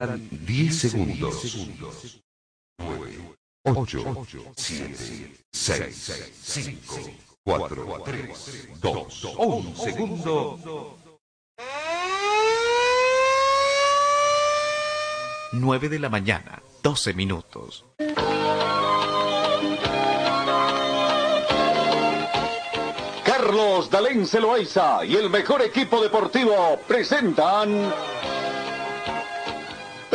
10 0.00 0.78
segundos. 0.78 2.20
9, 2.78 3.36
8, 3.64 4.26
7, 4.56 5.44
6, 5.50 6.34
5, 6.40 6.94
4, 7.44 8.02
3, 8.04 8.68
2, 8.80 9.24
1 9.38 9.76
segundo. 9.76 10.98
9 15.50 15.88
de 15.88 15.98
la 15.98 16.08
mañana, 16.08 16.62
12 16.84 17.14
minutos. 17.14 17.84
Carlos 23.24 23.90
Dalén 23.90 24.26
Celoaiza 24.26 25.04
y 25.04 25.16
el 25.16 25.28
mejor 25.28 25.62
equipo 25.62 26.00
deportivo 26.00 26.78
presentan 26.86 27.92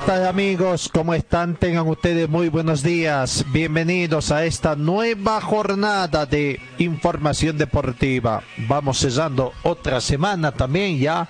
¿Qué 0.00 0.12
tal 0.12 0.26
amigos? 0.26 0.88
¿Cómo 0.92 1.12
están? 1.12 1.56
Tengan 1.56 1.88
ustedes 1.88 2.28
muy 2.28 2.48
buenos 2.48 2.82
días. 2.82 3.44
Bienvenidos 3.52 4.30
a 4.30 4.44
esta 4.44 4.76
nueva 4.76 5.40
jornada 5.40 6.24
de 6.24 6.60
información 6.78 7.58
deportiva. 7.58 8.42
Vamos 8.68 9.00
cesando 9.00 9.52
otra 9.64 10.00
semana 10.00 10.52
también 10.52 10.98
ya, 10.98 11.28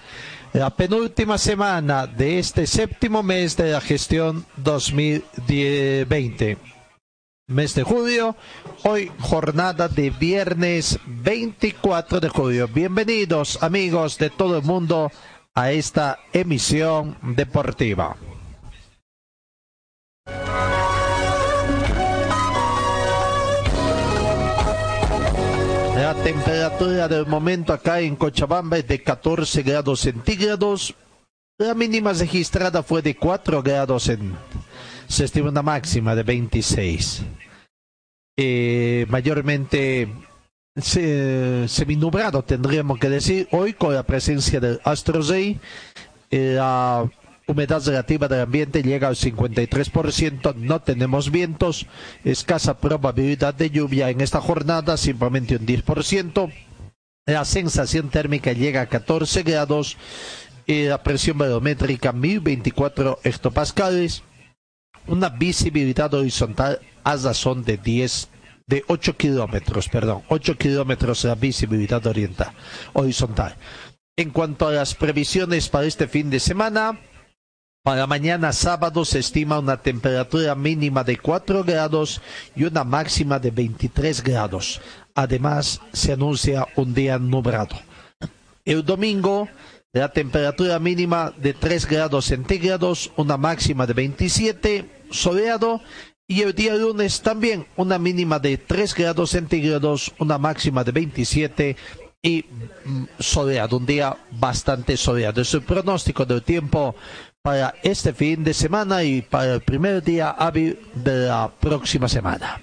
la 0.53 0.71
penúltima 0.71 1.39
semana 1.39 2.07
de 2.07 2.39
este 2.39 2.67
séptimo 2.67 3.23
mes 3.23 3.57
de 3.57 3.73
la 3.73 3.81
gestión 3.81 4.45
2020. 4.57 6.59
Mes 7.49 7.75
de 7.75 7.83
julio, 7.83 8.37
hoy 8.85 9.11
jornada 9.19 9.89
de 9.89 10.11
viernes 10.11 11.01
24 11.07 12.21
de 12.21 12.29
julio. 12.29 12.69
Bienvenidos 12.69 13.61
amigos 13.63 14.19
de 14.19 14.31
todo 14.31 14.59
el 14.59 14.65
mundo 14.65 15.11
a 15.55 15.73
esta 15.73 16.19
emisión 16.33 17.17
deportiva. 17.23 18.17
La 26.09 26.15
temperatura 26.15 27.07
del 27.07 27.27
momento 27.27 27.71
acá 27.71 28.01
en 28.01 28.17
Cochabamba 28.17 28.79
es 28.79 28.89
de 28.89 29.03
14 29.03 29.63
grados 29.63 30.01
centígrados. 30.01 30.95
La 31.59 31.75
mínima 31.75 32.15
registrada 32.15 32.83
fue 32.83 33.03
de 33.03 33.15
4 33.15 33.63
grados 33.63 34.09
en... 34.09 34.35
Se 35.07 35.27
estima 35.27 35.51
una 35.51 35.61
máxima 35.61 36.15
de 36.15 36.23
26. 36.23 37.25
Eh, 38.39 39.05
mayormente 39.11 40.09
se, 40.77 41.69
seminublado 41.69 42.43
tendríamos 42.43 42.99
que 42.99 43.11
decir 43.11 43.47
hoy 43.51 43.75
con 43.75 43.93
la 43.93 44.05
presencia 44.05 44.61
del 44.61 44.81
Astro. 44.85 45.21
Eh, 45.35 45.59
la 46.31 47.07
humedad 47.49 47.83
relativa 47.85 48.29
del 48.29 48.43
ambiente 48.43 48.83
llega 48.83 49.09
al 49.09 49.17
53%, 49.17 50.55
no 50.55 50.81
tenemos 50.81 51.31
vientos, 51.31 51.87
escasa 52.23 52.79
probabilidad 52.79 53.55
de 53.55 53.71
lluvia 53.71 54.11
en 54.11 54.21
esta 54.21 54.41
jornada, 54.41 54.97
simplemente 54.97 55.57
un 55.57 55.67
10%. 55.67 56.53
La 57.27 57.45
sensación 57.45 58.11
térmica 58.11 58.53
llega 58.53 58.83
a 58.83 58.87
14 58.87 59.43
grados 59.43 59.97
la 60.67 61.03
presión 61.03 61.39
barométrica 61.39 62.13
1024 62.13 63.21
hectopascales. 63.25 64.23
Una 65.07 65.31
visibilidad 65.31 66.13
horizontal 66.13 66.81
a 67.03 67.17
razón 67.17 67.65
de 67.65 67.79
10 67.79 68.29
de 68.67 68.85
8 68.87 69.17
kilómetros, 69.17 69.89
perdón, 69.89 70.23
8 70.29 70.59
kilómetros 70.59 71.25
la 71.25 71.35
visibilidad 71.35 72.07
oriental, 72.07 72.53
horizontal. 72.93 73.57
En 74.17 74.31
cuanto 74.31 74.69
a 74.69 74.73
las 74.73 74.95
previsiones 74.95 75.71
para 75.71 75.87
este 75.87 76.07
fin 76.07 76.29
de 76.29 76.41
semana, 76.41 77.01
para 77.89 78.07
mañana 78.07 78.53
sábado 78.53 79.03
se 79.03 79.21
estima 79.21 79.59
una 79.59 79.79
temperatura 79.79 80.55
mínima 80.55 81.03
de 81.05 81.17
4 81.17 81.65
grados 81.65 82.21
y 82.55 82.65
una 82.65 82.85
máxima 82.85 83.39
de 83.39 83.51
23 83.51 84.23
grados. 84.23 84.83
Además, 85.15 85.81
se 85.95 86.13
anuncia 86.13 86.67
un 86.77 86.93
día 86.93 87.19
nublado. 87.19 87.79
El 88.67 88.85
domingo, 88.85 89.49
la 89.95 90.13
temperatura 90.13 90.79
mínima 90.79 91.33
de 91.39 91.55
3 91.55 91.87
grados 91.87 92.27
centígrados, 92.27 93.11
una 93.17 93.39
máxima 93.39 93.87
de 93.87 93.95
27, 93.95 94.91
soleado. 95.11 95.81
Y 96.27 96.43
el 96.43 96.55
día 96.55 96.75
lunes 96.75 97.23
también 97.23 97.65
una 97.77 97.99
mínima 97.99 98.39
de 98.39 98.59
3 98.59 98.95
grados 98.95 99.31
centígrados, 99.31 100.13
una 100.19 100.37
máxima 100.37 100.85
de 100.85 100.93
27 100.93 101.77
y 102.23 102.45
mm, 102.85 103.05
soleado, 103.19 103.77
un 103.77 103.87
día 103.87 104.17
bastante 104.33 104.97
soleado. 104.97 105.41
Es 105.41 105.55
el 105.55 105.63
pronóstico 105.63 106.27
del 106.27 106.43
tiempo 106.43 106.95
para 107.43 107.75
este 107.83 108.13
fin 108.13 108.45
de 108.45 108.55
semana 108.55 109.03
y 109.03 109.23
para 109.23 109.55
el 109.55 109.61
primer 109.61 110.03
día 110.03 110.31
hábil 110.31 110.79
de 110.95 111.27
la 111.27 111.51
próxima 111.61 112.09
semana. 112.09 112.61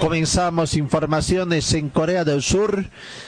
Comenzamos 0.00 0.74
informaciones 0.74 1.72
en 1.74 1.88
Corea 1.88 2.24
del 2.24 2.42
Sur. 2.42 2.84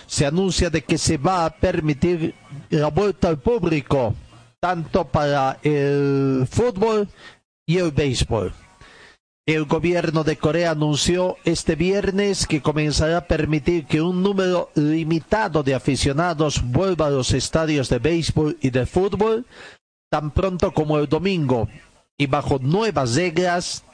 Se 0.06 0.26
anuncia 0.26 0.70
de 0.70 0.82
que 0.82 0.98
se 0.98 1.16
va 1.16 1.46
a 1.46 1.50
permitir 1.50 2.34
la 2.68 2.88
vuelta 2.88 3.28
al 3.28 3.38
público, 3.38 4.14
tanto 4.60 5.06
para 5.06 5.58
el 5.62 6.46
fútbol 6.50 7.08
y 7.64 7.78
el 7.78 7.92
béisbol. 7.92 8.52
El 9.46 9.66
gobierno 9.66 10.24
de 10.24 10.38
Corea 10.38 10.70
anunció 10.70 11.36
este 11.44 11.76
viernes 11.76 12.46
que 12.46 12.62
comenzará 12.62 13.18
a 13.18 13.26
permitir 13.26 13.84
que 13.84 14.00
un 14.00 14.22
número 14.22 14.70
limitado 14.74 15.62
de 15.62 15.74
aficionados 15.74 16.62
vuelva 16.64 17.08
a 17.08 17.10
los 17.10 17.32
estadios 17.32 17.90
de 17.90 17.98
béisbol 17.98 18.56
y 18.62 18.70
de 18.70 18.86
fútbol 18.86 19.44
tan 20.10 20.30
pronto 20.30 20.72
como 20.72 20.98
el 20.98 21.08
domingo 21.08 21.68
y 22.16 22.26
bajo 22.26 22.58
nuevas 22.58 23.16
reglas 23.16 23.84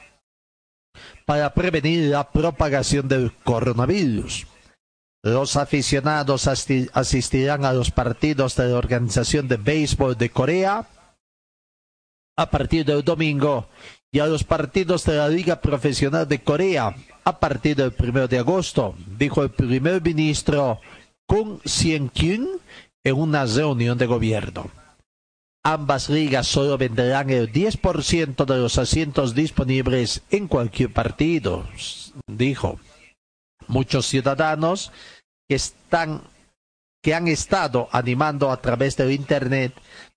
para 1.25 1.53
prevenir 1.53 2.11
la 2.11 2.31
propagación 2.31 3.09
del 3.09 3.33
coronavirus. 3.43 4.47
Los 5.21 5.57
aficionados 5.57 6.47
asistirán 6.47 7.65
a 7.65 7.73
los 7.73 7.91
partidos 7.91 8.55
de 8.55 8.69
la 8.69 8.77
Organización 8.77 9.49
de 9.49 9.57
Béisbol 9.57 10.17
de 10.17 10.29
Corea 10.29 10.87
a 12.37 12.49
partir 12.49 12.85
del 12.85 13.03
domingo 13.03 13.67
y 14.11 14.19
a 14.19 14.27
los 14.27 14.43
partidos 14.43 15.05
de 15.05 15.15
la 15.15 15.29
Liga 15.29 15.61
Profesional 15.61 16.27
de 16.27 16.43
Corea 16.43 16.95
a 17.23 17.39
partir 17.39 17.75
del 17.75 17.93
primero 17.93 18.27
de 18.27 18.39
agosto, 18.39 18.95
dijo 19.17 19.43
el 19.43 19.51
primer 19.51 20.01
ministro 20.01 20.81
Kung 21.27 21.59
Sien-kyun 21.63 22.59
en 23.03 23.15
una 23.15 23.45
reunión 23.45 23.97
de 23.97 24.05
gobierno. 24.05 24.69
Ambas 25.63 26.09
ligas 26.09 26.47
solo 26.47 26.77
venderán 26.77 27.29
el 27.29 27.53
10% 27.53 28.45
de 28.45 28.57
los 28.57 28.77
asientos 28.79 29.35
disponibles 29.35 30.23
en 30.31 30.47
cualquier 30.47 30.91
partido, 30.91 31.65
dijo. 32.27 32.79
Muchos 33.67 34.07
ciudadanos 34.07 34.91
que 35.47 35.55
están 35.55 36.23
que 37.03 37.15
han 37.15 37.27
estado 37.27 37.87
animando 37.91 38.51
a 38.51 38.61
través 38.61 38.97
del 38.97 39.11
internet 39.11 39.73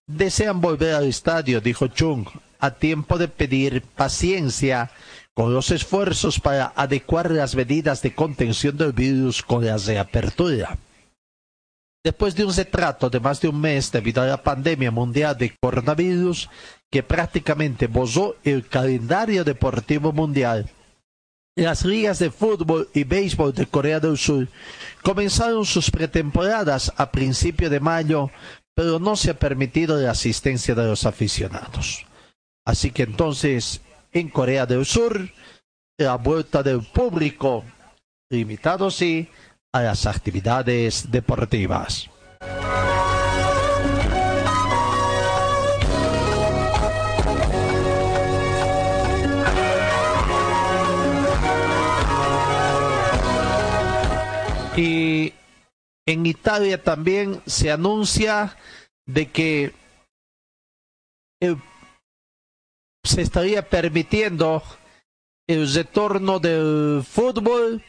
desean 0.07 0.61
volver 0.61 0.95
al 0.95 1.07
estadio, 1.07 1.61
dijo 1.61 1.87
Chung, 1.87 2.27
a 2.59 2.73
tiempo 2.73 3.19
de 3.19 3.29
pedir 3.29 3.83
paciencia 3.83 4.91
con 5.35 5.53
los 5.53 5.71
esfuerzos 5.71 6.39
para 6.39 6.73
adecuar 6.77 7.31
las 7.31 7.57
medidas 7.57 8.03
de 8.03 8.15
contención 8.15 8.77
del 8.77 8.93
virus 8.93 9.43
con 9.43 9.65
la 9.65 9.77
reapertura. 9.77 10.79
Después 12.05 12.35
de 12.37 12.45
un 12.45 12.55
retrato 12.55 13.09
de 13.09 13.19
más 13.19 13.41
de 13.41 13.49
un 13.49 13.61
mes 13.61 13.91
debido 13.91 14.23
a 14.23 14.27
la 14.27 14.43
pandemia 14.43 14.91
mundial 14.91 15.37
de 15.37 15.57
coronavirus 15.59 16.51
que 16.91 17.03
prácticamente 17.03 17.87
bozó 17.87 18.37
el 18.45 18.69
calendario 18.69 19.43
deportivo 19.43 20.13
mundial, 20.13 20.71
las 21.57 21.85
ligas 21.85 22.19
de 22.19 22.31
fútbol 22.31 22.89
y 22.93 23.05
béisbol 23.05 23.55
de 23.55 23.67
Corea 23.67 24.01
del 24.01 24.19
Sur 24.19 24.49
comenzaron 25.03 25.65
sus 25.65 25.91
pretemporadas 25.91 26.93
a 26.97 27.11
principio 27.11 27.71
de 27.71 27.81
mayo, 27.81 28.31
pero 28.75 28.99
no 28.99 29.17
se 29.17 29.31
ha 29.31 29.39
permitido 29.39 29.97
la 30.01 30.11
asistencia 30.11 30.75
de 30.75 30.85
los 30.85 31.07
aficionados. 31.07 32.05
Así 32.67 32.91
que 32.91 33.03
entonces 33.03 33.83
en 34.13 34.29
Corea 34.29 34.65
del 34.65 34.87
Sur, 34.87 35.29
la 35.99 36.17
vuelta 36.17 36.63
del 36.63 36.83
público, 36.83 37.65
limitado 38.31 38.91
sí 38.91 39.29
a 39.73 39.83
las 39.83 40.07
actividades 40.07 41.11
deportivas. 41.11 42.09
Y 54.77 55.33
en 56.07 56.27
Italia 56.27 56.83
también 56.83 57.41
se 57.47 57.71
anuncia 57.71 58.57
de 59.07 59.31
que 59.31 59.73
el 61.41 61.57
se 63.05 63.23
estaría 63.23 63.69
permitiendo 63.69 64.63
el 65.47 65.73
retorno 65.73 66.41
del 66.41 67.03
fútbol 67.07 67.83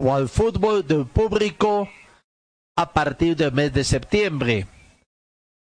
o 0.00 0.14
al 0.14 0.28
fútbol 0.28 0.86
del 0.86 1.06
público 1.06 1.88
a 2.76 2.92
partir 2.92 3.36
del 3.36 3.52
mes 3.52 3.72
de 3.72 3.84
septiembre. 3.84 4.66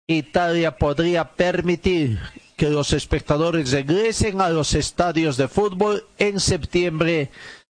Italia 0.07 0.77
podría 0.77 1.35
permitir 1.35 2.19
que 2.57 2.69
los 2.69 2.93
espectadores 2.93 3.71
regresen 3.71 4.41
a 4.41 4.49
los 4.49 4.73
estadios 4.73 5.37
de 5.37 5.47
fútbol 5.47 6.05
en 6.17 6.39
septiembre 6.39 7.29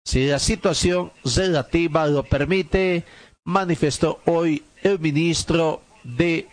si 0.05 0.27
la 0.27 0.39
situación 0.39 1.11
relativa 1.23 2.05
lo 2.07 2.23
permite, 2.23 3.05
manifestó 3.45 4.19
hoy 4.25 4.63
el 4.81 4.99
ministro 4.99 5.81
de 6.03 6.49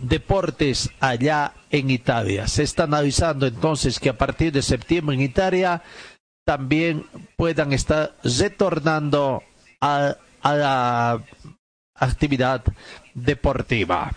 Deportes 0.00 0.90
allá 1.00 1.54
en 1.70 1.90
Italia. 1.90 2.46
Se 2.48 2.62
está 2.62 2.84
analizando 2.84 3.46
entonces 3.46 3.98
que 3.98 4.10
a 4.10 4.18
partir 4.18 4.52
de 4.52 4.62
septiembre 4.62 5.16
en 5.16 5.22
Italia 5.22 5.82
también 6.44 7.06
puedan 7.36 7.72
estar 7.72 8.16
retornando 8.22 9.42
a 9.80 10.16
la 10.42 11.22
actividad 11.94 12.62
deportiva. 13.14 14.12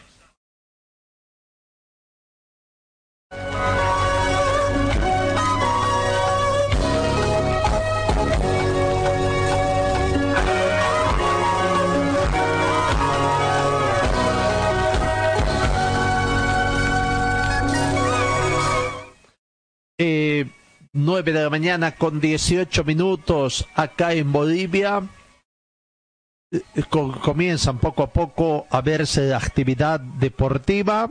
Eh, 20.00 20.46
9 20.94 21.32
de 21.32 21.44
la 21.44 21.50
mañana 21.50 21.96
con 21.96 22.20
18 22.20 22.84
minutos 22.84 23.68
acá 23.74 24.14
en 24.14 24.32
Bolivia. 24.32 25.08
Eh, 26.52 26.62
comienzan 26.90 27.80
poco 27.80 28.04
a 28.04 28.14
poco 28.14 28.68
a 28.70 28.82
verse 28.82 29.28
la 29.28 29.38
actividad 29.38 30.00
deportiva. 30.00 31.10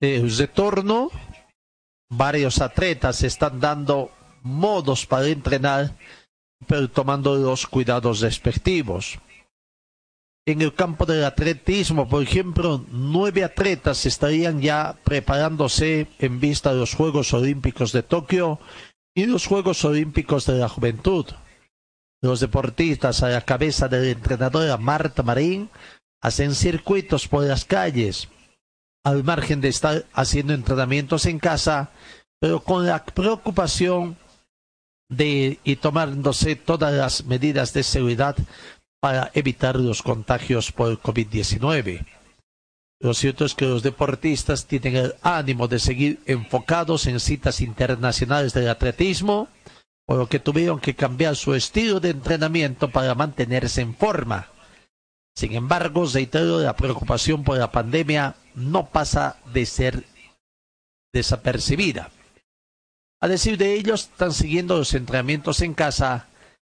El 0.00 0.36
retorno. 0.36 1.10
Varios 2.10 2.60
atletas 2.60 3.22
están 3.22 3.58
dando 3.58 4.12
modos 4.42 5.06
para 5.06 5.26
entrenar, 5.28 5.96
pero 6.66 6.90
tomando 6.90 7.36
los 7.36 7.66
cuidados 7.66 8.20
respectivos. 8.20 9.18
En 10.44 10.60
el 10.60 10.74
campo 10.74 11.06
del 11.06 11.24
atletismo, 11.24 12.08
por 12.08 12.20
ejemplo, 12.22 12.84
nueve 12.90 13.44
atletas 13.44 14.06
estarían 14.06 14.60
ya 14.60 14.98
preparándose 15.04 16.08
en 16.18 16.40
vista 16.40 16.72
de 16.72 16.80
los 16.80 16.94
Juegos 16.94 17.32
Olímpicos 17.32 17.92
de 17.92 18.02
Tokio 18.02 18.58
y 19.14 19.26
los 19.26 19.46
Juegos 19.46 19.84
Olímpicos 19.84 20.46
de 20.46 20.54
la 20.54 20.68
Juventud. 20.68 21.26
Los 22.20 22.40
deportistas 22.40 23.22
a 23.22 23.28
la 23.28 23.42
cabeza 23.42 23.86
de 23.86 24.00
la 24.00 24.10
entrenadora 24.10 24.76
Marta 24.78 25.22
Marín 25.22 25.70
hacen 26.20 26.56
circuitos 26.56 27.28
por 27.28 27.44
las 27.44 27.64
calles, 27.64 28.28
al 29.04 29.22
margen 29.22 29.60
de 29.60 29.68
estar 29.68 30.06
haciendo 30.12 30.54
entrenamientos 30.54 31.26
en 31.26 31.38
casa, 31.38 31.90
pero 32.40 32.64
con 32.64 32.84
la 32.84 33.04
preocupación 33.04 34.16
de 35.08 35.60
y 35.62 35.76
tomándose 35.76 36.56
todas 36.56 36.92
las 36.92 37.24
medidas 37.26 37.72
de 37.74 37.84
seguridad 37.84 38.36
para 39.02 39.32
evitar 39.34 39.74
los 39.74 40.00
contagios 40.00 40.70
por 40.70 40.96
COVID-19. 41.02 42.06
Lo 43.00 43.14
cierto 43.14 43.44
es 43.44 43.56
que 43.56 43.64
los 43.64 43.82
deportistas 43.82 44.66
tienen 44.66 44.94
el 44.94 45.14
ánimo 45.22 45.66
de 45.66 45.80
seguir 45.80 46.20
enfocados 46.24 47.08
en 47.08 47.18
citas 47.18 47.60
internacionales 47.60 48.54
del 48.54 48.68
atletismo, 48.68 49.48
por 50.06 50.18
lo 50.18 50.28
que 50.28 50.38
tuvieron 50.38 50.78
que 50.78 50.94
cambiar 50.94 51.34
su 51.34 51.52
estilo 51.56 51.98
de 51.98 52.10
entrenamiento 52.10 52.92
para 52.92 53.16
mantenerse 53.16 53.80
en 53.80 53.96
forma. 53.96 54.50
Sin 55.34 55.52
embargo, 55.54 56.06
reitero, 56.06 56.60
la 56.60 56.76
preocupación 56.76 57.42
por 57.42 57.58
la 57.58 57.72
pandemia 57.72 58.36
no 58.54 58.86
pasa 58.86 59.36
de 59.52 59.66
ser 59.66 60.04
desapercibida. 61.12 62.10
A 63.20 63.26
decir 63.26 63.58
de 63.58 63.74
ellos, 63.74 64.10
están 64.12 64.32
siguiendo 64.32 64.76
los 64.76 64.94
entrenamientos 64.94 65.60
en 65.60 65.74
casa 65.74 66.28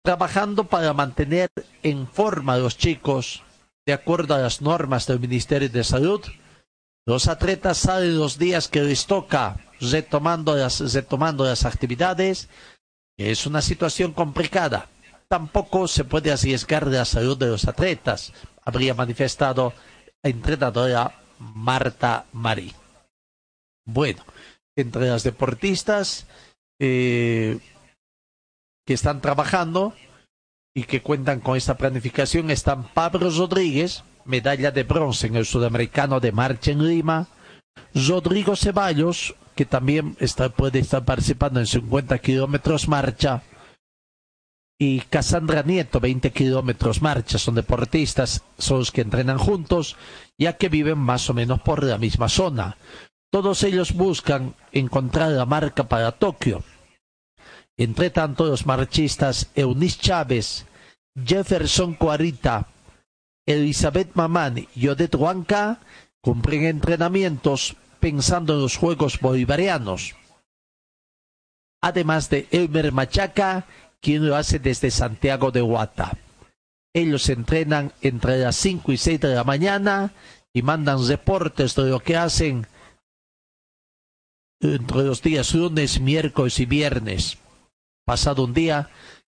trabajando 0.09 0.65
para 0.65 0.95
mantener 0.95 1.51
en 1.83 2.09
forma 2.09 2.55
a 2.55 2.57
los 2.57 2.79
chicos 2.79 3.43
de 3.85 3.93
acuerdo 3.93 4.35
a 4.35 4.39
las 4.39 4.63
normas 4.63 5.07
del 5.07 5.21
Ministerio 5.21 5.69
de 5.69 5.85
Salud. 5.85 6.23
Los 7.07 7.29
atletas 7.29 7.77
salen 7.77 8.19
los 8.19 8.39
días 8.39 8.69
que 8.69 8.81
les 8.81 9.05
toca 9.05 9.59
retomando 9.83 10.57
las, 10.57 10.95
retomando 10.95 11.45
las 11.45 11.67
actividades. 11.67 12.49
Es 13.19 13.45
una 13.45 13.61
situación 13.61 14.15
complicada. 14.15 14.89
Tampoco 15.29 15.87
se 15.87 16.05
puede 16.05 16.33
arriesgar 16.33 16.87
la 16.87 17.05
salud 17.05 17.37
de 17.37 17.49
los 17.49 17.69
atletas, 17.69 18.33
habría 18.65 18.95
manifestado 18.95 19.75
la 20.23 20.31
entrenadora 20.31 21.21
Marta 21.39 22.25
Marí. 22.33 22.73
Bueno, 23.85 24.25
entre 24.75 25.11
las 25.11 25.23
deportistas, 25.23 26.27
eh, 26.81 27.59
que 28.89 28.95
están 28.95 29.21
trabajando 29.21 29.93
y 30.75 30.85
que 30.85 31.03
cuentan 31.03 31.41
con 31.41 31.59
esta 31.59 31.77
planificación 31.77 32.51
están 32.51 32.85
Pablo 32.95 33.29
Rodríguez, 33.29 34.03
medalla 34.25 34.71
de 34.71 34.83
bronce 34.83 35.27
en 35.27 35.37
el 35.37 35.45
sudamericano 35.45 36.21
de 36.21 36.33
marcha 36.33 36.71
en 36.71 36.89
Lima, 36.89 37.29
Rodrigo 37.95 38.57
Ceballos, 38.57 39.35
que 39.55 39.67
también 39.67 40.17
está, 40.21 40.49
puede 40.49 40.79
estar 40.79 41.05
participando 41.05 41.61
en 41.61 41.67
50 41.67 42.17
kilómetros 42.21 42.89
marcha, 42.89 43.43
y 44.79 45.01
Cassandra 45.01 45.63
Nieto, 45.63 46.01
20 46.01 46.31
kilómetros 46.31 47.03
marcha, 47.03 47.37
son 47.37 47.57
deportistas, 47.57 48.43
son 48.57 48.79
los 48.79 48.91
que 48.91 49.03
entrenan 49.03 49.37
juntos, 49.37 49.97
ya 50.39 50.57
que 50.57 50.71
viven 50.71 50.97
más 50.97 51.29
o 51.29 51.35
menos 51.35 51.61
por 51.61 51.85
la 51.85 51.99
misma 51.99 52.31
zona. 52.31 52.79
Todos 53.31 53.65
ellos 53.65 53.93
buscan 53.93 54.55
encontrar 54.73 55.33
la 55.33 55.45
marca 55.45 55.87
para 55.89 56.13
Tokio. 56.13 56.65
Entre 57.79 58.11
tanto, 58.11 58.45
los 58.45 58.67
marchistas 58.67 59.51
Eunice 59.55 60.01
Chávez, 60.01 60.67
Jefferson 61.25 61.95
Cuarita, 61.95 62.67
Elizabeth 63.47 64.11
Mamán 64.15 64.67
y 64.75 64.89
Odette 64.89 65.15
Huanca 65.15 65.81
cumplen 66.21 66.65
entrenamientos 66.65 67.77
pensando 68.01 68.55
en 68.55 68.63
los 68.63 68.77
Juegos 68.77 69.21
Bolivarianos. 69.21 70.17
Además 71.81 72.29
de 72.31 72.49
Elmer 72.51 72.91
Machaca, 72.91 73.67
quien 74.01 74.27
lo 74.27 74.35
hace 74.35 74.59
desde 74.59 74.91
Santiago 74.91 75.53
de 75.53 75.63
Huata. 75.63 76.19
Ellos 76.93 77.29
entrenan 77.29 77.93
entre 78.01 78.39
las 78.39 78.57
5 78.57 78.91
y 78.91 78.97
6 78.97 79.21
de 79.21 79.35
la 79.37 79.45
mañana 79.45 80.13
y 80.53 80.63
mandan 80.63 81.07
reportes 81.07 81.77
de 81.77 81.91
lo 81.91 82.01
que 82.01 82.17
hacen 82.17 82.67
entre 84.61 85.05
los 85.05 85.23
días 85.23 85.55
lunes, 85.55 86.01
miércoles 86.01 86.59
y 86.59 86.67
viernes 86.67 87.39
pasado 88.09 88.43
un 88.43 88.55
día, 88.55 88.89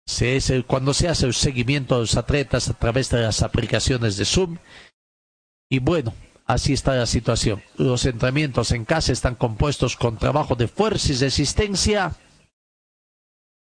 se 0.07 0.65
cuando 0.67 0.95
se 0.95 1.07
hace 1.07 1.27
el 1.27 1.35
seguimiento 1.35 1.95
de 1.95 2.01
los 2.01 2.17
atletas 2.17 2.71
a 2.71 2.73
través 2.73 3.11
de 3.11 3.21
las 3.21 3.43
aplicaciones 3.43 4.17
de 4.17 4.25
Zoom. 4.25 4.57
Y 5.71 5.79
bueno, 5.79 6.15
así 6.47 6.73
está 6.73 6.95
la 6.95 7.05
situación. 7.05 7.63
Los 7.77 8.07
entrenamientos 8.07 8.73
en 8.73 8.87
casa 8.87 9.13
están 9.13 9.35
compuestos 9.35 9.95
con 9.95 10.17
trabajo 10.17 10.55
de 10.55 10.69
fuerza 10.69 11.13
y 11.13 11.17
resistencia, 11.17 12.17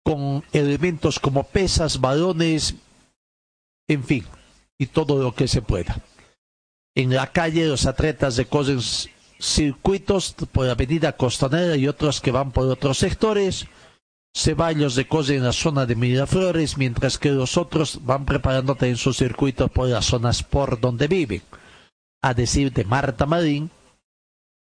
con 0.05 0.45
elementos 0.53 1.19
como 1.19 1.43
pesas, 1.43 2.01
balones, 2.01 2.77
en 3.89 4.05
fin, 4.05 4.25
y 4.79 4.87
todo 4.87 5.21
lo 5.21 5.35
que 5.35 5.49
se 5.49 5.63
pueda. 5.63 6.01
En 6.95 7.13
la 7.13 7.27
calle 7.33 7.67
los 7.67 7.87
atletas 7.87 8.37
recorren 8.37 8.81
circuitos 9.41 10.37
por 10.53 10.67
la 10.67 10.73
avenida 10.73 11.17
Costanera 11.17 11.75
y 11.75 11.89
otros 11.89 12.21
que 12.21 12.31
van 12.31 12.53
por 12.53 12.69
otros 12.69 12.99
sectores 12.99 13.67
Ceballos 14.35 14.95
de 14.95 15.07
Cose 15.07 15.37
en 15.37 15.45
la 15.45 15.53
zona 15.53 15.87
de 15.87 15.95
Miraflores, 15.95 16.79
mientras 16.79 17.19
que 17.19 17.31
los 17.31 17.57
otros 17.57 18.01
van 18.03 18.25
preparándote 18.25 18.89
en 18.89 18.97
sus 18.97 19.19
circuitos 19.19 19.71
por 19.71 19.89
las 19.89 20.07
zonas 20.07 20.43
por 20.43 20.81
donde 20.81 21.07
viven. 21.07 21.43
A 22.23 22.35
decir 22.35 22.73
de 22.73 22.85
Marta 22.85 23.27
Marín, 23.27 23.71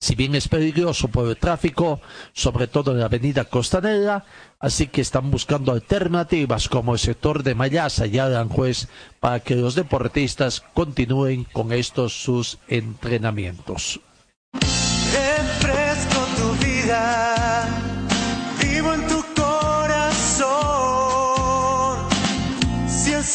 si 0.03 0.15
bien 0.15 0.35
es 0.35 0.49
peligroso 0.49 1.07
por 1.07 1.29
el 1.29 1.37
tráfico, 1.37 2.01
sobre 2.33 2.67
todo 2.67 2.91
en 2.91 2.99
la 2.99 3.05
avenida 3.05 3.45
Costanera, 3.45 4.25
así 4.59 4.87
que 4.87 4.99
están 4.99 5.31
buscando 5.31 5.71
alternativas 5.71 6.67
como 6.67 6.91
el 6.91 6.99
sector 6.99 7.41
de 7.41 7.55
Mayasa 7.55 8.05
y 8.05 8.19
Aranjuez 8.19 8.89
para 9.21 9.39
que 9.39 9.55
los 9.55 9.75
deportistas 9.75 10.61
continúen 10.73 11.45
con 11.45 11.71
estos 11.71 12.21
sus 12.21 12.57
entrenamientos. 12.67 14.01
Refresco 14.51 16.19
tu 16.35 16.65
vida, 16.65 17.52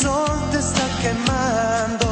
sol 0.08 0.38
te 0.52 0.58
está 0.58 0.86
quemando, 1.02 2.08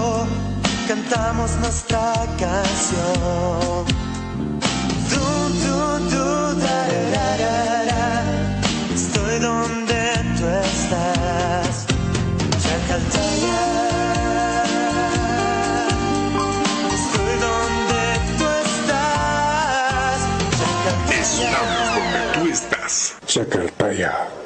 cantamos 0.89 1.51
nuestra 1.65 2.13
canción. 2.45 3.85
Tú, 5.11 5.25
tú, 5.63 5.77
tú, 6.13 6.27
da, 6.65 6.79
da, 7.15 7.29
da, 7.43 7.57
da, 7.91 8.05
estoy 9.01 9.35
donde 9.49 10.03
tú 10.37 10.45
estás. 10.69 11.75
Chacaltaya. 12.65 13.61
Estoy 16.99 17.35
donde 17.47 18.05
tú 18.39 18.49
estás. 22.57 22.99
Chacaltaya. 23.27 24.46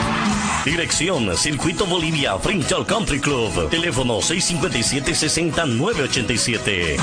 Dirección 0.65 1.37
Circuito 1.37 1.85
Bolivia 1.87 2.37
frente 2.37 2.75
al 2.75 2.85
Country 2.85 3.19
Club. 3.19 3.67
Teléfono 3.71 4.19
657-60987. 4.19 6.97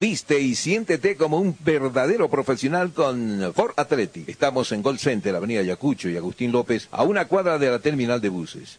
Viste 0.00 0.38
y 0.38 0.54
siéntete 0.54 1.16
como 1.16 1.40
un 1.40 1.56
verdadero 1.58 2.30
profesional 2.30 2.92
con 2.92 3.52
Ford 3.52 3.72
Atleti. 3.76 4.26
Estamos 4.28 4.70
en 4.70 4.82
Gold 4.82 5.00
Center, 5.00 5.34
Avenida 5.34 5.62
Yacucho 5.62 6.08
y 6.08 6.16
Agustín 6.16 6.52
López, 6.52 6.86
a 6.92 7.02
una 7.02 7.26
cuadra 7.26 7.58
de 7.58 7.68
la 7.68 7.80
terminal 7.80 8.20
de 8.20 8.28
buses. 8.28 8.78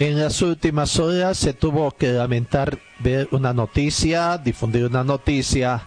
En 0.00 0.18
las 0.18 0.42
últimas 0.42 0.98
horas 0.98 1.38
se 1.38 1.54
tuvo 1.54 1.92
que 1.92 2.12
lamentar 2.12 2.78
ver 2.98 3.28
una 3.30 3.52
noticia, 3.52 4.38
difundir 4.38 4.84
una 4.86 5.04
noticia 5.04 5.86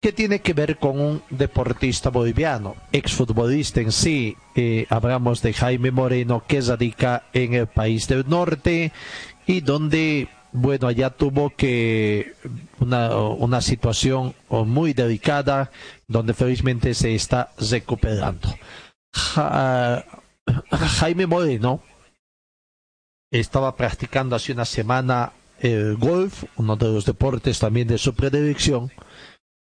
que 0.00 0.12
tiene 0.12 0.40
que 0.40 0.54
ver 0.54 0.78
con 0.78 0.98
un 0.98 1.22
deportista 1.28 2.08
boliviano, 2.08 2.74
exfutbolista 2.90 3.80
en 3.80 3.92
sí. 3.92 4.36
Eh, 4.54 4.86
hablamos 4.88 5.42
de 5.42 5.52
Jaime 5.52 5.90
Moreno, 5.90 6.42
que 6.46 6.62
radica 6.62 7.24
en 7.34 7.52
el 7.52 7.66
país 7.66 8.08
del 8.08 8.26
norte 8.28 8.92
y 9.46 9.60
donde, 9.60 10.28
bueno, 10.52 10.88
allá 10.88 11.10
tuvo 11.10 11.50
que 11.50 12.32
una, 12.80 13.14
una 13.16 13.60
situación 13.60 14.34
muy 14.48 14.94
delicada, 14.94 15.70
donde 16.08 16.32
felizmente 16.32 16.94
se 16.94 17.14
está 17.14 17.50
recuperando. 17.58 18.54
Ja, 19.14 20.02
Jaime 20.70 21.26
Moreno 21.26 21.82
estaba 23.40 23.74
practicando 23.76 24.36
hace 24.36 24.52
una 24.52 24.64
semana 24.64 25.32
el 25.58 25.96
golf, 25.96 26.44
uno 26.56 26.76
de 26.76 26.86
los 26.86 27.04
deportes 27.04 27.58
también 27.58 27.88
de 27.88 27.98
su 27.98 28.14
predilección, 28.14 28.92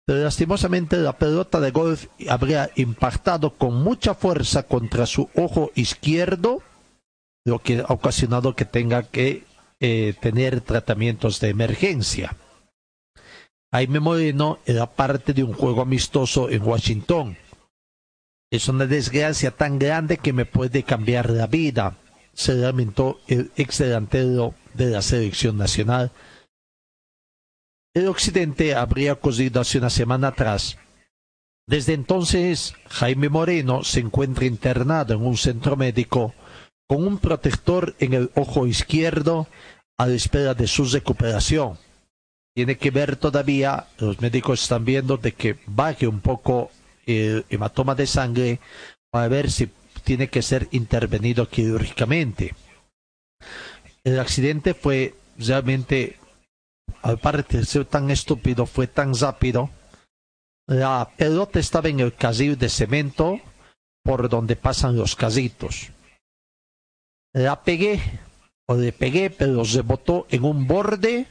pero 0.06 0.24
lastimosamente 0.24 0.96
la 0.98 1.18
pelota 1.18 1.60
de 1.60 1.72
golf 1.72 2.06
habría 2.30 2.70
impactado 2.76 3.56
con 3.58 3.84
mucha 3.84 4.14
fuerza 4.14 4.64
contra 4.64 5.06
su 5.06 5.30
ojo 5.36 5.72
izquierdo, 5.76 6.62
lo 7.46 7.60
que 7.60 7.80
ha 7.80 7.94
ocasionado 7.94 8.56
que 8.56 8.64
tenga 8.64 9.04
que 9.04 9.44
eh, 9.82 10.14
tener 10.22 10.62
tratamientos 10.62 11.42
de 11.42 11.50
emergencia. 11.50 12.38
Jaime 13.74 14.00
Moreno 14.00 14.60
era 14.66 14.86
parte 14.86 15.34
de 15.34 15.44
un 15.44 15.54
juego 15.54 15.82
amistoso 15.82 16.50
en 16.50 16.64
Washington. 16.64 17.38
Es 18.50 18.70
una 18.70 18.86
desgracia 18.86 19.52
tan 19.52 19.78
grande 19.78 20.18
que 20.18 20.32
me 20.32 20.46
puede 20.46 20.84
cambiar 20.84 21.30
la 21.30 21.48
vida 21.48 21.98
se 22.38 22.54
lamentó 22.54 23.20
el 23.28 23.52
ex 23.58 23.80
delantero 23.80 24.54
de 24.76 24.92
la 24.92 25.02
selección 25.02 25.58
nacional. 25.58 26.12
El 27.96 28.08
Occidente 28.08 28.76
habría 28.76 29.14
ocurrido 29.14 29.60
hace 29.60 29.80
una 29.80 29.90
semana 29.90 30.28
atrás. 30.28 30.78
Desde 31.66 31.94
entonces, 31.94 32.76
Jaime 32.90 33.28
Moreno 33.28 33.84
se 33.84 34.02
encuentra 34.02 34.46
internado 34.46 35.16
en 35.16 35.26
un 35.26 35.36
centro 35.36 35.76
médico 35.76 36.36
con 36.88 37.06
un 37.08 37.18
protector 37.18 37.96
en 38.00 38.14
el 38.14 38.30
ojo 38.36 38.68
izquierdo 38.68 39.48
a 39.98 40.06
la 40.06 40.14
espera 40.14 40.54
de 40.54 40.68
su 40.68 40.86
recuperación. 40.86 41.80
Tiene 42.54 42.78
que 42.78 42.92
ver 42.92 43.16
todavía, 43.16 43.88
los 43.98 44.22
médicos 44.22 44.62
están 44.62 44.86
viendo 44.86 45.18
de 45.18 45.32
que 45.32 45.58
baje 45.66 46.08
un 46.08 46.22
poco 46.22 46.70
el 47.08 47.46
hematoma 47.50 47.96
de 47.96 48.06
sangre 48.06 48.60
para 49.10 49.28
ver 49.28 49.50
si 49.50 49.70
tiene 50.08 50.30
que 50.30 50.42
ser 50.42 50.70
intervenido 50.72 51.50
quirúrgicamente. 51.50 52.56
El 54.06 54.22
accidente 54.22 54.74
fue 54.74 55.16
realmente, 55.38 56.18
aparte 57.02 57.58
de 57.58 57.66
ser 57.66 57.84
tan 57.84 58.10
estúpido, 58.10 58.66
fue 58.66 58.88
tan 58.88 59.14
rápido. 59.14 59.70
La 60.66 61.12
pelota 61.18 61.60
estaba 61.60 61.90
en 61.90 62.00
el 62.00 62.16
carril 62.16 62.58
de 62.58 62.70
cemento 62.70 63.42
por 64.02 64.30
donde 64.30 64.56
pasan 64.56 64.96
los 64.96 65.18
carritos. 65.18 65.90
La 67.34 67.62
pegué, 67.64 68.00
o 68.66 68.76
le 68.76 68.94
pegué, 68.94 69.30
pero 69.30 69.62
rebotó 69.66 70.26
en 70.30 70.46
un 70.46 70.68
borde 70.68 71.28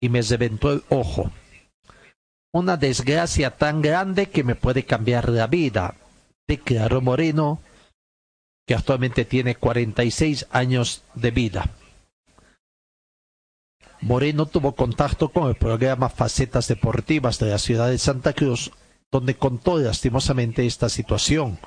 y 0.00 0.08
me 0.08 0.22
reventó 0.22 0.72
el 0.72 0.82
ojo. 0.88 1.30
Una 2.52 2.76
desgracia 2.76 3.52
tan 3.52 3.80
grande 3.80 4.28
que 4.28 4.42
me 4.42 4.56
puede 4.56 4.84
cambiar 4.86 5.28
la 5.28 5.46
vida, 5.46 5.94
declaró 6.48 7.00
Moreno 7.00 7.60
que 8.66 8.74
actualmente 8.74 9.24
tiene 9.24 9.56
46 9.56 10.46
años 10.50 11.02
de 11.14 11.30
vida. 11.30 11.70
Moreno 14.00 14.46
tuvo 14.46 14.72
contacto 14.72 15.28
con 15.28 15.48
el 15.48 15.54
programa 15.54 16.08
Facetas 16.08 16.66
Deportivas 16.66 17.38
de 17.38 17.50
la 17.50 17.58
ciudad 17.58 17.88
de 17.88 17.98
Santa 17.98 18.32
Cruz, 18.32 18.72
donde 19.12 19.36
contó 19.36 19.78
lastimosamente 19.78 20.66
esta 20.66 20.88
situación. 20.88 21.58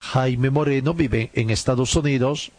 Jaime 0.00 0.50
Moreno 0.50 0.94
vive 0.94 1.30
en 1.34 1.50
Estados 1.50 1.94
Unidos, 1.94 2.50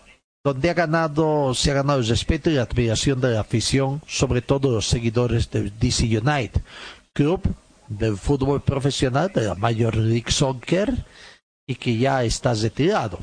donde 0.43 0.69
ha 0.69 0.73
ganado, 0.73 1.53
se 1.53 1.71
ha 1.71 1.73
ganado 1.73 1.99
el 1.99 2.07
respeto 2.07 2.49
y 2.49 2.53
la 2.53 2.63
admiración 2.63 3.19
de 3.19 3.31
la 3.31 3.41
afición, 3.41 4.01
sobre 4.07 4.41
todo 4.41 4.71
los 4.71 4.87
seguidores 4.87 5.51
del 5.51 5.77
DC 5.77 6.05
United, 6.05 6.61
club 7.13 7.41
del 7.89 8.15
fútbol 8.15 8.61
profesional 8.61 9.31
de 9.33 9.41
la 9.41 9.55
Major 9.55 9.97
League 9.97 10.31
Soccer, 10.31 11.05
que 11.75 11.97
ya 11.97 12.23
está 12.23 12.53
retirado. 12.53 13.19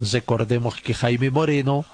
Recordemos 0.00 0.80
que 0.80 0.94
Jaime 0.94 1.30
Moreno 1.30 1.84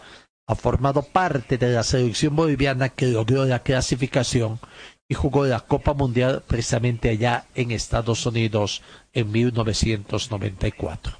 ha 0.48 0.54
formado 0.54 1.02
parte 1.02 1.56
de 1.58 1.70
la 1.70 1.82
selección 1.84 2.34
boliviana 2.34 2.88
que 2.88 3.06
logró 3.06 3.44
la 3.44 3.60
clasificación 3.60 4.58
y 5.08 5.14
jugó 5.14 5.46
la 5.46 5.60
Copa 5.60 5.94
Mundial 5.94 6.42
precisamente 6.46 7.10
allá 7.10 7.44
en 7.54 7.70
Estados 7.70 8.24
Unidos 8.26 8.82
en 9.12 9.30
1994. 9.30 11.16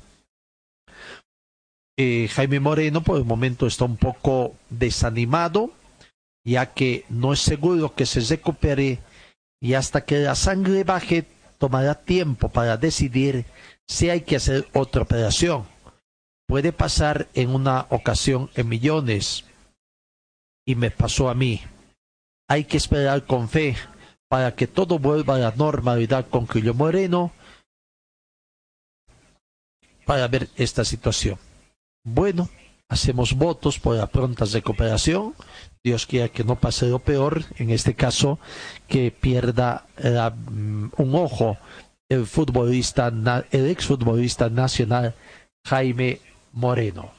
Eh, 1.99 2.28
Jaime 2.32 2.58
Moreno 2.58 3.02
por 3.02 3.18
el 3.18 3.25
momento 3.25 3.66
está 3.66 3.84
un 3.84 3.96
poco 3.96 4.56
desanimado, 4.70 5.72
ya 6.44 6.72
que 6.72 7.04
no 7.11 7.32
es 7.32 7.40
seguro 7.40 7.94
que 7.94 8.06
se 8.06 8.20
recupere 8.20 8.99
y 9.61 9.75
hasta 9.75 10.04
que 10.04 10.18
la 10.18 10.34
sangre 10.34 10.84
baje 10.84 11.26
tomará 11.58 11.94
tiempo 11.94 12.49
para 12.49 12.76
decidir 12.76 13.44
si 13.88 14.10
hay 14.10 14.22
que 14.22 14.36
hacer 14.36 14.68
otra 14.72 15.02
operación. 15.02 15.66
Puede 16.46 16.72
pasar 16.72 17.28
en 17.34 17.54
una 17.54 17.86
ocasión 17.90 18.50
en 18.54 18.68
millones. 18.68 19.44
Y 20.66 20.74
me 20.74 20.90
pasó 20.90 21.28
a 21.28 21.34
mí. 21.34 21.60
Hay 22.48 22.64
que 22.64 22.76
esperar 22.76 23.24
con 23.26 23.48
fe 23.48 23.76
para 24.28 24.54
que 24.54 24.66
todo 24.66 24.98
vuelva 24.98 25.36
a 25.36 25.38
la 25.38 25.54
normalidad 25.56 26.28
con 26.28 26.46
Quillo 26.46 26.74
Moreno 26.74 27.32
para 30.04 30.28
ver 30.28 30.48
esta 30.56 30.84
situación. 30.84 31.38
Bueno, 32.04 32.48
hacemos 32.88 33.34
votos 33.34 33.78
por 33.78 33.96
la 33.96 34.06
pronta 34.06 34.44
recuperación. 34.44 35.34
Dios 35.84 36.06
quiera 36.06 36.28
que 36.28 36.44
no 36.44 36.56
pase 36.56 36.86
lo 36.86 36.98
peor, 36.98 37.44
en 37.56 37.70
este 37.70 37.94
caso, 37.94 38.38
que 38.88 39.10
pierda 39.10 39.86
mm, 39.98 40.88
un 40.96 41.14
ojo 41.14 41.58
el 42.12 42.26
futbolista, 42.26 43.11
el 43.50 43.71
exfutbolista 43.71 44.50
nacional 44.50 45.14
Jaime 45.64 46.21
Moreno. 46.52 47.11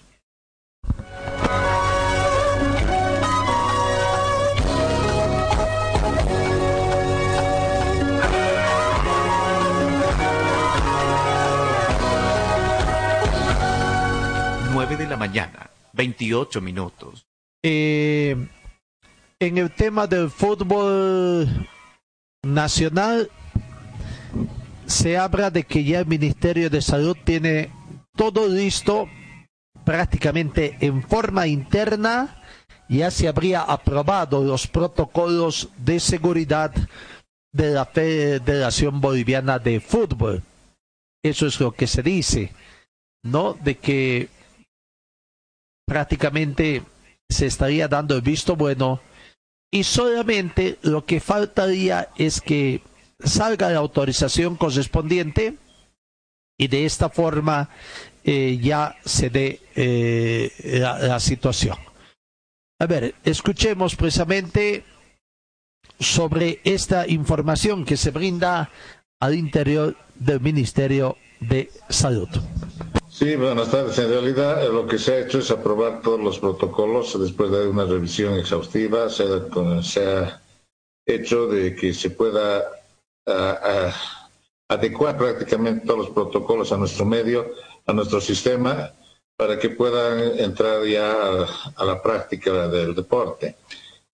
Nueve 14.71 14.97
de 14.97 15.07
la 15.07 15.17
mañana, 15.17 15.71
28 15.93 16.61
minutos. 16.61 17.25
Eh, 17.63 18.35
en 19.39 19.57
el 19.57 19.71
tema 19.71 20.05
del 20.05 20.29
fútbol 20.29 21.47
nacional, 22.43 23.31
se 24.85 25.17
habla 25.17 25.49
de 25.49 25.63
que 25.63 25.83
ya 25.83 25.99
el 25.99 26.05
Ministerio 26.05 26.69
de 26.69 26.81
Salud 26.81 27.17
tiene 27.23 27.71
todo 28.15 28.47
listo 28.47 29.07
prácticamente 29.83 30.77
en 30.81 31.03
forma 31.03 31.47
interna. 31.47 32.41
Ya 32.89 33.11
se 33.11 33.27
habría 33.27 33.61
aprobado 33.61 34.43
los 34.43 34.67
protocolos 34.67 35.69
de 35.77 35.99
seguridad 35.99 36.73
de 37.51 37.71
la 37.71 37.85
Federación 37.85 38.99
Boliviana 39.01 39.59
de 39.59 39.79
Fútbol. 39.79 40.43
Eso 41.23 41.47
es 41.47 41.59
lo 41.59 41.71
que 41.71 41.87
se 41.87 42.03
dice, 42.03 42.51
¿no? 43.23 43.53
De 43.53 43.77
que 43.77 44.29
prácticamente 45.85 46.83
se 47.29 47.45
estaría 47.45 47.87
dando 47.87 48.15
el 48.15 48.21
visto 48.21 48.55
bueno 48.55 48.99
y 49.71 49.83
solamente 49.85 50.77
lo 50.83 51.05
que 51.05 51.19
faltaría 51.19 52.09
es 52.17 52.41
que 52.41 52.81
salga 53.23 53.69
la 53.69 53.79
autorización 53.79 54.55
correspondiente 54.55 55.57
y 56.57 56.67
de 56.67 56.85
esta 56.85 57.09
forma 57.09 57.69
eh, 58.23 58.59
ya 58.61 58.95
se 59.03 59.29
dé 59.29 59.59
eh, 59.75 60.51
la, 60.79 61.19
situación. 61.19 61.77
A 62.79 62.85
ver, 62.85 63.15
escuchemos 63.23 63.95
precisamente 63.95 64.83
sobre 65.99 66.59
esta 66.63 67.07
información 67.07 67.85
que 67.85 67.97
se 67.97 68.11
brinda 68.11 68.69
al 69.19 69.35
interior 69.35 69.95
del 70.15 70.39
Ministerio 70.39 71.17
de 71.39 71.69
Salud. 71.89 72.29
Sí, 73.09 73.35
buenas 73.35 73.69
tardes. 73.69 73.97
En 73.99 74.09
realidad 74.09 74.65
eh, 74.65 74.69
lo 74.69 74.87
que 74.87 74.97
se 74.97 75.13
ha 75.13 75.19
hecho 75.19 75.39
es 75.39 75.51
aprobar 75.51 76.01
todos 76.01 76.19
los 76.19 76.39
protocolos 76.39 77.19
después 77.19 77.51
de 77.51 77.67
una 77.67 77.85
revisión 77.85 78.35
exhaustiva. 78.35 79.09
Se 79.09 79.23
ha 80.05 80.41
hecho 81.05 81.47
de 81.47 81.75
que 81.75 81.93
se 81.93 82.09
pueda 82.09 82.63
adecuar 84.67 85.17
prácticamente 85.17 85.85
todos 85.85 85.99
los 85.99 86.09
protocolos 86.09 86.71
a 86.71 86.77
nuestro 86.77 87.05
medio, 87.05 87.51
a 87.85 87.93
nuestro 87.93 88.19
sistema, 88.19 88.91
para 89.35 89.57
que 89.57 89.69
puedan 89.69 90.39
entrar 90.39 90.85
ya 90.85 91.45
a, 91.75 91.85
la 91.85 92.01
práctica 92.01 92.67
del 92.67 92.95
deporte. 92.95 93.55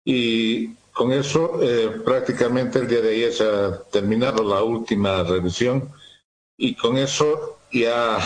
Y 0.04 0.74
con 0.92 1.12
eso, 1.12 1.60
eh, 1.62 2.00
prácticamente 2.04 2.78
el 2.78 2.88
día 2.88 3.00
de 3.00 3.14
ayer 3.14 3.32
se 3.32 3.44
ha 3.44 3.82
terminado 3.90 4.44
la 4.44 4.62
última 4.62 5.22
revisión 5.22 5.90
y 6.56 6.74
con 6.74 6.98
eso 6.98 7.58
ya 7.72 8.18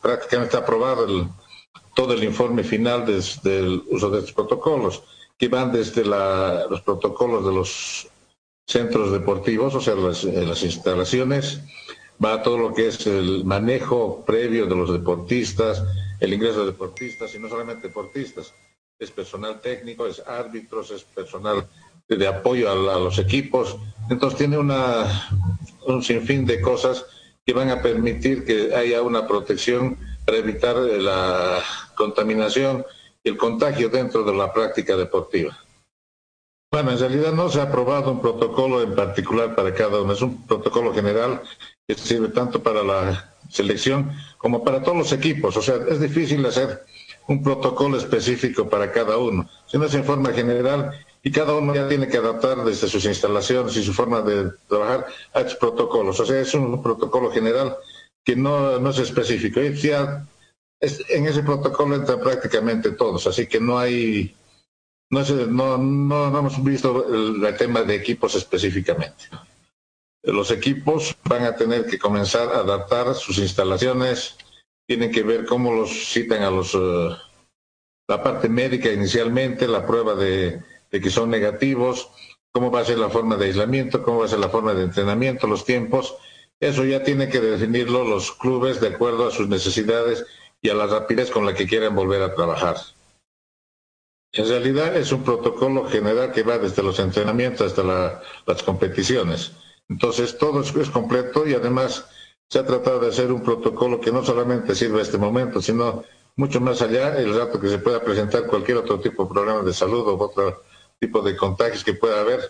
prácticamente 0.00 0.56
aprobado 0.56 1.28
todo 1.94 2.14
el 2.14 2.24
informe 2.24 2.64
final 2.64 3.04
del 3.06 3.82
uso 3.90 4.10
de 4.10 4.18
estos 4.20 4.32
protocolos, 4.32 5.02
que 5.36 5.48
van 5.48 5.72
desde 5.72 6.04
los 6.04 6.80
protocolos 6.82 7.44
de 7.44 7.52
los 7.52 8.08
centros 8.66 9.12
deportivos, 9.12 9.74
o 9.74 9.80
sea, 9.80 9.94
las, 9.94 10.24
las 10.24 10.62
instalaciones, 10.62 11.60
va 12.22 12.42
todo 12.42 12.58
lo 12.58 12.74
que 12.74 12.88
es 12.88 13.06
el 13.06 13.44
manejo 13.44 14.24
previo 14.24 14.66
de 14.66 14.76
los 14.76 14.92
deportistas, 14.92 15.82
el 16.20 16.32
ingreso 16.32 16.60
de 16.60 16.66
deportistas, 16.66 17.34
y 17.34 17.38
no 17.38 17.48
solamente 17.48 17.88
deportistas, 17.88 18.54
es 18.98 19.10
personal 19.10 19.60
técnico, 19.60 20.06
es 20.06 20.20
árbitros, 20.20 20.90
es 20.92 21.02
personal 21.02 21.66
de, 22.08 22.26
apoyo 22.26 22.70
a, 22.70 22.98
los 22.98 23.18
equipos. 23.18 23.76
Entonces 24.08 24.38
tiene 24.38 24.58
un 24.58 26.02
sinfín 26.02 26.46
de 26.46 26.60
cosas 26.60 27.04
que 27.44 27.52
van 27.52 27.70
a 27.70 27.82
permitir 27.82 28.44
que 28.44 28.74
haya 28.74 29.02
una 29.02 29.26
protección 29.26 29.98
para 30.24 30.38
evitar 30.38 30.76
la 30.76 31.60
contaminación 31.96 32.84
y 33.24 33.30
el 33.30 33.36
contagio 33.36 33.88
dentro 33.88 34.22
de 34.22 34.34
la 34.34 34.52
práctica 34.52 34.96
deportiva. 34.96 35.58
Bueno, 36.72 36.92
en 36.92 36.98
realidad 36.98 37.32
no 37.32 37.50
se 37.50 37.60
ha 37.60 37.64
aprobado 37.64 38.10
un 38.10 38.22
protocolo 38.22 38.80
en 38.80 38.94
particular 38.94 39.54
para 39.54 39.74
cada 39.74 40.00
uno, 40.00 40.14
es 40.14 40.22
un 40.22 40.46
protocolo 40.46 40.94
general 40.94 41.42
que 41.86 41.94
sirve 41.94 42.28
tanto 42.28 42.62
para 42.62 42.82
la 42.82 43.30
selección 43.50 44.10
como 44.38 44.64
para 44.64 44.82
todos 44.82 44.96
los 44.96 45.12
equipos. 45.12 45.54
O 45.58 45.60
sea, 45.60 45.76
es 45.86 46.00
difícil 46.00 46.44
hacer 46.46 46.82
un 47.28 47.42
protocolo 47.42 47.98
específico 47.98 48.70
para 48.70 48.90
cada 48.90 49.18
uno, 49.18 49.46
sino 49.66 49.84
es 49.84 49.92
en 49.92 50.04
forma 50.04 50.32
general 50.32 50.92
y 51.22 51.30
cada 51.30 51.54
uno 51.54 51.74
ya 51.74 51.86
tiene 51.88 52.08
que 52.08 52.16
adaptar 52.16 52.64
desde 52.64 52.88
sus 52.88 53.04
instalaciones 53.04 53.76
y 53.76 53.84
su 53.84 53.92
forma 53.92 54.22
de 54.22 54.50
trabajar 54.66 55.06
a 55.34 55.40
estos 55.40 55.56
protocolos. 55.56 56.18
O 56.20 56.24
sea, 56.24 56.40
es 56.40 56.54
un 56.54 56.82
protocolo 56.82 57.30
general 57.30 57.76
que 58.24 58.34
no, 58.34 58.78
no 58.78 58.88
es 58.88 58.98
específico. 58.98 59.60
Y 59.60 59.66
en 59.90 61.26
ese 61.26 61.42
protocolo 61.42 61.96
entran 61.96 62.20
prácticamente 62.20 62.92
todos, 62.92 63.26
así 63.26 63.46
que 63.46 63.60
no 63.60 63.78
hay 63.78 64.34
no, 65.12 65.78
no, 65.78 66.38
hemos 66.38 66.64
visto 66.64 67.06
el, 67.06 67.56
tema 67.56 67.82
de 67.82 67.94
equipos 67.94 68.34
específicamente. 68.34 69.24
Los 70.22 70.50
equipos 70.50 71.14
van 71.24 71.44
a 71.44 71.54
tener 71.54 71.86
que 71.86 71.98
comenzar 71.98 72.48
a 72.48 72.60
adaptar 72.60 73.14
sus 73.14 73.38
instalaciones, 73.38 74.36
tienen 74.86 75.12
que 75.12 75.22
ver 75.22 75.44
cómo 75.44 75.72
los 75.72 75.90
citan 75.90 76.42
a 76.42 76.50
los 76.50 76.74
eh, 76.74 77.16
la 78.08 78.22
parte 78.22 78.48
médica 78.48 78.90
inicialmente, 78.90 79.68
la 79.68 79.86
prueba 79.86 80.14
de, 80.14 80.62
que 80.90 81.10
son 81.10 81.28
negativos, 81.28 82.08
cómo 82.50 82.70
va 82.70 82.80
a 82.80 82.84
ser 82.84 82.98
la 82.98 83.10
forma 83.10 83.36
de 83.36 83.46
aislamiento, 83.46 84.02
cómo 84.02 84.20
va 84.20 84.24
a 84.26 84.28
ser 84.28 84.38
la 84.38 84.48
forma 84.48 84.72
de 84.72 84.84
entrenamiento, 84.84 85.46
los 85.46 85.64
tiempos. 85.64 86.14
Eso 86.58 86.84
ya 86.84 87.02
tienen 87.02 87.28
que 87.28 87.40
definirlo 87.40 88.04
los 88.04 88.32
clubes 88.32 88.80
de 88.80 88.88
acuerdo 88.88 89.26
a 89.26 89.30
sus 89.30 89.48
necesidades 89.48 90.24
y 90.62 90.70
a 90.70 90.74
la 90.74 90.86
rapidez 90.86 91.30
con 91.30 91.44
la 91.44 91.54
que 91.54 91.66
quieran 91.66 91.94
volver 91.94 92.22
a 92.22 92.34
trabajar. 92.34 92.76
En 94.34 94.48
realidad 94.48 94.96
es 94.96 95.12
un 95.12 95.22
protocolo 95.22 95.86
general 95.88 96.32
que 96.32 96.42
va 96.42 96.56
desde 96.56 96.82
los 96.82 96.98
entrenamientos 96.98 97.66
hasta 97.66 98.22
las 98.46 98.62
competiciones. 98.62 99.52
Entonces 99.90 100.38
todo 100.38 100.62
es, 100.62 100.90
completo 100.90 101.46
y 101.46 101.52
además 101.52 102.06
se 102.48 102.58
ha 102.58 102.66
tratado 102.66 103.00
de 103.00 103.08
hacer 103.08 103.30
un 103.30 103.42
protocolo 103.42 104.00
que 104.00 104.10
no 104.10 104.24
solamente 104.24 104.74
sirve 104.74 105.00
a 105.00 105.02
este 105.02 105.18
momento, 105.18 105.60
sino 105.60 106.02
mucho 106.36 106.62
más 106.62 106.80
allá, 106.80 107.18
el 107.18 107.36
rato 107.36 107.60
que 107.60 107.68
se 107.68 107.78
pueda 107.78 108.02
presentar 108.02 108.46
cualquier 108.46 108.78
otro 108.78 108.98
tipo 109.00 109.24
de 109.24 109.30
problema 109.30 109.62
de 109.62 109.74
salud 109.74 110.08
o 110.08 110.18
otro 110.18 110.62
tipo 110.98 111.20
de 111.20 111.36
contagios 111.36 111.84
que 111.84 111.92
pueda 111.92 112.20
haber, 112.22 112.40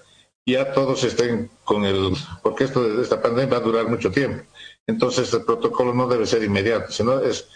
ya 0.46 0.72
todos 0.72 1.02
estén 1.02 1.50
con 1.64 1.84
el, 1.84 2.12
porque 2.44 2.64
esto 2.64 2.82
de 2.82 3.02
esta 3.02 3.20
pandemia 3.20 3.54
va 3.54 3.56
a 3.56 3.66
durar 3.66 3.88
mucho 3.88 4.12
tiempo. 4.12 4.44
Entonces 4.86 5.32
el 5.34 5.44
protocolo 5.44 5.94
no 5.94 6.06
debe 6.06 6.26
ser 6.26 6.44
inmediato, 6.44 6.92
sino 6.92 7.20
es 7.20 7.48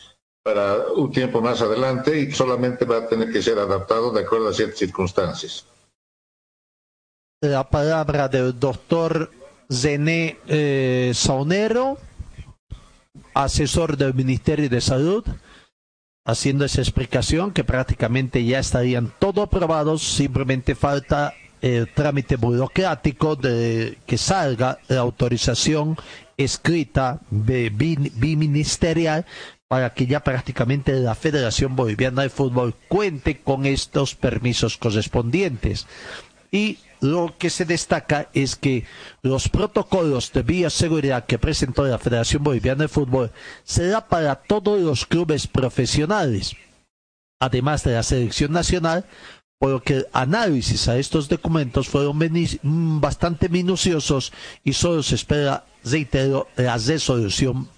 para 0.46 0.92
un 0.94 1.10
tiempo 1.10 1.40
más 1.40 1.60
adelante 1.60 2.20
y 2.20 2.30
solamente 2.30 2.84
va 2.84 2.98
a 2.98 3.08
tener 3.08 3.32
que 3.32 3.42
ser 3.42 3.58
adaptado 3.58 4.12
de 4.12 4.20
acuerdo 4.20 4.48
a 4.48 4.52
ciertas 4.52 4.78
circunstancias. 4.78 5.66
La 7.40 7.68
palabra 7.68 8.28
del 8.28 8.56
doctor 8.56 9.32
Zené 9.68 10.38
eh, 10.46 11.10
Saunero, 11.16 11.98
asesor 13.34 13.96
del 13.96 14.14
Ministerio 14.14 14.68
de 14.68 14.80
Salud, 14.80 15.24
haciendo 16.24 16.64
esa 16.64 16.80
explicación 16.80 17.50
que 17.50 17.64
prácticamente 17.64 18.44
ya 18.44 18.60
estarían 18.60 19.12
todos 19.18 19.48
aprobados, 19.48 20.04
simplemente 20.04 20.76
falta 20.76 21.34
el 21.60 21.92
trámite 21.92 22.36
burocrático 22.36 23.34
de 23.34 23.98
que 24.06 24.16
salga 24.16 24.78
la 24.86 25.00
autorización 25.00 25.96
escrita 26.36 27.20
biministerial 27.30 29.26
para 29.68 29.94
que 29.94 30.06
ya 30.06 30.22
prácticamente 30.22 30.92
la 30.92 31.14
Federación 31.14 31.74
Boliviana 31.74 32.22
de 32.22 32.30
Fútbol 32.30 32.74
cuente 32.88 33.40
con 33.40 33.66
estos 33.66 34.14
permisos 34.14 34.76
correspondientes. 34.76 35.86
Y 36.52 36.78
lo 37.00 37.34
que 37.36 37.50
se 37.50 37.64
destaca 37.64 38.30
es 38.32 38.56
que 38.56 38.84
los 39.22 39.48
protocolos 39.48 40.32
de 40.32 40.42
bioseguridad 40.42 41.26
que 41.26 41.38
presentó 41.38 41.84
la 41.84 41.98
Federación 41.98 42.44
Boliviana 42.44 42.84
de 42.84 42.88
Fútbol 42.88 43.32
será 43.64 44.06
para 44.06 44.36
todos 44.36 44.80
los 44.80 45.04
clubes 45.04 45.46
profesionales, 45.46 46.56
además 47.40 47.82
de 47.82 47.94
la 47.94 48.02
selección 48.02 48.52
nacional, 48.52 49.04
por 49.58 49.70
lo 49.70 49.82
que 49.82 49.94
el 49.94 50.06
análisis 50.12 50.86
a 50.88 50.98
estos 50.98 51.28
documentos 51.28 51.88
fueron 51.88 52.18
mm, 52.18 53.00
bastante 53.00 53.48
minuciosos 53.48 54.32
y 54.64 54.72
solo 54.74 55.02
se 55.02 55.14
espera, 55.14 55.64
reitero, 55.84 56.48
la 56.56 56.76
resolución 56.76 57.68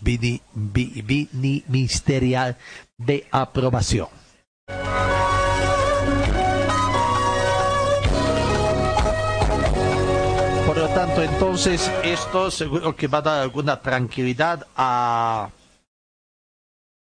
ministerial 1.69 2.57
de 2.97 3.27
aprobación. 3.31 4.09
Por 10.67 10.77
lo 10.77 10.89
tanto, 10.89 11.23
entonces, 11.23 11.91
esto 12.03 12.51
seguro 12.51 12.97
que 12.97 13.07
va 13.07 13.19
a 13.19 13.23
dar 13.23 13.43
alguna 13.43 13.81
tranquilidad 13.81 14.67
a, 14.77 15.51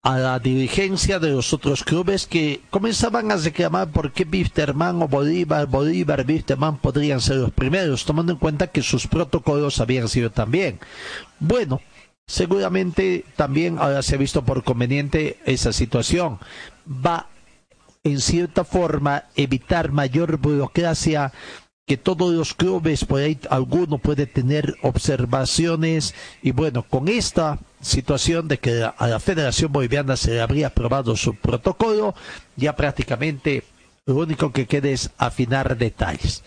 a 0.04 0.18
la 0.18 0.38
dirigencia 0.38 1.18
de 1.18 1.30
los 1.30 1.54
otros 1.54 1.86
clubes 1.86 2.28
que 2.28 2.60
comenzaban 2.70 3.32
a 3.32 3.38
reclamar 3.38 3.90
por 3.90 4.12
qué 4.12 4.26
Bisterman 4.26 5.02
o 5.02 5.08
Bolívar, 5.08 5.66
Bolívar, 5.68 6.26
Bisterman 6.26 6.78
podrían 6.78 7.22
ser 7.22 7.38
los 7.38 7.52
primeros, 7.52 8.04
tomando 8.04 8.34
en 8.34 8.38
cuenta 8.38 8.68
que 8.68 8.82
sus 8.82 9.08
protocolos 9.08 9.80
habían 9.80 10.10
sido 10.10 10.30
también. 10.30 10.78
Bueno, 11.40 11.80
seguramente 12.28 13.24
también 13.38 13.78
ahora 13.80 14.02
se 14.02 14.16
ha 14.16 14.18
visto 14.18 14.44
por 14.44 14.66
conveniente 14.66 15.40
esa 15.46 15.72
situación. 15.72 16.38
Va 16.86 17.30
en 18.04 18.20
cierta 18.20 18.66
forma 18.66 19.24
evitar 19.38 19.94
mayor 19.94 20.36
burocracia 20.36 21.32
que 21.86 21.98
todos 21.98 22.34
los 22.34 22.54
clubes 22.54 23.04
por 23.06 23.22
ahí 23.22 23.38
alguno 23.50 23.98
puede 23.98 24.26
tener 24.26 24.76
observaciones 24.82 26.16
y 26.42 26.52
bueno 26.52 26.84
con 26.84 27.08
esta 27.10 27.60
situación 27.82 28.48
de 28.48 28.58
que 28.60 28.84
a 28.84 29.08
la 29.08 29.20
Federación 29.20 29.72
Boliviana 29.72 30.16
se 30.16 30.32
le 30.32 30.42
habría 30.42 30.68
aprobado 30.68 31.16
su 31.18 31.36
protocolo 31.36 32.16
ya 32.56 32.76
prácticamente 32.76 33.64
lo 34.06 34.16
único 34.16 34.52
que 34.52 34.66
queda 34.66 34.90
es 34.90 35.12
afinar 35.18 35.78
detalles 35.78 36.44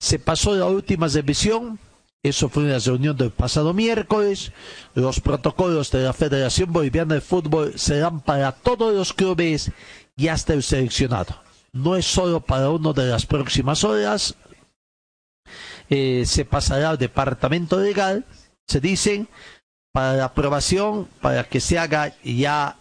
se 0.00 0.18
pasó 0.18 0.54
la 0.56 0.66
última 0.66 1.06
revisión 1.06 1.78
eso 2.24 2.48
fue 2.48 2.62
en 2.62 2.70
la 2.70 2.78
reunión 2.78 3.16
del 3.16 3.32
pasado 3.32 3.74
miércoles. 3.74 4.52
Los 4.94 5.18
protocolos 5.18 5.90
de 5.90 6.04
la 6.04 6.12
Federación 6.12 6.72
Boliviana 6.72 7.16
de 7.16 7.20
Fútbol 7.20 7.72
serán 7.76 8.20
para 8.20 8.52
todos 8.52 8.94
los 8.94 9.12
clubes 9.12 9.72
y 10.16 10.28
hasta 10.28 10.52
el 10.52 10.62
seleccionado. 10.62 11.34
No 11.72 11.96
es 11.96 12.06
solo 12.06 12.38
para 12.38 12.70
uno 12.70 12.92
de 12.92 13.06
las 13.06 13.26
próximas 13.26 13.82
horas. 13.82 14.36
Eh, 15.90 16.24
se 16.26 16.44
pasará 16.44 16.90
al 16.90 16.98
departamento 16.98 17.78
legal, 17.80 18.24
se 18.66 18.80
dicen, 18.80 19.28
para 19.92 20.14
la 20.14 20.24
aprobación, 20.26 21.06
para 21.20 21.44
que 21.44 21.60
se 21.60 21.78
haga 21.78 22.14
ya 22.24 22.76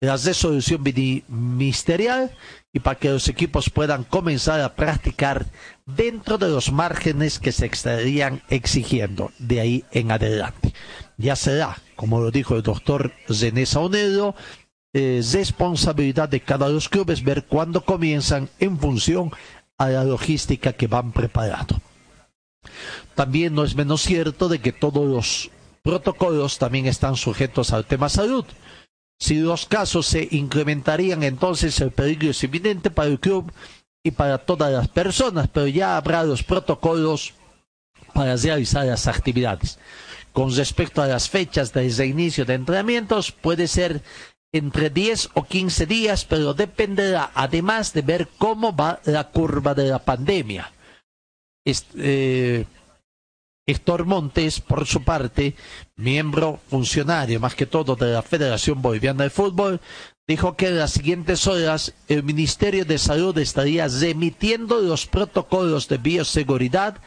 la 0.00 0.16
resolución 0.16 0.82
mini- 0.82 1.24
ministerial 1.28 2.30
y 2.72 2.80
para 2.80 2.98
que 2.98 3.10
los 3.10 3.28
equipos 3.28 3.70
puedan 3.70 4.04
comenzar 4.04 4.60
a 4.60 4.74
practicar 4.74 5.46
dentro 5.86 6.36
de 6.36 6.48
los 6.48 6.72
márgenes 6.72 7.38
que 7.38 7.52
se 7.52 7.66
estarían 7.66 8.42
exigiendo 8.48 9.30
de 9.38 9.60
ahí 9.60 9.84
en 9.92 10.10
adelante. 10.10 10.72
Ya 11.16 11.36
será, 11.36 11.78
como 11.94 12.20
lo 12.20 12.30
dijo 12.30 12.56
el 12.56 12.62
doctor 12.62 13.12
René 13.28 13.64
Saunero, 13.66 14.34
eh, 14.92 15.22
responsabilidad 15.32 16.28
de 16.28 16.40
cada 16.40 16.68
de 16.68 16.74
los 16.74 16.88
clubes 16.88 17.22
ver 17.22 17.44
cuándo 17.44 17.84
comienzan 17.84 18.48
en 18.58 18.78
función 18.78 19.30
a 19.78 19.88
la 19.88 20.04
logística 20.04 20.72
que 20.72 20.86
van 20.86 21.12
preparando. 21.12 21.80
También 23.14 23.54
no 23.54 23.64
es 23.64 23.74
menos 23.74 24.02
cierto 24.02 24.48
de 24.48 24.60
que 24.60 24.72
todos 24.72 25.06
los 25.06 25.50
protocolos 25.82 26.58
también 26.58 26.86
están 26.86 27.16
sujetos 27.16 27.72
al 27.72 27.84
tema 27.84 28.08
salud. 28.08 28.44
Si 29.18 29.36
los 29.36 29.66
casos 29.66 30.06
se 30.06 30.28
incrementarían, 30.30 31.22
entonces 31.22 31.80
el 31.80 31.90
peligro 31.90 32.30
es 32.30 32.44
inminente 32.44 32.90
para 32.90 33.08
el 33.08 33.20
club 33.20 33.52
y 34.02 34.10
para 34.10 34.38
todas 34.38 34.72
las 34.72 34.88
personas, 34.88 35.48
pero 35.48 35.66
ya 35.66 35.96
habrá 35.96 36.22
los 36.22 36.42
protocolos 36.42 37.34
para 38.12 38.36
realizar 38.36 38.84
las 38.84 39.06
actividades. 39.06 39.78
Con 40.32 40.54
respecto 40.54 41.00
a 41.00 41.06
las 41.06 41.30
fechas 41.30 41.72
de 41.72 41.88
reinicio 41.88 42.44
de 42.44 42.54
entrenamientos, 42.54 43.32
puede 43.32 43.68
ser 43.68 44.02
entre 44.56 44.90
10 44.90 45.30
o 45.34 45.44
15 45.44 45.86
días, 45.86 46.24
pero 46.24 46.54
dependerá 46.54 47.30
además 47.34 47.92
de 47.92 48.02
ver 48.02 48.28
cómo 48.38 48.74
va 48.74 49.00
la 49.04 49.28
curva 49.30 49.74
de 49.74 49.88
la 49.88 49.98
pandemia. 49.98 50.72
Est- 51.64 51.90
eh, 51.98 52.64
Héctor 53.68 54.04
Montes, 54.04 54.60
por 54.60 54.86
su 54.86 55.02
parte, 55.02 55.56
miembro 55.96 56.60
funcionario 56.68 57.40
más 57.40 57.56
que 57.56 57.66
todo 57.66 57.96
de 57.96 58.12
la 58.12 58.22
Federación 58.22 58.80
Boliviana 58.80 59.24
de 59.24 59.30
Fútbol, 59.30 59.80
dijo 60.28 60.56
que 60.56 60.68
en 60.68 60.78
las 60.78 60.92
siguientes 60.92 61.46
horas 61.48 61.92
el 62.06 62.22
Ministerio 62.22 62.84
de 62.84 62.98
Salud 62.98 63.36
estaría 63.38 63.88
remitiendo 63.88 64.80
los 64.80 65.06
protocolos 65.06 65.88
de 65.88 65.98
bioseguridad 65.98 66.98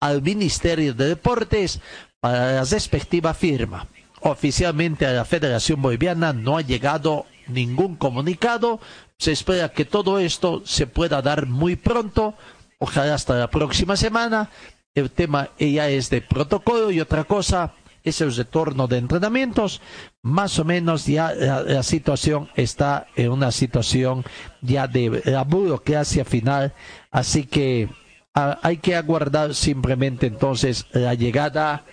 al 0.00 0.22
Ministerio 0.22 0.94
de 0.94 1.08
Deportes 1.08 1.80
para 2.20 2.52
la 2.52 2.64
respectiva 2.64 3.34
firma. 3.34 3.88
Oficialmente 4.26 5.04
a 5.04 5.12
la 5.12 5.26
Federación 5.26 5.82
Boliviana 5.82 6.32
no 6.32 6.56
ha 6.56 6.62
llegado 6.62 7.26
ningún 7.46 7.94
comunicado. 7.96 8.80
Se 9.18 9.32
espera 9.32 9.68
que 9.68 9.84
todo 9.84 10.18
esto 10.18 10.62
se 10.64 10.86
pueda 10.86 11.20
dar 11.20 11.44
muy 11.44 11.76
pronto, 11.76 12.32
ojalá 12.78 13.16
hasta 13.16 13.34
la 13.34 13.50
próxima 13.50 13.98
semana. 13.98 14.48
El 14.94 15.10
tema 15.10 15.50
ya 15.58 15.90
es 15.90 16.08
de 16.08 16.22
protocolo 16.22 16.90
y 16.90 17.00
otra 17.00 17.24
cosa 17.24 17.74
es 18.02 18.22
el 18.22 18.34
retorno 18.34 18.86
de 18.86 18.96
entrenamientos. 18.96 19.82
Más 20.22 20.58
o 20.58 20.64
menos 20.64 21.04
ya 21.04 21.34
la, 21.34 21.82
situación 21.82 22.48
está 22.56 23.08
en 23.16 23.30
una 23.30 23.52
situación 23.52 24.24
ya 24.62 24.86
de 24.86 25.20
la 25.26 25.44
burocracia 25.44 26.24
final. 26.24 26.72
Así 27.10 27.44
que 27.44 27.90
ah, 28.34 28.58
hay 28.62 28.78
que 28.78 28.96
aguardar 28.96 29.54
simplemente 29.54 30.28
entonces 30.28 30.86
la 30.92 31.12
llegada 31.12 31.84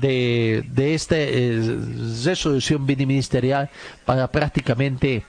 de, 0.00 0.64
de 0.68 0.94
esta 0.94 1.16
eh, 1.18 1.78
resolución 2.24 2.84
ministerial 2.84 3.70
para 4.04 4.30
prácticamente 4.30 5.24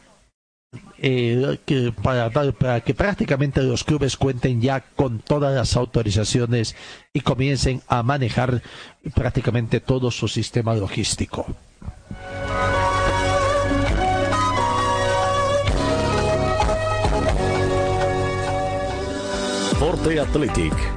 eh, 1.00 1.60
que, 1.66 1.94
para, 2.04 2.30
para 2.30 2.82
que 2.82 2.94
prácticamente 2.94 3.62
los 3.62 3.84
clubes 3.84 4.18
cuenten 4.18 4.62
ya 4.62 4.82
con 4.82 5.20
todas 5.20 5.56
las 5.56 5.76
autorizaciones 5.78 6.76
y 7.14 7.22
comiencen 7.22 7.82
a 7.88 8.04
manejar 8.04 8.62
prácticamente 9.16 9.80
todo 9.80 10.12
su 10.12 10.28
sistema 10.28 10.76
logístico. 10.76 11.46
Forte 19.80 20.20
Athletic 20.20 20.97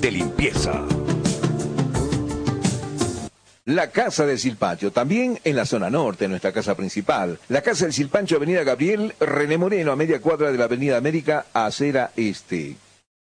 de 0.00 0.10
limpieza! 0.10 0.84
La 3.64 3.90
Casa 3.90 4.24
del 4.26 4.38
Silpancho, 4.38 4.92
también 4.92 5.40
en 5.42 5.56
la 5.56 5.66
zona 5.66 5.90
norte, 5.90 6.28
nuestra 6.28 6.52
casa 6.52 6.76
principal. 6.76 7.40
La 7.48 7.62
Casa 7.62 7.84
del 7.84 7.92
Silpancho, 7.92 8.36
Avenida 8.36 8.62
Gabriel 8.62 9.14
René 9.18 9.58
Moreno, 9.58 9.90
a 9.90 9.96
media 9.96 10.20
cuadra 10.20 10.52
de 10.52 10.58
la 10.58 10.64
Avenida 10.64 10.96
América, 10.96 11.46
acera 11.52 12.12
este. 12.14 12.76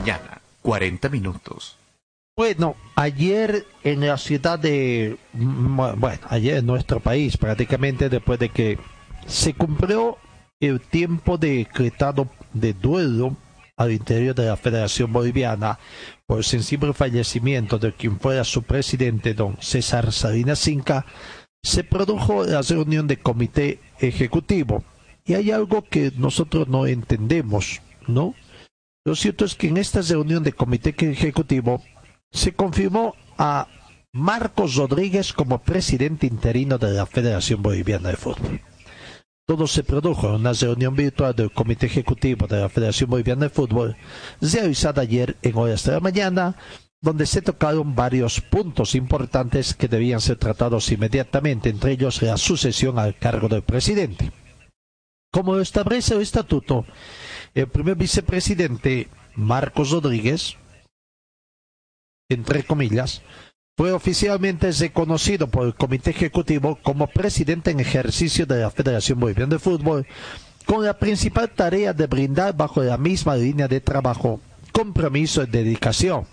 Mañana, 0.00 0.40
40 0.62 1.08
minutos. 1.10 1.76
Bueno, 2.36 2.74
ayer 2.96 3.66
en 3.84 4.00
la 4.06 4.16
ciudad 4.16 4.58
de, 4.58 5.18
mm, 5.34 6.00
bueno, 6.00 6.20
ayer 6.28 6.58
en 6.58 6.66
nuestro 6.66 7.00
país, 7.00 7.36
prácticamente 7.36 8.08
después 8.08 8.38
de 8.38 8.48
que 8.48 8.78
se 9.26 9.52
cumplió 9.52 10.16
el 10.58 10.80
tiempo 10.80 11.36
decretado 11.36 12.28
de 12.54 12.72
duelo 12.72 13.36
al 13.76 13.92
interior 13.92 14.34
de 14.34 14.46
la 14.46 14.56
Federación 14.56 15.12
Boliviana 15.12 15.78
por 16.26 16.38
el 16.38 16.44
sensible 16.44 16.94
fallecimiento 16.94 17.78
de 17.78 17.92
quien 17.92 18.18
fuera 18.18 18.44
su 18.44 18.62
presidente, 18.62 19.34
don 19.34 19.56
César 19.60 20.12
Salinas 20.12 20.60
Cinca, 20.60 21.04
se 21.62 21.84
produjo 21.84 22.44
la 22.44 22.62
reunión 22.62 23.06
de 23.06 23.18
comité 23.18 23.80
ejecutivo. 23.98 24.82
Y 25.26 25.34
hay 25.34 25.50
algo 25.50 25.82
que 25.82 26.10
nosotros 26.16 26.68
no 26.68 26.86
entendemos, 26.86 27.82
¿no? 28.06 28.34
Lo 29.10 29.16
cierto 29.16 29.44
es 29.44 29.56
que 29.56 29.66
en 29.66 29.76
esta 29.76 30.02
reunión 30.02 30.44
de 30.44 30.52
comité 30.52 30.94
ejecutivo 30.96 31.82
se 32.30 32.52
confirmó 32.52 33.16
a 33.38 33.66
Marcos 34.12 34.76
Rodríguez 34.76 35.32
como 35.32 35.58
presidente 35.58 36.28
interino 36.28 36.78
de 36.78 36.92
la 36.92 37.06
Federación 37.06 37.60
Boliviana 37.60 38.10
de 38.10 38.16
Fútbol. 38.16 38.60
Todo 39.48 39.66
se 39.66 39.82
produjo 39.82 40.28
en 40.28 40.34
una 40.34 40.52
reunión 40.52 40.94
virtual 40.94 41.34
del 41.34 41.50
Comité 41.50 41.86
Ejecutivo 41.86 42.46
de 42.46 42.60
la 42.60 42.68
Federación 42.68 43.10
Boliviana 43.10 43.46
de 43.46 43.50
Fútbol, 43.50 43.96
realizada 44.40 45.02
ayer 45.02 45.36
en 45.42 45.56
horas 45.56 45.82
de 45.82 45.90
la 45.90 45.98
mañana, 45.98 46.54
donde 47.00 47.26
se 47.26 47.42
tocaron 47.42 47.96
varios 47.96 48.40
puntos 48.40 48.94
importantes 48.94 49.74
que 49.74 49.88
debían 49.88 50.20
ser 50.20 50.36
tratados 50.36 50.88
inmediatamente, 50.92 51.68
entre 51.68 51.90
ellos 51.90 52.22
la 52.22 52.36
sucesión 52.36 52.96
al 53.00 53.18
cargo 53.18 53.48
del 53.48 53.62
presidente. 53.62 54.30
Como 55.32 55.58
establece 55.58 56.14
el 56.14 56.20
estatuto, 56.20 56.86
el 57.54 57.66
primer 57.68 57.96
vicepresidente, 57.96 59.08
Marcos 59.34 59.90
Rodríguez, 59.90 60.56
entre 62.28 62.62
comillas, 62.62 63.22
fue 63.76 63.92
oficialmente 63.92 64.70
reconocido 64.72 65.48
por 65.48 65.66
el 65.66 65.74
Comité 65.74 66.10
Ejecutivo 66.10 66.78
como 66.82 67.06
presidente 67.06 67.70
en 67.70 67.80
ejercicio 67.80 68.46
de 68.46 68.60
la 68.60 68.70
Federación 68.70 69.18
Boliviana 69.18 69.54
de 69.54 69.58
Fútbol, 69.58 70.06
con 70.66 70.84
la 70.84 70.98
principal 70.98 71.50
tarea 71.50 71.92
de 71.92 72.06
brindar 72.06 72.56
bajo 72.56 72.82
la 72.82 72.98
misma 72.98 73.36
línea 73.36 73.66
de 73.68 73.80
trabajo 73.80 74.40
compromiso 74.72 75.42
y 75.42 75.46
dedicación, 75.46 76.26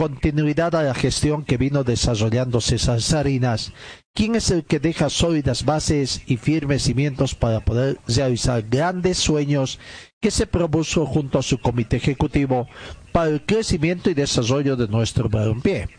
continuidad 0.00 0.74
a 0.76 0.82
la 0.82 0.94
gestión 0.94 1.44
que 1.44 1.58
vino 1.58 1.84
desarrollando 1.84 2.62
César 2.62 3.02
Sarinas, 3.02 3.74
quien 4.14 4.34
es 4.34 4.50
el 4.50 4.64
que 4.64 4.80
deja 4.80 5.10
sólidas 5.10 5.66
bases 5.66 6.22
y 6.26 6.38
firmes 6.38 6.84
cimientos 6.84 7.34
para 7.34 7.60
poder 7.60 7.98
realizar 8.08 8.62
grandes 8.62 9.18
sueños 9.18 9.78
que 10.18 10.30
se 10.30 10.46
propuso 10.46 11.04
junto 11.04 11.38
a 11.38 11.42
su 11.42 11.58
comité 11.58 11.98
ejecutivo 11.98 12.66
para 13.12 13.28
el 13.28 13.44
crecimiento 13.44 14.08
y 14.08 14.14
desarrollo 14.14 14.74
de 14.74 14.88
nuestro 14.88 15.28
balompié. 15.28 15.90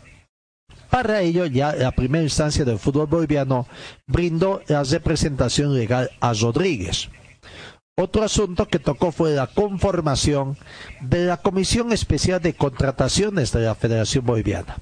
Para 0.90 1.20
ello, 1.20 1.46
ya 1.46 1.72
la 1.72 1.92
primera 1.92 2.24
instancia 2.24 2.64
del 2.64 2.80
fútbol 2.80 3.06
boliviano 3.06 3.68
brindó 4.08 4.62
la 4.66 4.82
representación 4.82 5.76
legal 5.76 6.10
a 6.18 6.32
Rodríguez. 6.32 7.08
Otro 7.94 8.22
asunto 8.22 8.68
que 8.68 8.78
tocó 8.78 9.12
fue 9.12 9.32
la 9.32 9.48
conformación 9.48 10.56
de 11.02 11.26
la 11.26 11.36
Comisión 11.36 11.92
Especial 11.92 12.40
de 12.40 12.54
Contrataciones 12.54 13.52
de 13.52 13.60
la 13.60 13.74
Federación 13.74 14.24
Boliviana. 14.24 14.78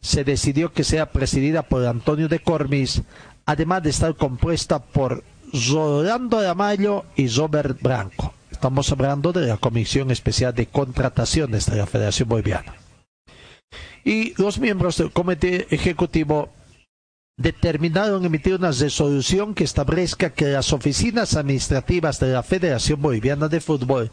Se 0.00 0.24
decidió 0.24 0.72
que 0.72 0.82
sea 0.82 1.12
presidida 1.12 1.62
por 1.62 1.84
Antonio 1.84 2.28
de 2.28 2.38
Cormis, 2.38 3.02
además 3.44 3.82
de 3.82 3.90
estar 3.90 4.16
compuesta 4.16 4.78
por 4.78 5.22
Rolando 5.68 6.40
Ramallo 6.40 7.04
y 7.14 7.28
Robert 7.28 7.78
Branco. 7.82 8.32
Estamos 8.50 8.90
hablando 8.90 9.34
de 9.34 9.46
la 9.46 9.58
Comisión 9.58 10.10
Especial 10.10 10.54
de 10.54 10.66
Contrataciones 10.66 11.66
de 11.66 11.76
la 11.76 11.86
Federación 11.86 12.30
Boliviana. 12.30 12.74
Y 14.02 14.32
los 14.40 14.58
miembros 14.58 14.96
del 14.96 15.12
Comité 15.12 15.66
Ejecutivo 15.74 16.48
determinaron 17.40 18.22
emitir 18.26 18.54
una 18.56 18.70
resolución 18.70 19.54
que 19.54 19.64
establezca 19.64 20.28
que 20.28 20.48
las 20.48 20.74
oficinas 20.74 21.36
administrativas 21.36 22.20
de 22.20 22.34
la 22.34 22.42
Federación 22.42 23.00
Boliviana 23.00 23.48
de 23.48 23.62
Fútbol 23.62 24.12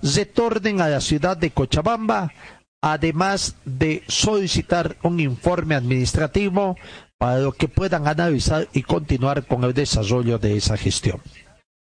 retornen 0.00 0.80
a 0.80 0.88
la 0.88 1.00
ciudad 1.00 1.36
de 1.36 1.50
Cochabamba, 1.50 2.32
además 2.80 3.56
de 3.64 4.04
solicitar 4.06 4.96
un 5.02 5.18
informe 5.18 5.74
administrativo 5.74 6.76
para 7.18 7.40
lo 7.40 7.50
que 7.50 7.66
puedan 7.66 8.06
analizar 8.06 8.68
y 8.72 8.84
continuar 8.84 9.44
con 9.44 9.64
el 9.64 9.74
desarrollo 9.74 10.38
de 10.38 10.56
esa 10.56 10.76
gestión. 10.76 11.20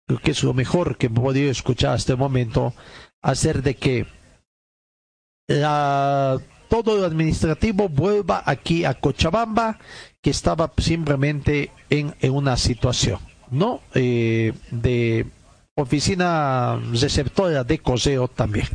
Creo 0.06 0.20
que 0.20 0.30
es 0.30 0.42
lo 0.42 0.54
mejor 0.54 0.96
que 0.96 1.08
he 1.08 1.10
podido 1.10 1.50
escuchar 1.50 1.92
hasta 1.96 2.12
el 2.12 2.18
momento, 2.18 2.72
hacer 3.20 3.62
de 3.62 3.76
que 3.76 4.06
la 5.48 6.40
todo 6.68 6.96
lo 6.96 7.04
administrativo 7.04 7.88
vuelva 7.88 8.42
aquí 8.44 8.84
a 8.84 8.94
Cochabamba, 8.94 9.78
que 10.22 10.30
estaba 10.30 10.72
simplemente 10.78 11.70
en, 11.90 12.14
una 12.30 12.56
situación, 12.56 13.20
¿no? 13.50 13.80
Eh, 13.94 14.52
de 14.70 15.26
oficina 15.74 16.80
receptora 16.92 17.64
de 17.64 17.78
coseo 17.78 18.28
también. 18.28 18.68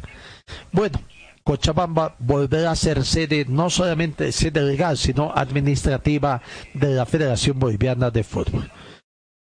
Bueno, 0.71 0.99
Cochabamba 1.43 2.15
volverá 2.19 2.71
a 2.71 2.75
ser 2.75 3.03
sede, 3.03 3.45
no 3.47 3.69
solamente 3.69 4.31
sede 4.31 4.61
legal, 4.61 4.97
sino 4.97 5.33
administrativa 5.35 6.41
de 6.73 6.91
la 6.91 7.05
Federación 7.05 7.59
Boliviana 7.59 8.09
de 8.09 8.23
Fútbol. 8.23 8.71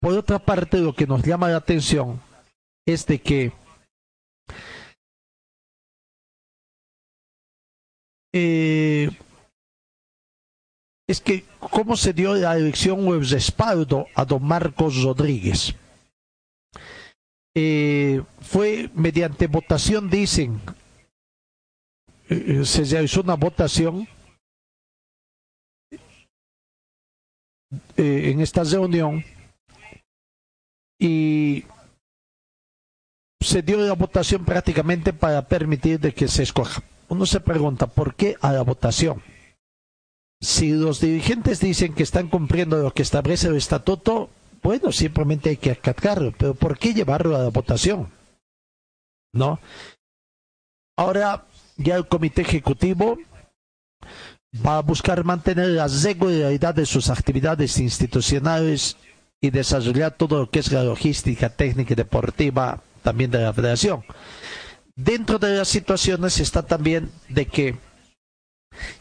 Por 0.01 0.17
otra 0.17 0.39
parte, 0.39 0.79
lo 0.79 0.93
que 0.93 1.07
nos 1.07 1.23
llama 1.23 1.49
la 1.49 1.57
atención 1.57 2.19
es 2.85 3.05
de 3.05 3.19
que 3.19 3.53
eh, 8.33 9.09
es 11.07 11.21
que 11.21 11.45
cómo 11.59 11.95
se 11.95 12.13
dio 12.13 12.33
la 12.33 12.57
elección 12.57 13.07
o 13.07 13.13
el 13.13 13.29
respaldo 13.29 14.07
a 14.15 14.25
don 14.25 14.43
Marcos 14.43 15.03
Rodríguez. 15.03 15.75
Eh, 17.55 18.23
fue 18.41 18.89
mediante 18.95 19.45
votación, 19.45 20.09
dicen, 20.09 20.59
eh, 22.29 22.65
se 22.65 22.83
realizó 22.85 23.21
una 23.21 23.35
votación 23.35 24.07
en 27.95 28.41
esta 28.41 28.63
reunión 28.63 29.23
y 30.99 31.63
se 33.39 33.61
dio 33.61 33.77
la 33.77 33.93
votación 33.93 34.45
prácticamente 34.45 35.13
para 35.13 35.47
permitir 35.47 35.99
de 35.99 36.13
que 36.13 36.27
se 36.27 36.43
escoja 36.43 36.83
uno 37.13 37.25
se 37.25 37.39
pregunta, 37.39 37.87
¿por 37.87 38.15
qué 38.15 38.35
a 38.41 38.51
la 38.51 38.61
votación? 38.63 39.21
Si 40.41 40.71
los 40.71 40.99
dirigentes 40.99 41.59
dicen 41.59 41.93
que 41.93 42.03
están 42.03 42.27
cumpliendo 42.27 42.77
lo 42.77 42.93
que 42.93 43.01
establece 43.01 43.47
el 43.47 43.55
estatuto, 43.55 44.29
bueno, 44.61 44.91
simplemente 44.91 45.49
hay 45.51 45.57
que 45.57 45.71
acatarlo, 45.71 46.33
pero 46.37 46.53
¿por 46.53 46.77
qué 46.77 46.93
llevarlo 46.93 47.35
a 47.35 47.39
la 47.43 47.49
votación? 47.49 48.09
¿No? 49.33 49.59
Ahora 50.97 51.45
ya 51.77 51.95
el 51.95 52.07
comité 52.07 52.41
ejecutivo 52.41 53.17
va 54.65 54.77
a 54.77 54.81
buscar 54.81 55.23
mantener 55.23 55.69
la 55.69 55.87
regularidad 55.87 56.75
de 56.75 56.85
sus 56.85 57.09
actividades 57.09 57.79
institucionales 57.79 58.97
y 59.41 59.49
desarrollar 59.49 60.11
todo 60.15 60.39
lo 60.39 60.49
que 60.49 60.59
es 60.59 60.71
la 60.71 60.83
logística 60.83 61.49
técnica 61.49 61.93
y 61.93 61.95
deportiva 61.95 62.81
también 63.01 63.31
de 63.31 63.39
la 63.39 63.53
federación. 63.53 64.03
Dentro 64.95 65.39
de 65.39 65.57
las 65.57 65.67
situaciones 65.67 66.39
está 66.39 66.61
también 66.61 67.11
de 67.29 67.47
que 67.47 67.77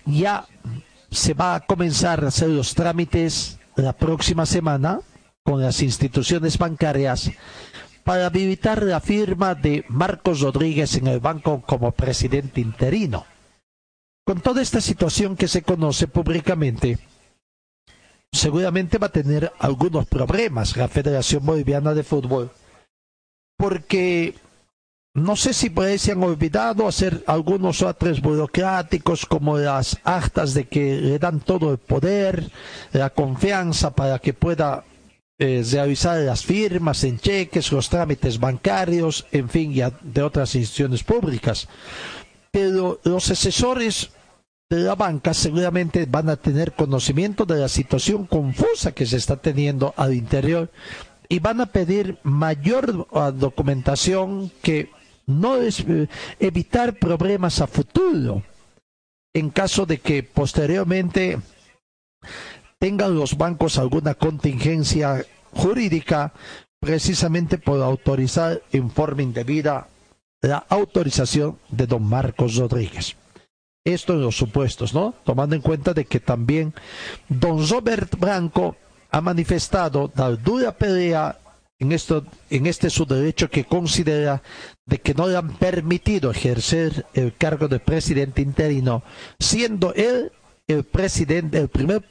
ya 0.07 0.47
se 1.11 1.35
va 1.35 1.55
a 1.55 1.61
comenzar 1.61 2.25
a 2.25 2.29
hacer 2.29 2.49
los 2.49 2.75
trámites 2.75 3.59
la 3.77 3.93
próxima 3.93 4.47
semana 4.47 5.01
con 5.45 5.61
las 5.61 5.83
instituciones 5.83 6.57
bancarias 6.57 7.31
para 8.05 8.27
habilitar 8.27 8.83
la 8.83 9.01
firma 9.01 9.55
de 9.55 9.85
Marcos 9.89 10.41
Rodríguez 10.41 10.95
en 10.97 11.09
el 11.09 11.21
banco 11.21 11.63
como 11.63 11.93
presidente 11.93 12.61
interino. 12.61 13.27
Con 14.25 14.41
toda 14.41 14.63
esta 14.63 14.81
situación 14.81 15.37
que 15.37 15.49
se 15.49 15.63
conoce 15.63 16.07
públicamente, 16.07 16.99
seguramente 18.33 18.99
va 18.99 19.09
a 19.09 19.13
tener 19.13 19.53
algunos 19.59 20.07
problemas 20.07 20.77
la 20.77 20.89
Federación 20.89 21.45
Boliviana 21.45 21.93
de 21.93 22.03
Fútbol, 22.03 22.51
porque 23.59 24.35
no 25.15 25.37
sé 25.37 25.53
si 25.53 25.69
por 25.69 25.87
se 25.99 26.13
han 26.13 26.23
olvidado 26.23 26.89
hacer 26.89 27.23
algunos 27.27 27.83
otros 27.83 28.23
burocráticos 28.23 29.27
como 29.27 29.59
las 29.59 29.99
actas 30.05 30.55
de 30.55 30.67
que 30.67 30.97
le 30.97 31.19
dan 31.19 31.41
todo 31.41 31.71
el 31.71 31.79
poder, 31.79 32.51
la 32.93 33.11
confianza 33.11 33.95
para 33.95 34.19
que 34.19 34.33
pueda 34.33 34.85
eh, 35.39 35.63
realizar 35.71 36.19
las 36.21 36.45
firmas 36.45 37.05
en 37.05 37.19
cheques, 37.19 37.73
los 37.73 37.91
trámites 37.91 38.41
bancarios, 38.41 39.27
en 39.33 39.51
fin, 39.51 39.75
de 40.01 40.23
otras 40.23 40.55
instituciones 40.55 41.05
públicas. 41.05 41.69
Pero 42.51 42.99
los 43.05 43.31
asesores 43.31 44.11
de 44.71 44.79
la 44.79 44.95
banca 44.95 45.35
seguramente 45.35 46.07
van 46.07 46.31
a 46.31 46.37
tener 46.37 46.73
conocimiento 46.73 47.45
de 47.45 47.61
la 47.61 47.69
situación 47.69 48.25
confusa 48.27 48.93
que 48.93 49.05
se 49.05 49.19
está 49.19 49.37
teniendo 49.37 49.93
al 49.99 50.15
interior 50.15 50.71
y 51.29 51.39
van 51.39 51.61
a 51.61 51.67
pedir 51.67 52.19
mayor 52.23 53.07
uh, 53.11 53.31
documentación 53.33 54.51
que 54.63 54.91
no 55.27 55.57
es 55.57 55.81
eh, 55.81 56.09
evitar 56.41 56.99
problemas 56.99 57.61
a 57.61 57.67
futuro 57.67 58.43
en 59.35 59.51
caso 59.51 59.87
de 59.87 59.99
que 59.99 60.23
posteriormente 60.23 61.39
tengan 62.79 63.15
los 63.15 63.37
bancos 63.37 63.79
alguna 63.79 64.15
contingencia 64.15 65.25
jurídica 65.53 66.33
precisamente 66.81 67.59
por 67.59 67.81
autorizar 67.81 68.61
en 68.73 68.91
forma 68.91 69.23
indebida 69.23 69.89
la 70.41 70.59
autorización 70.69 71.59
de 71.69 71.87
don 71.87 72.03
Marcos 72.03 72.57
Rodríguez. 72.57 73.17
Esto 73.85 74.15
en 74.15 74.23
los 74.23 74.37
supuestos, 74.37 74.93
¿no? 74.93 75.15
Tomando 75.25 75.57
en 75.57 75.63
cuenta 75.63 75.95
de 75.95 76.05
que 76.05 76.21
también 76.21 76.75
don 77.29 77.67
Robert 77.69 78.19
Branco 78.19 78.77
ha 79.11 79.21
manifestado 79.21 80.11
la 80.15 80.31
dura 80.31 80.73
pelea 80.73 81.39
en, 81.79 81.93
esto, 81.93 82.25
en 82.51 82.67
este 82.67 82.91
su 82.91 83.07
derecho 83.07 83.51
que 83.51 83.65
considera 83.65 84.43
de 84.87 84.99
que 85.01 85.15
no 85.15 85.27
le 85.29 85.37
han 85.37 85.51
permitido 85.57 86.31
ejercer 86.31 87.07
el 87.15 87.35
cargo 87.37 87.69
de 87.69 87.79
presidente 87.81 88.43
interino, 88.43 89.03
siendo 89.39 89.95
él 89.95 90.33
el 90.67 90.85
presidente, 90.85 91.59
el 91.59 91.69
primer 91.69 92.03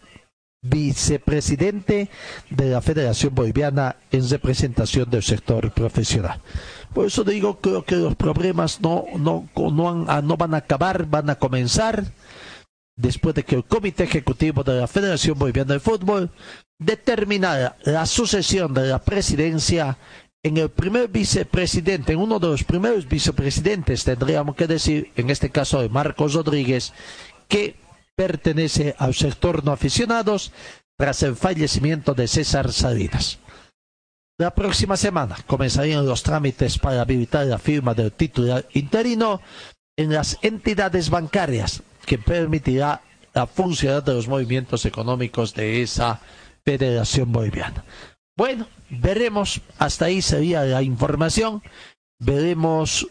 vicepresidente 0.63 2.09
de 2.49 2.69
la 2.69 2.82
Federación 2.82 3.34
Boliviana 3.34 3.95
en 4.11 4.30
representación 4.30 5.09
del 5.09 5.24
sector 5.24 5.72
profesional. 5.72 6.39
Por 6.93 7.07
eso 7.07 7.24
digo, 7.24 7.59
que 7.59 7.95
los 7.95 8.15
problemas 8.15 8.80
no, 8.82 9.05
no, 9.17 9.49
no, 9.55 9.89
han- 10.07 10.28
no 10.28 10.38
van 10.38 10.53
a 10.53 10.57
acabar, 10.57 11.05
van 11.07 11.30
a 11.30 11.36
comenzar 11.36 12.03
después 12.95 13.34
de 13.34 13.43
que 13.43 13.55
el 13.55 13.63
Comité 13.65 14.03
Ejecutivo 14.03 14.63
de 14.63 14.80
la 14.80 14.88
Federación 14.88 15.39
Boliviana 15.39 15.74
de 15.74 15.80
Fútbol 15.80 16.30
determinara 16.80 17.78
la 17.84 18.05
sucesión 18.05 18.74
de 18.74 18.88
la 18.88 18.99
presidencia 18.99 19.97
en 20.43 20.57
el 20.57 20.69
primer 20.69 21.07
vicepresidente, 21.07 22.13
en 22.13 22.19
uno 22.19 22.39
de 22.39 22.47
los 22.47 22.63
primeros 22.63 23.07
vicepresidentes, 23.07 24.03
tendríamos 24.03 24.55
que 24.55 24.67
decir, 24.67 25.11
en 25.15 25.29
este 25.29 25.51
caso 25.51 25.81
de 25.81 25.89
Marcos 25.89 26.33
Rodríguez, 26.33 26.93
que 27.47 27.75
pertenece 28.15 28.95
al 28.97 29.13
sector 29.13 29.63
no 29.63 29.71
aficionados 29.71 30.51
tras 30.97 31.21
el 31.23 31.35
fallecimiento 31.35 32.13
de 32.13 32.27
César 32.27 32.71
Salinas. 32.71 33.39
La 34.39 34.55
próxima 34.55 34.97
semana 34.97 35.37
comenzarían 35.45 36.07
los 36.07 36.23
trámites 36.23 36.79
para 36.79 37.01
habilitar 37.01 37.45
la 37.45 37.59
firma 37.59 37.93
del 37.93 38.11
titular 38.11 38.65
interino 38.73 39.41
en 39.95 40.13
las 40.13 40.39
entidades 40.41 41.11
bancarias, 41.11 41.83
que 42.05 42.17
permitirá 42.17 43.01
la 43.33 43.45
funcionalidad 43.45 44.03
de 44.03 44.13
los 44.15 44.27
movimientos 44.27 44.85
económicos 44.85 45.53
de 45.53 45.83
esa 45.83 46.19
Federación 46.65 47.31
Boliviana. 47.31 47.83
Bueno, 48.38 48.67
veremos, 48.89 49.61
hasta 49.77 50.05
ahí 50.05 50.21
sería 50.21 50.63
la 50.63 50.82
información, 50.82 51.61
veremos 52.19 53.07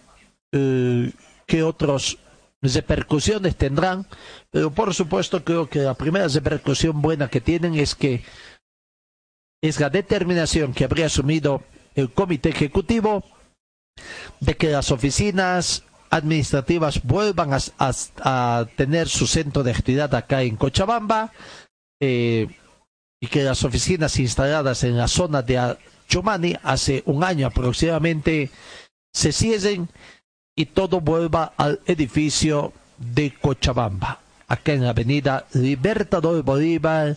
eh, 0.53 1.12
qué 1.47 1.62
otras 1.62 2.16
repercusiones 2.62 3.57
tendrán, 3.57 4.07
pero 4.51 4.71
por 4.71 4.95
supuesto 4.95 5.45
creo 5.45 5.68
que 5.68 5.81
la 5.81 5.95
primera 5.95 6.29
repercusión 6.29 7.01
buena 7.01 7.29
que 7.29 7.41
tienen 7.41 7.75
es 7.75 7.95
que 7.95 8.23
es 9.62 9.79
la 9.79 9.91
determinación 9.91 10.73
que 10.73 10.85
habría 10.85 11.07
asumido 11.07 11.62
el 11.95 12.12
comité 12.12 12.51
ejecutivo 12.51 13.25
de 14.41 14.57
que 14.57 14.68
las 14.68 14.91
oficinas 14.91 15.85
administrativas 16.11 17.03
vuelvan 17.03 17.51
a, 17.53 18.66
tener 18.77 19.09
su 19.09 19.27
centro 19.27 19.62
de 19.62 19.71
actividad 19.71 20.14
acá 20.14 20.43
en 20.43 20.57
Cochabamba. 20.57 21.33
Eh, 22.01 22.49
y 23.21 23.27
que 23.27 23.43
las 23.43 23.64
oficinas 23.64 24.18
instaladas 24.18 24.83
en 24.83 24.97
la 24.97 25.07
zona 25.07 25.43
de 25.43 25.77
Chomani 26.09 26.57
hace 26.62 27.03
un 27.07 27.23
año 27.23 27.47
aproximadamente 27.47 28.51
se 29.12 29.33
cierren 29.33 29.89
y 30.57 30.66
todo 30.66 31.01
vuelva 31.01 31.53
al 31.57 31.81
edificio 31.87 32.73
de 32.97 33.33
Cochabamba, 33.35 34.21
acá 34.49 34.73
en 34.73 34.85
la 34.85 34.91
avenida 34.91 35.47
Libertador 35.55 36.43
Bolívar, 36.43 37.16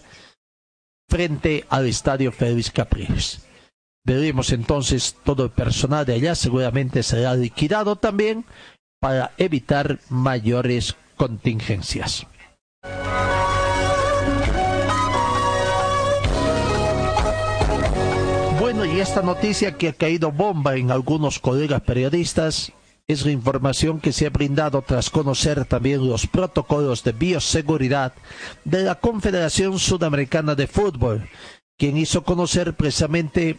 frente 1.09 1.65
al 1.69 1.87
estadio 1.87 2.31
Félix 2.31 2.71
Capriles. 2.71 3.41
Veremos 4.05 4.51
entonces 4.51 5.15
todo 5.23 5.45
el 5.45 5.51
personal 5.51 6.05
de 6.05 6.13
allá, 6.13 6.35
seguramente 6.35 7.03
será 7.03 7.35
liquidado 7.35 7.95
también 7.95 8.45
para 8.99 9.31
evitar 9.37 9.99
mayores 10.09 10.95
contingencias. 11.15 12.25
Y 18.85 18.99
esta 18.99 19.21
noticia 19.21 19.77
que 19.77 19.87
ha 19.87 19.93
caído 19.93 20.31
bomba 20.31 20.75
en 20.75 20.91
algunos 20.91 21.39
colegas 21.39 21.81
periodistas 21.81 22.73
es 23.07 23.25
la 23.25 23.31
información 23.31 24.01
que 24.01 24.11
se 24.11 24.25
ha 24.25 24.29
brindado 24.29 24.81
tras 24.81 25.09
conocer 25.09 25.63
también 25.63 26.05
los 26.07 26.27
protocolos 26.27 27.01
de 27.03 27.13
bioseguridad 27.13 28.13
de 28.65 28.83
la 28.83 28.95
Confederación 28.95 29.79
Sudamericana 29.79 30.53
de 30.55 30.67
Fútbol, 30.67 31.29
quien 31.77 31.95
hizo 31.95 32.23
conocer 32.23 32.73
precisamente 32.73 33.57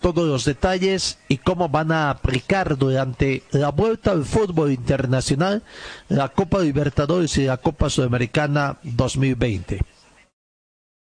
todos 0.00 0.26
los 0.26 0.44
detalles 0.44 1.18
y 1.28 1.38
cómo 1.38 1.68
van 1.68 1.92
a 1.92 2.10
aplicar 2.10 2.76
durante 2.76 3.44
la 3.52 3.70
vuelta 3.70 4.10
al 4.10 4.24
fútbol 4.24 4.72
internacional 4.72 5.62
la 6.08 6.30
Copa 6.30 6.58
Libertadores 6.58 7.38
y 7.38 7.44
la 7.44 7.58
Copa 7.58 7.88
Sudamericana 7.88 8.78
2020 8.82 9.80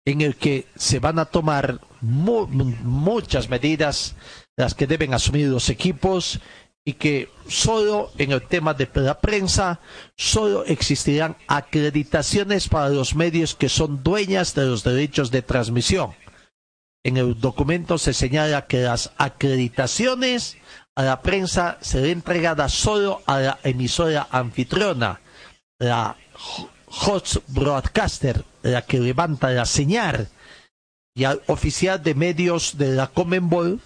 en 0.06 0.22
el 0.22 0.36
que 0.36 0.68
se 0.76 1.00
van 1.00 1.18
a 1.18 1.26
tomar 1.26 1.80
mu- 2.06 2.48
muchas 2.48 3.50
medidas, 3.50 4.16
las 4.58 4.74
que 4.74 4.88
deben 4.88 5.14
asumir 5.14 5.48
los 5.48 5.70
equipos, 5.70 6.40
y 6.88 6.94
que 6.94 7.30
solo 7.48 8.12
en 8.20 8.32
el 8.32 8.44
tema 8.44 8.76
de 8.76 8.88
la 8.94 9.20
prensa, 9.20 9.80
solo 10.16 10.64
existirán 10.66 11.36
acreditaciones 11.48 12.68
para 12.70 12.90
los 12.90 13.16
medios 13.16 13.56
que 13.56 13.70
son 13.70 14.04
dueñas 14.04 14.54
de 14.54 14.66
los 14.66 14.84
derechos 14.84 15.32
de 15.32 15.42
transmisión. 15.42 16.14
En 17.04 17.18
el 17.18 17.40
documento 17.40 17.98
se 17.98 18.14
señala 18.14 18.68
que 18.68 18.84
las 18.84 19.12
acreditaciones 19.18 20.58
a 20.96 21.04
la 21.04 21.22
prensa 21.22 21.78
serán 21.82 22.10
entregadas 22.12 22.74
solo 22.74 23.22
a 23.26 23.40
la 23.40 23.60
emisora 23.64 24.28
anfitriona, 24.32 25.22
la 25.80 26.16
host 26.88 27.38
broadcaster, 27.48 28.44
la 28.62 28.84
que 28.84 29.00
levanta 29.00 29.50
la 29.50 29.66
señal, 29.66 30.30
y 31.16 31.24
al 31.24 31.42
oficial 31.48 32.04
de 32.04 32.14
medios 32.14 32.78
de 32.78 32.90
la 32.90 33.08
Comenbol, 33.08 33.80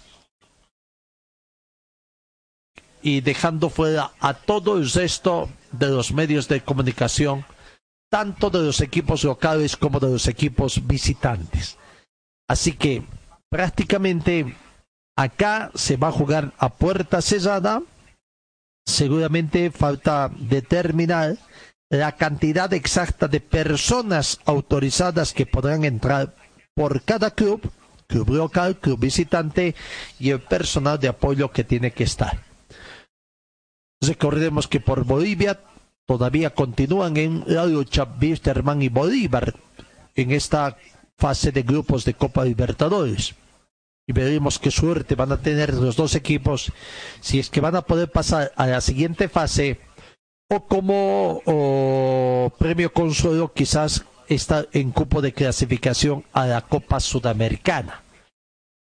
y 3.02 3.20
dejando 3.20 3.70
fuera 3.70 4.12
a 4.20 4.34
todo 4.34 4.76
el 4.76 4.90
resto 4.90 5.48
de 5.72 5.88
los 5.88 6.12
medios 6.12 6.48
de 6.48 6.60
comunicación, 6.60 7.46
tanto 8.10 8.50
de 8.50 8.58
los 8.58 8.80
equipos 8.80 9.24
locales 9.24 9.76
como 9.76 10.00
de 10.00 10.10
los 10.10 10.26
equipos 10.26 10.86
visitantes. 10.86 11.78
Así 12.48 12.72
que 12.72 13.04
prácticamente 13.48 14.56
acá 15.16 15.70
se 15.74 15.96
va 15.96 16.08
a 16.08 16.12
jugar 16.12 16.52
a 16.58 16.68
puerta 16.68 17.22
cerrada. 17.22 17.82
Seguramente 18.86 19.70
falta 19.70 20.30
determinar 20.36 21.36
la 21.90 22.16
cantidad 22.16 22.72
exacta 22.74 23.28
de 23.28 23.40
personas 23.40 24.40
autorizadas 24.44 25.32
que 25.32 25.46
podrán 25.46 25.84
entrar 25.84 26.34
por 26.80 27.02
cada 27.02 27.30
club, 27.30 27.60
club 28.06 28.30
local, 28.30 28.78
club 28.78 28.98
visitante 28.98 29.74
y 30.18 30.30
el 30.30 30.40
personal 30.40 30.98
de 30.98 31.08
apoyo 31.08 31.50
que 31.52 31.62
tiene 31.62 31.90
que 31.90 32.04
estar. 32.04 32.42
Recordemos 34.00 34.66
que 34.66 34.80
por 34.80 35.04
Bolivia 35.04 35.60
todavía 36.06 36.54
continúan 36.54 37.18
en 37.18 37.44
la 37.46 37.66
lucha 37.66 38.06
Bisterman 38.06 38.80
y 38.80 38.88
Bolívar 38.88 39.54
en 40.14 40.30
esta 40.30 40.78
fase 41.18 41.52
de 41.52 41.64
grupos 41.64 42.06
de 42.06 42.14
Copa 42.14 42.46
Libertadores. 42.46 43.34
Y 44.06 44.14
veremos 44.14 44.58
qué 44.58 44.70
suerte 44.70 45.16
van 45.16 45.32
a 45.32 45.42
tener 45.42 45.74
los 45.74 45.96
dos 45.96 46.14
equipos 46.14 46.72
si 47.20 47.40
es 47.40 47.50
que 47.50 47.60
van 47.60 47.76
a 47.76 47.82
poder 47.82 48.10
pasar 48.10 48.52
a 48.56 48.66
la 48.66 48.80
siguiente 48.80 49.28
fase 49.28 49.80
o 50.48 50.64
como 50.66 52.50
premio 52.58 52.90
consuelo 52.90 53.52
quizás 53.52 54.06
está 54.30 54.66
en 54.72 54.90
cupo 54.92 55.20
de 55.20 55.32
clasificación 55.32 56.24
a 56.32 56.46
la 56.46 56.62
Copa 56.62 57.00
Sudamericana. 57.00 58.02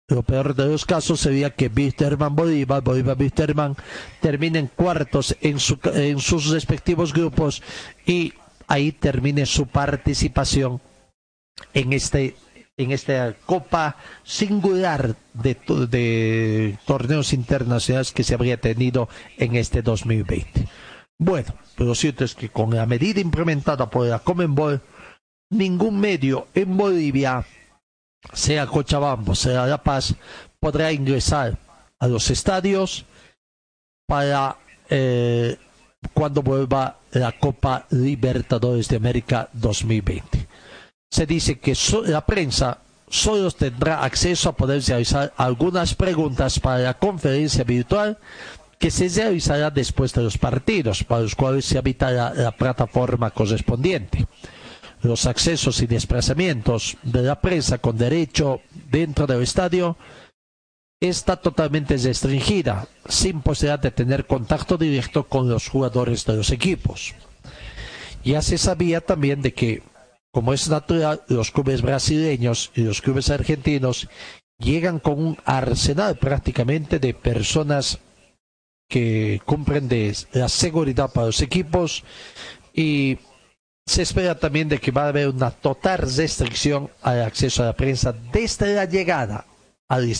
Lo 0.09 0.23
peor 0.23 0.55
de 0.55 0.67
los 0.67 0.85
casos 0.85 1.19
sería 1.19 1.49
que 1.51 1.67
Bisterman 1.69 2.33
Bolívar, 2.35 2.81
Bolívar 2.81 3.17
Bisterman 3.17 3.75
terminen 4.21 4.67
cuartos 4.73 5.35
en, 5.41 5.59
su- 5.59 5.79
en 5.93 6.19
sus 6.19 6.49
respectivos 6.49 7.13
grupos 7.13 7.61
y 8.05 8.33
ahí 8.67 8.91
termine 8.93 9.45
su 9.45 9.67
participación 9.67 10.81
en 11.73 11.93
este 11.93 12.35
en 12.79 12.91
esta 12.91 13.33
copa 13.47 13.97
singular 14.23 15.15
de, 15.33 15.57
de 15.89 16.77
torneos 16.85 17.33
internacionales 17.33 18.11
que 18.11 18.23
se 18.23 18.35
habría 18.35 18.61
tenido 18.61 19.09
en 19.39 19.55
este 19.55 19.81
2020. 19.81 20.67
Bueno, 21.17 21.55
lo 21.77 21.95
cierto 21.95 22.23
es 22.23 22.35
que 22.35 22.49
con 22.49 22.75
la 22.75 22.85
medida 22.85 23.19
implementada 23.19 23.89
por 23.89 24.05
la 24.05 24.19
Comenbol, 24.19 24.79
ningún 25.49 25.99
medio 25.99 26.47
en 26.53 26.75
Bolivia 26.75 27.45
sea 28.33 28.67
Cochabamba, 28.67 29.35
sea 29.35 29.65
La 29.65 29.81
Paz, 29.81 30.15
podrá 30.59 30.91
ingresar 30.91 31.57
a 31.99 32.07
los 32.07 32.29
estadios 32.29 33.05
para 34.07 34.57
eh, 34.89 35.57
cuando 36.13 36.41
vuelva 36.41 36.99
la 37.11 37.31
Copa 37.33 37.85
Libertadores 37.91 38.87
de 38.87 38.97
América 38.97 39.49
2020. 39.53 40.47
Se 41.09 41.25
dice 41.25 41.59
que 41.59 41.73
la 42.05 42.25
prensa 42.25 42.79
solo 43.09 43.49
tendrá 43.51 44.03
acceso 44.03 44.49
a 44.49 44.55
poder 44.55 44.83
realizar 44.83 45.33
algunas 45.37 45.95
preguntas 45.95 46.59
para 46.59 46.79
la 46.79 46.93
conferencia 46.95 47.63
virtual 47.63 48.17
que 48.77 48.91
se 48.91 49.09
realizará 49.09 49.71
después 49.71 50.13
de 50.13 50.21
los 50.21 50.37
partidos, 50.37 51.03
para 51.03 51.21
los 51.21 51.33
cuales 51.33 51.65
se 51.65 51.77
habilitará 51.77 52.33
la 52.33 52.51
plataforma 52.51 53.31
correspondiente 53.31 54.27
los 55.07 55.25
accesos 55.25 55.81
y 55.81 55.87
desplazamientos 55.87 56.97
de 57.03 57.23
la 57.23 57.41
prensa 57.41 57.77
con 57.77 57.97
derecho 57.97 58.61
dentro 58.91 59.25
del 59.27 59.41
estadio 59.41 59.97
está 60.99 61.35
totalmente 61.35 61.97
restringida, 61.97 62.87
sin 63.07 63.41
posibilidad 63.41 63.79
de 63.79 63.91
tener 63.91 64.25
contacto 64.25 64.77
directo 64.77 65.27
con 65.27 65.47
los 65.47 65.69
jugadores 65.69 66.25
de 66.25 66.35
los 66.35 66.51
equipos. 66.51 67.13
Ya 68.23 68.41
se 68.41 68.57
sabía 68.57 69.01
también 69.01 69.41
de 69.41 69.53
que, 69.53 69.83
como 70.31 70.53
es 70.53 70.69
natural, 70.69 71.21
los 71.27 71.51
clubes 71.51 71.81
brasileños 71.81 72.71
y 72.75 72.81
los 72.81 73.01
clubes 73.01 73.29
argentinos 73.29 74.09
llegan 74.59 74.99
con 74.99 75.19
un 75.19 75.37
arsenal 75.45 76.17
prácticamente 76.17 76.99
de 76.99 77.13
personas 77.13 77.99
que 78.89 79.41
cumplen 79.45 79.87
de 79.87 80.15
la 80.31 80.49
seguridad 80.49 81.11
para 81.11 81.27
los 81.27 81.41
equipos 81.41 82.03
y 82.73 83.17
se 83.87 84.01
espera 84.01 84.37
también 84.37 84.67
de 84.67 84.79
que 84.79 84.91
va 84.91 85.05
a 85.05 85.07
haber 85.07 85.29
una 85.29 85.49
total 85.49 85.99
restricción 85.99 86.89
al 87.01 87.21
acceso 87.23 87.63
a 87.63 87.67
la 87.67 87.73
prensa 87.73 88.13
desde 88.33 88.75
la 88.75 88.83
llegada 88.85 89.45
al, 89.87 90.13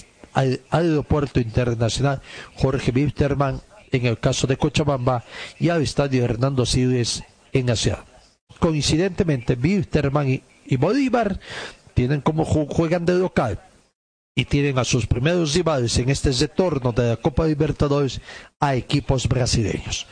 aeropuerto 0.70 1.40
internacional 1.42 2.22
Jorge 2.56 2.92
Wilterman 2.92 3.60
en 3.92 4.06
el 4.06 4.20
caso 4.20 4.48
de 4.48 4.56
Cochabamba 4.58 5.24
y 5.60 5.68
al 5.70 5.82
estadio 5.82 6.24
Hernando 6.24 6.66
Siles 6.66 7.24
en 7.52 7.70
la. 7.70 8.06
Coincidentemente, 8.60 9.58
Wilterman 9.62 10.30
y, 10.66 10.76
Bolívar 10.78 11.40
tienen 11.94 12.22
como 12.22 12.46
ju- 12.46 12.68
juegan 12.70 13.06
de 13.06 13.14
local 13.16 13.60
y 14.36 14.46
tienen 14.46 14.78
a 14.78 14.84
sus 14.86 15.08
primeros 15.08 15.54
rivales 15.54 15.98
en 15.98 16.10
este 16.10 16.32
retorno 16.32 16.92
de 16.94 17.10
la 17.10 17.16
Copa 17.18 17.46
Libertadores 17.48 18.22
a 18.60 18.76
equipos 18.76 19.28
brasileños. 19.28 20.08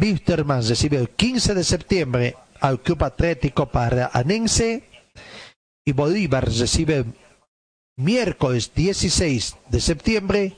Wilterman 0.00 0.66
recibe 0.66 0.98
el 0.98 1.08
15 1.10 1.54
de 1.54 1.64
septiembre 1.64 2.36
al 2.62 2.80
Club 2.80 3.04
Atlético 3.04 3.66
Paranense 3.66 4.84
y 5.84 5.92
Bolívar 5.92 6.46
recibe 6.46 7.04
miércoles 7.96 8.72
16 8.74 9.56
de 9.68 9.80
septiembre 9.80 10.56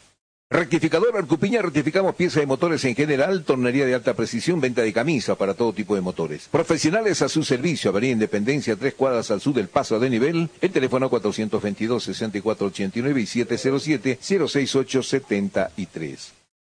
Rectificador 0.51 1.15
Arcupiña, 1.15 1.61
rectificamos 1.61 2.13
piezas 2.13 2.41
de 2.41 2.45
motores 2.45 2.83
en 2.83 2.93
general, 2.93 3.45
tornería 3.45 3.85
de 3.85 3.95
alta 3.95 4.15
precisión, 4.15 4.59
venta 4.59 4.81
de 4.81 4.91
camisa 4.91 5.35
para 5.35 5.53
todo 5.53 5.71
tipo 5.71 5.95
de 5.95 6.01
motores. 6.01 6.49
Profesionales 6.51 7.21
a 7.21 7.29
su 7.29 7.45
servicio, 7.45 7.89
Avenida 7.89 8.11
Independencia, 8.11 8.75
tres 8.75 8.93
cuadras 8.93 9.31
al 9.31 9.39
sur 9.39 9.53
del 9.53 9.69
paso 9.69 9.97
de 9.97 10.09
nivel, 10.09 10.49
el 10.59 10.71
teléfono 10.71 11.09
422-6489 11.09 13.21
y 13.21 13.45
707-06873. 13.45 16.17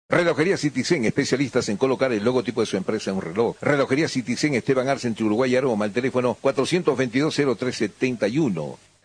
Relojería 0.10 0.58
Citizen, 0.58 1.06
especialistas 1.06 1.68
en 1.70 1.78
colocar 1.78 2.14
el 2.14 2.24
logotipo 2.24 2.62
de 2.62 2.68
su 2.68 2.78
empresa 2.78 3.10
en 3.10 3.16
un 3.16 3.24
reloj. 3.24 3.56
Relojería 3.62 4.08
Citizen, 4.08 4.54
Esteban 4.54 4.90
Arce, 4.90 5.08
entre 5.08 5.26
Uruguay 5.26 5.54
y 5.54 5.56
Aroma, 5.56 5.86
el 5.86 5.92
teléfono 5.92 6.38
422-0371. 6.40 8.78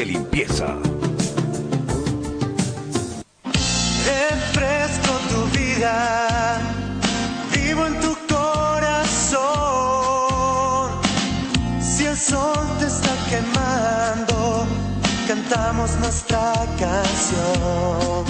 de 0.00 0.06
limpieza! 0.06 0.66
Refresco 4.12 5.12
tu 5.30 5.40
vida, 5.58 5.94
vivo 7.52 7.86
en 7.86 8.00
tu 8.00 8.16
corazón. 8.34 9.42
Si 11.82 12.06
el 12.06 12.16
sol 12.16 12.66
te 12.78 12.86
está 12.86 13.14
quemando, 13.28 14.66
cantamos 15.28 15.90
nuestra 15.96 16.54
canción. 16.78 18.24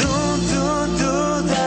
Du, 0.00 0.14
du, 0.50 0.64
du, 1.00 1.14
da, 1.52 1.66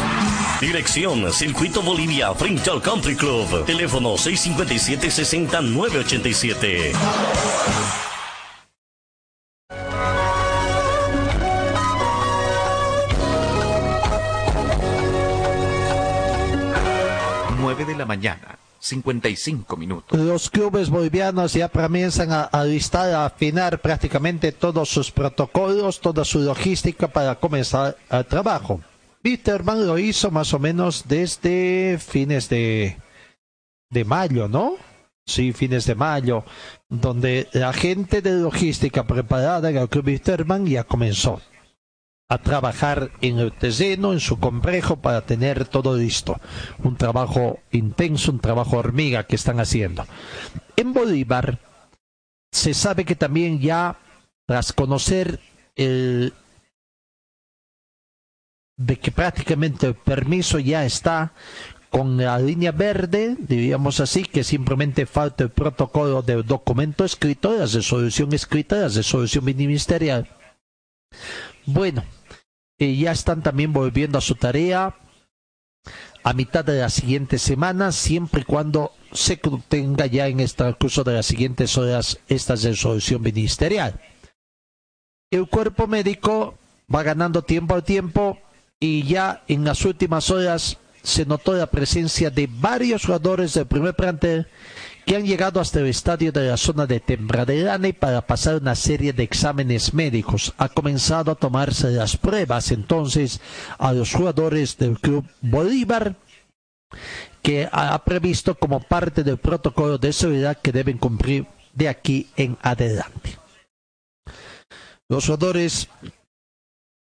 Dirección 0.61 1.33
Circuito 1.33 1.81
Bolivia 1.81 2.33
frente 2.35 2.69
al 2.69 2.83
Country 2.83 3.15
Club. 3.15 3.65
Teléfono 3.65 4.13
657-60987. 4.13 6.93
Nueve 17.57 17.85
de 17.85 17.95
la 17.95 18.05
mañana, 18.05 18.59
55 18.77 19.75
minutos. 19.77 20.19
Los 20.19 20.51
clubes 20.51 20.91
bolivianos 20.91 21.53
ya 21.53 21.69
comienzan 21.69 22.31
a, 22.31 22.43
a 22.43 22.63
listar, 22.65 23.11
a 23.15 23.25
afinar 23.25 23.79
prácticamente 23.79 24.51
todos 24.51 24.89
sus 24.89 25.09
protocolos, 25.09 25.99
toda 25.99 26.23
su 26.23 26.37
logística 26.37 27.07
para 27.07 27.33
comenzar 27.33 27.97
el 28.11 28.25
trabajo. 28.27 28.79
Peterman 29.21 29.85
lo 29.85 29.97
hizo 29.97 30.31
más 30.31 30.53
o 30.53 30.59
menos 30.59 31.05
desde 31.07 31.97
fines 31.99 32.49
de, 32.49 32.97
de 33.89 34.05
mayo, 34.05 34.47
¿no? 34.47 34.75
Sí, 35.25 35.53
fines 35.53 35.85
de 35.85 35.95
mayo, 35.95 36.43
donde 36.89 37.47
la 37.53 37.73
gente 37.73 38.21
de 38.21 38.33
logística 38.33 39.05
preparada 39.05 39.69
en 39.69 39.77
el 39.77 39.89
Club 39.89 40.05
Peterman 40.05 40.65
ya 40.65 40.83
comenzó 40.83 41.41
a 42.27 42.37
trabajar 42.37 43.11
en 43.21 43.39
el 43.39 43.51
terreno, 43.51 44.13
en 44.13 44.21
su 44.21 44.39
complejo, 44.39 44.95
para 44.95 45.21
tener 45.21 45.65
todo 45.65 45.97
listo. 45.97 46.39
Un 46.81 46.95
trabajo 46.95 47.59
intenso, 47.71 48.31
un 48.31 48.39
trabajo 48.39 48.77
hormiga 48.77 49.25
que 49.25 49.35
están 49.35 49.59
haciendo. 49.59 50.05
En 50.77 50.93
Bolívar 50.93 51.59
se 52.49 52.73
sabe 52.73 53.03
que 53.03 53.15
también 53.15 53.59
ya, 53.59 53.97
tras 54.47 54.71
conocer 54.73 55.41
el 55.75 56.33
de 58.85 58.97
que 58.97 59.11
prácticamente 59.11 59.87
el 59.87 59.95
permiso 59.95 60.59
ya 60.59 60.85
está 60.85 61.33
con 61.89 62.17
la 62.17 62.39
línea 62.39 62.71
verde, 62.71 63.35
diríamos 63.37 63.99
así, 63.99 64.23
que 64.23 64.43
simplemente 64.43 65.05
falta 65.05 65.43
el 65.43 65.49
protocolo 65.49 66.21
del 66.21 66.45
documento 66.45 67.03
escrito, 67.03 67.51
la 67.51 67.65
resolución 67.65 68.33
escrita, 68.33 68.77
la 68.77 68.87
resolución 68.87 69.43
ministerial. 69.43 70.27
Bueno, 71.65 72.03
eh, 72.79 72.95
ya 72.95 73.11
están 73.11 73.43
también 73.43 73.73
volviendo 73.73 74.17
a 74.17 74.21
su 74.21 74.35
tarea 74.35 74.95
a 76.23 76.33
mitad 76.33 76.63
de 76.63 76.79
la 76.79 76.89
siguiente 76.89 77.37
semana, 77.37 77.91
siempre 77.91 78.41
y 78.41 78.45
cuando 78.45 78.93
se 79.11 79.37
tenga 79.67 80.05
ya 80.05 80.27
en 80.27 80.39
el 80.39 80.53
transcurso 80.53 81.03
de 81.03 81.13
las 81.13 81.25
siguientes 81.25 81.77
horas 81.77 82.19
esta 82.29 82.55
resolución 82.55 83.21
ministerial. 83.21 83.99
El 85.29 85.49
cuerpo 85.49 85.87
médico 85.87 86.57
va 86.93 87.03
ganando 87.03 87.41
tiempo 87.41 87.75
al 87.75 87.83
tiempo 87.83 88.37
y 88.81 89.03
ya 89.03 89.43
en 89.47 89.63
las 89.63 89.85
últimas 89.85 90.29
horas 90.31 90.77
se 91.03 91.25
notó 91.25 91.53
la 91.53 91.67
presencia 91.67 92.29
de 92.29 92.49
varios 92.51 93.05
jugadores 93.05 93.53
del 93.53 93.67
primer 93.67 93.93
plantel 93.93 94.47
que 95.05 95.15
han 95.15 95.25
llegado 95.25 95.59
hasta 95.59 95.79
el 95.79 95.87
estadio 95.87 96.31
de 96.31 96.47
la 96.47 96.57
zona 96.57 96.85
de 96.87 96.99
Tembraderane 96.99 97.93
para 97.93 98.25
pasar 98.25 98.55
una 98.55 98.75
serie 98.75 99.13
de 99.13 99.23
exámenes 99.23 99.93
médicos. 99.93 100.53
Ha 100.57 100.67
comenzado 100.69 101.31
a 101.31 101.35
tomarse 101.35 101.91
las 101.91 102.17
pruebas 102.17 102.71
entonces 102.71 103.39
a 103.77 103.93
los 103.93 104.13
jugadores 104.13 104.77
del 104.77 104.99
club 104.99 105.25
Bolívar 105.41 106.15
que 107.41 107.69
ha 107.71 108.03
previsto 108.03 108.55
como 108.55 108.79
parte 108.79 109.23
del 109.23 109.37
protocolo 109.37 109.97
de 109.97 110.11
seguridad 110.11 110.57
que 110.61 110.71
deben 110.71 110.97
cumplir 110.97 111.45
de 111.73 111.87
aquí 111.87 112.27
en 112.35 112.57
adelante. 112.61 113.37
Los 115.07 115.25
jugadores 115.25 115.87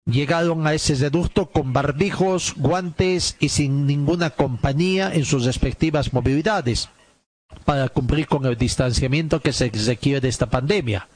llegaron 0.08 0.66
a 0.66 0.72
ese 0.72 0.94
reducto 0.94 1.46
con 1.46 1.72
barbijos, 1.72 2.54
guantes 2.56 3.36
y 3.38 3.50
sin 3.50 3.86
ninguna 3.86 4.30
compañía 4.30 5.12
en 5.12 5.24
sus 5.24 5.44
respectivas 5.44 6.12
movilidades 6.12 6.88
para 7.64 7.88
cumplir 7.88 8.26
con 8.26 8.46
el 8.46 8.56
distanciamiento 8.56 9.40
que 9.40 9.52
se 9.52 9.70
requiere 9.86 10.20
de 10.20 10.28
esta 10.28 10.46
pandemia. 10.46 11.08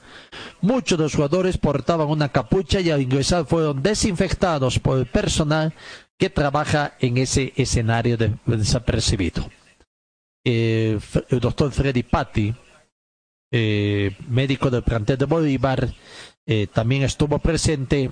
Muchos 0.61 0.99
de 0.99 1.05
los 1.05 1.15
jugadores 1.15 1.59
portaban 1.59 2.09
una 2.09 2.31
capucha 2.31 2.81
y 2.81 2.91
al 2.91 3.03
ingresar 3.03 3.47
fueron 3.47 3.83
desinfectados 3.83 4.79
por 4.79 4.99
el 4.99 5.07
personal 5.07 5.75
que 6.19 6.31
trabaja 6.31 6.95
en 7.01 7.17
ese 7.19 7.53
escenario 7.57 8.17
de, 8.17 8.35
desapercibido. 8.47 9.51
Eh, 10.45 10.99
el 11.29 11.41
doctor 11.41 11.71
Freddy 11.73 12.03
Patti, 12.03 12.55
eh, 13.51 14.17
médico 14.29 14.71
del 14.71 14.83
plantel 14.83 15.19
de 15.19 15.25
Bolívar, 15.25 15.89
eh, 16.47 16.67
también 16.73 17.03
estuvo 17.03 17.39
presente 17.39 18.11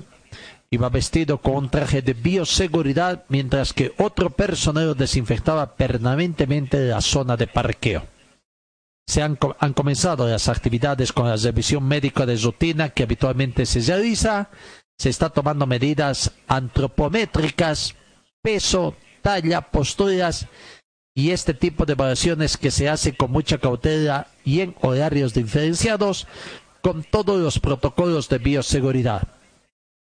Iba 0.73 0.89
vestido 0.89 1.39
con 1.39 1.57
un 1.57 1.68
traje 1.68 2.01
de 2.01 2.14
bioseguridad 2.14 3.25
mientras 3.29 3.73
que 3.73 3.93
otro 3.99 4.31
personal 4.31 4.97
desinfectaba 4.97 5.75
permanentemente 5.75 6.87
la 6.87 7.01
zona 7.01 7.37
de 7.37 7.49
parqueo. 7.49 8.07
Se 9.09 9.21
han, 9.21 9.37
han, 9.59 9.73
comenzado 9.73 10.29
las 10.29 10.49
actividades 10.49 11.12
con 11.12 11.29
la 11.29 11.35
revisión 11.35 11.83
médica 11.83 12.25
de 12.25 12.37
rutina 12.37 12.91
que 12.91 13.03
habitualmente 13.03 13.66
se 13.66 13.81
realiza. 13.81 14.51
Se 14.97 15.09
está 15.09 15.31
tomando 15.31 15.66
medidas 15.66 16.31
antropométricas, 16.47 17.97
peso, 18.41 18.95
talla, 19.23 19.62
posturas 19.62 20.47
y 21.16 21.33
este 21.33 21.53
tipo 21.53 21.85
de 21.85 21.95
evaluaciones 21.95 22.57
que 22.57 22.71
se 22.71 22.89
hace 22.89 23.16
con 23.16 23.33
mucha 23.33 23.59
cautela 23.59 24.29
y 24.45 24.61
en 24.61 24.77
horarios 24.83 25.35
diferenciados 25.35 26.29
con 26.81 27.03
todos 27.03 27.41
los 27.41 27.59
protocolos 27.59 28.29
de 28.29 28.39
bioseguridad. 28.39 29.39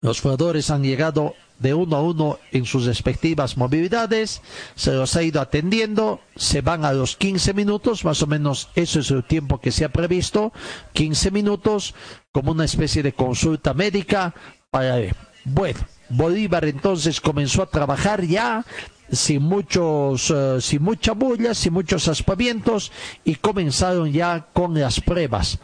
Los 0.05 0.21
jugadores 0.21 0.69
han 0.69 0.83
llegado 0.83 1.33
de 1.57 1.73
uno 1.73 1.95
a 1.95 2.01
uno 2.03 2.37
en 2.51 2.65
sus 2.65 2.85
respectivas 2.85 3.57
movilidades, 3.57 4.43
se 4.75 4.91
los 4.91 5.15
ha 5.15 5.23
ido 5.23 5.41
atendiendo, 5.41 6.19
se 6.35 6.61
van 6.61 6.85
a 6.85 6.93
los 6.93 7.15
15 7.15 7.55
minutos, 7.55 8.05
más 8.05 8.21
o 8.21 8.27
menos 8.27 8.69
eso 8.75 8.99
es 8.99 9.09
el 9.09 9.23
tiempo 9.23 9.59
que 9.59 9.71
se 9.71 9.83
ha 9.83 9.89
previsto, 9.89 10.53
15 10.93 11.31
minutos 11.31 11.95
como 12.31 12.51
una 12.51 12.65
especie 12.65 13.01
de 13.01 13.13
consulta 13.13 13.73
médica 13.73 14.35
para 14.69 14.97
bueno, 15.43 15.79
Bolívar 16.09 16.65
entonces 16.65 17.19
comenzó 17.19 17.63
a 17.63 17.69
trabajar 17.71 18.23
ya 18.23 18.63
sin 19.11 19.41
muchos 19.41 20.29
uh, 20.29 20.61
sin 20.61 20.83
mucha 20.83 21.13
bulla, 21.13 21.55
sin 21.55 21.73
muchos 21.73 22.07
aspavientos 22.07 22.91
y 23.23 23.35
comenzaron 23.35 24.11
ya 24.11 24.49
con 24.53 24.79
las 24.79 25.01
pruebas. 25.01 25.57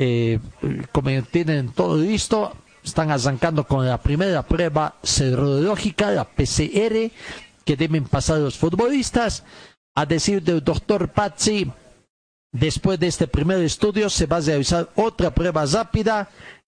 Eh, 0.00 0.40
como 0.92 1.10
tienen 1.22 1.70
todo 1.70 1.96
listo, 1.96 2.56
están 2.82 3.10
arrancando 3.10 3.64
con 3.64 3.86
la 3.86 3.98
primera 3.98 4.42
prueba 4.42 4.96
serológica, 5.02 6.10
la 6.10 6.24
PCR, 6.24 7.10
que 7.64 7.76
deben 7.76 8.04
pasar 8.04 8.38
los 8.38 8.56
futbolistas. 8.56 9.44
A 9.94 10.06
decir 10.06 10.42
del 10.42 10.62
doctor 10.62 11.08
Pazzi, 11.08 11.70
después 12.52 12.98
de 12.98 13.08
este 13.08 13.26
primer 13.26 13.58
estudio 13.62 14.08
se 14.08 14.26
va 14.26 14.36
a 14.36 14.40
realizar 14.40 14.88
otra 14.94 15.34
prueba 15.34 15.66
rápida 15.66 16.28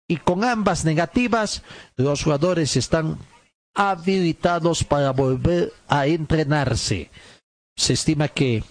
y 0.08 0.16
con 0.16 0.42
ambas 0.44 0.84
negativas 0.84 1.62
los 1.96 2.22
jugadores 2.22 2.76
están 2.76 3.18
habilitados 3.74 4.82
para 4.82 5.12
volver 5.12 5.72
a 5.88 6.06
entrenarse. 6.06 7.10
Se 7.76 7.92
estima 7.92 8.28
que 8.28 8.64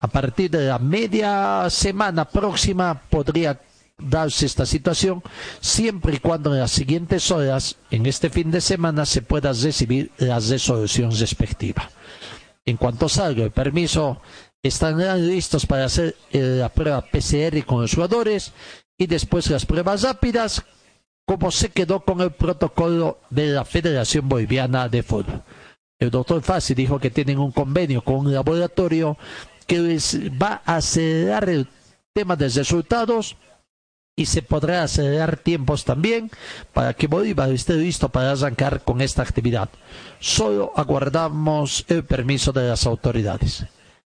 a 0.00 0.08
partir 0.08 0.50
de 0.50 0.66
la 0.66 0.78
media 0.78 1.68
semana 1.68 2.24
próxima 2.24 3.00
podría 3.10 3.60
darse 4.02 4.46
esta 4.46 4.66
situación 4.66 5.22
siempre 5.60 6.16
y 6.16 6.18
cuando 6.18 6.52
en 6.52 6.60
las 6.60 6.70
siguientes 6.70 7.30
horas, 7.30 7.76
en 7.90 8.06
este 8.06 8.30
fin 8.30 8.50
de 8.50 8.60
semana, 8.60 9.06
se 9.06 9.22
pueda 9.22 9.52
recibir 9.52 10.10
la 10.18 10.38
resolución 10.38 11.10
respectiva. 11.16 11.90
En 12.64 12.76
cuanto 12.76 13.08
salga 13.08 13.44
el 13.44 13.50
permiso, 13.50 14.20
estarán 14.62 15.26
listos 15.26 15.66
para 15.66 15.86
hacer 15.86 16.16
eh, 16.30 16.56
la 16.58 16.68
prueba 16.68 17.02
PCR 17.02 17.64
con 17.64 17.82
los 17.82 17.94
jugadores 17.94 18.52
y 18.98 19.06
después 19.06 19.50
las 19.50 19.64
pruebas 19.64 20.02
rápidas, 20.02 20.62
como 21.26 21.50
se 21.50 21.70
quedó 21.70 22.00
con 22.00 22.20
el 22.20 22.32
protocolo 22.32 23.20
de 23.30 23.48
la 23.48 23.64
Federación 23.64 24.28
Boliviana 24.28 24.88
de 24.88 25.02
Fútbol. 25.02 25.42
El 25.98 26.10
doctor 26.10 26.42
Fassi 26.42 26.74
dijo 26.74 26.98
que 26.98 27.10
tienen 27.10 27.38
un 27.38 27.52
convenio 27.52 28.02
con 28.02 28.16
un 28.16 28.32
laboratorio 28.32 29.16
que 29.66 29.78
les 29.78 30.18
va 30.30 30.62
a 30.64 30.76
acelerar 30.76 31.48
el 31.48 31.68
tema 32.12 32.36
de 32.36 32.48
resultados 32.48 33.36
y 34.20 34.26
se 34.26 34.42
podrá 34.42 34.82
acelerar 34.82 35.38
tiempos 35.38 35.86
también 35.86 36.30
para 36.74 36.92
que 36.92 37.06
Bolívar 37.06 37.50
esté 37.52 37.72
listo 37.72 38.10
para 38.10 38.32
arrancar 38.32 38.82
con 38.82 39.00
esta 39.00 39.22
actividad. 39.22 39.70
Solo 40.18 40.72
aguardamos 40.76 41.86
el 41.88 42.04
permiso 42.04 42.52
de 42.52 42.68
las 42.68 42.84
autoridades. 42.84 43.64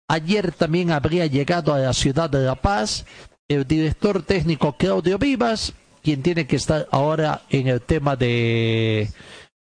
Ayer 0.08 0.54
también 0.54 0.90
habría 0.90 1.28
llegado 1.28 1.72
a 1.72 1.78
la 1.78 1.94
ciudad 1.94 2.32
de 2.32 2.40
La 2.40 2.56
Paz 2.56 3.06
el 3.48 3.68
director 3.68 4.24
técnico 4.24 4.76
Claudio 4.76 5.20
Vivas, 5.20 5.74
quien 6.02 6.24
tiene 6.24 6.48
que 6.48 6.56
estar 6.56 6.88
ahora 6.90 7.44
en 7.52 7.68
el 7.68 7.80
tema 7.80 8.16
de, 8.16 9.08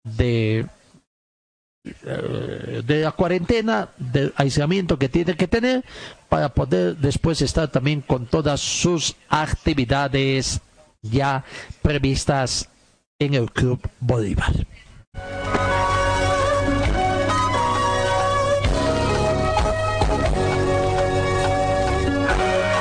de 0.05 0.67
de 1.85 3.01
la 3.03 3.11
cuarentena, 3.13 3.89
del 3.99 4.33
aislamiento 4.37 4.99
que 4.99 5.09
tiene 5.09 5.35
que 5.35 5.49
tener 5.49 5.85
para 6.29 6.49
poder 6.49 6.97
después 6.97 7.43
estar 7.43 7.69
también 7.69 8.01
con 8.01 8.27
todas 8.27 8.61
sus 8.61 9.17
actividades 9.29 10.61
ya 11.03 11.45
previstas 11.83 12.69
en 13.19 13.35
el 13.35 13.51
Club 13.51 13.81
Bolívar. 13.99 14.53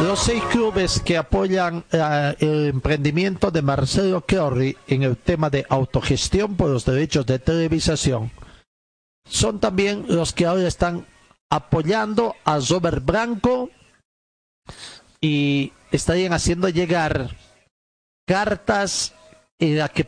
Los 0.03 0.19
seis 0.19 0.43
clubes 0.51 0.99
que 0.99 1.15
apoyan 1.17 1.85
uh, 1.93 2.33
el 2.39 2.67
emprendimiento 2.67 3.51
de 3.51 3.61
Marcelo 3.61 4.23
Chiorri 4.27 4.75
en 4.87 5.03
el 5.03 5.15
tema 5.15 5.49
de 5.49 5.65
autogestión 5.69 6.55
por 6.55 6.69
los 6.69 6.85
derechos 6.85 7.25
de 7.25 7.39
televisación 7.39 8.31
son 9.32 9.59
también 9.59 10.05
los 10.09 10.34
que 10.34 10.45
ahora 10.45 10.67
están 10.67 11.07
apoyando 11.49 12.36
a 12.43 12.59
Robert 12.59 13.03
Branco 13.03 13.69
y 15.21 15.71
estarían 15.91 16.34
haciendo 16.34 16.69
llegar 16.69 17.36
cartas 18.27 19.13
en 19.57 19.77
las 19.77 19.91
que 19.91 20.05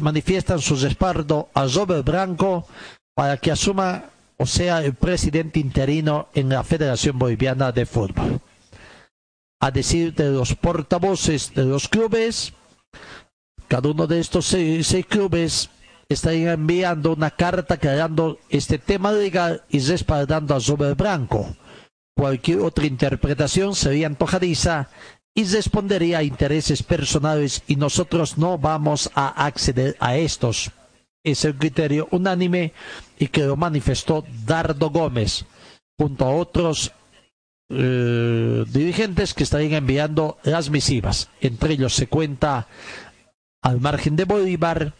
manifiestan 0.00 0.60
su 0.60 0.76
respaldo 0.76 1.48
a 1.54 1.66
Robert 1.66 2.04
Branco 2.04 2.66
para 3.14 3.36
que 3.36 3.52
asuma 3.52 4.04
o 4.36 4.46
sea 4.46 4.84
el 4.84 4.94
presidente 4.94 5.60
interino 5.60 6.28
en 6.34 6.48
la 6.48 6.64
Federación 6.64 7.18
Boliviana 7.18 7.70
de 7.72 7.86
Fútbol. 7.86 8.40
A 9.60 9.70
decir 9.70 10.14
de 10.14 10.30
los 10.30 10.54
portavoces 10.54 11.52
de 11.54 11.64
los 11.64 11.88
clubes, 11.88 12.52
cada 13.66 13.90
uno 13.90 14.06
de 14.06 14.20
estos 14.20 14.46
seis, 14.46 14.86
seis 14.86 15.06
clubes 15.06 15.70
estarían 16.08 16.60
enviando 16.60 17.12
una 17.12 17.30
carta 17.30 17.76
creando 17.76 18.38
este 18.48 18.78
tema 18.78 19.12
legal 19.12 19.62
y 19.68 19.78
respaldando 19.80 20.54
a 20.54 20.58
Robert 20.58 20.96
Branco. 20.96 21.54
Cualquier 22.16 22.60
otra 22.60 22.86
interpretación 22.86 23.74
sería 23.74 24.06
antojadiza 24.06 24.88
y 25.34 25.44
respondería 25.44 26.18
a 26.18 26.22
intereses 26.24 26.82
personales 26.82 27.62
y 27.68 27.76
nosotros 27.76 28.38
no 28.38 28.58
vamos 28.58 29.10
a 29.14 29.46
acceder 29.46 29.96
a 30.00 30.16
estos. 30.16 30.72
Es 31.22 31.44
el 31.44 31.54
criterio 31.54 32.08
unánime 32.10 32.72
y 33.18 33.28
que 33.28 33.42
lo 33.42 33.56
manifestó 33.56 34.24
Dardo 34.44 34.90
Gómez 34.90 35.44
junto 35.96 36.24
a 36.24 36.34
otros 36.34 36.92
eh, 37.70 38.64
dirigentes 38.68 39.34
que 39.34 39.42
estarían 39.42 39.74
enviando 39.74 40.38
las 40.42 40.70
misivas. 40.70 41.28
Entre 41.40 41.74
ellos 41.74 41.94
se 41.94 42.06
cuenta 42.06 42.66
al 43.62 43.80
margen 43.80 44.16
de 44.16 44.24
Bolívar, 44.24 44.94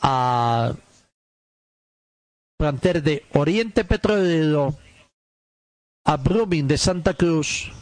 a 0.00 0.74
planter 2.58 3.02
de 3.02 3.24
Oriente 3.32 3.84
Petrolero, 3.84 4.76
a 6.04 6.16
Brumming 6.16 6.68
de 6.68 6.78
Santa 6.78 7.14
Cruz, 7.14 7.72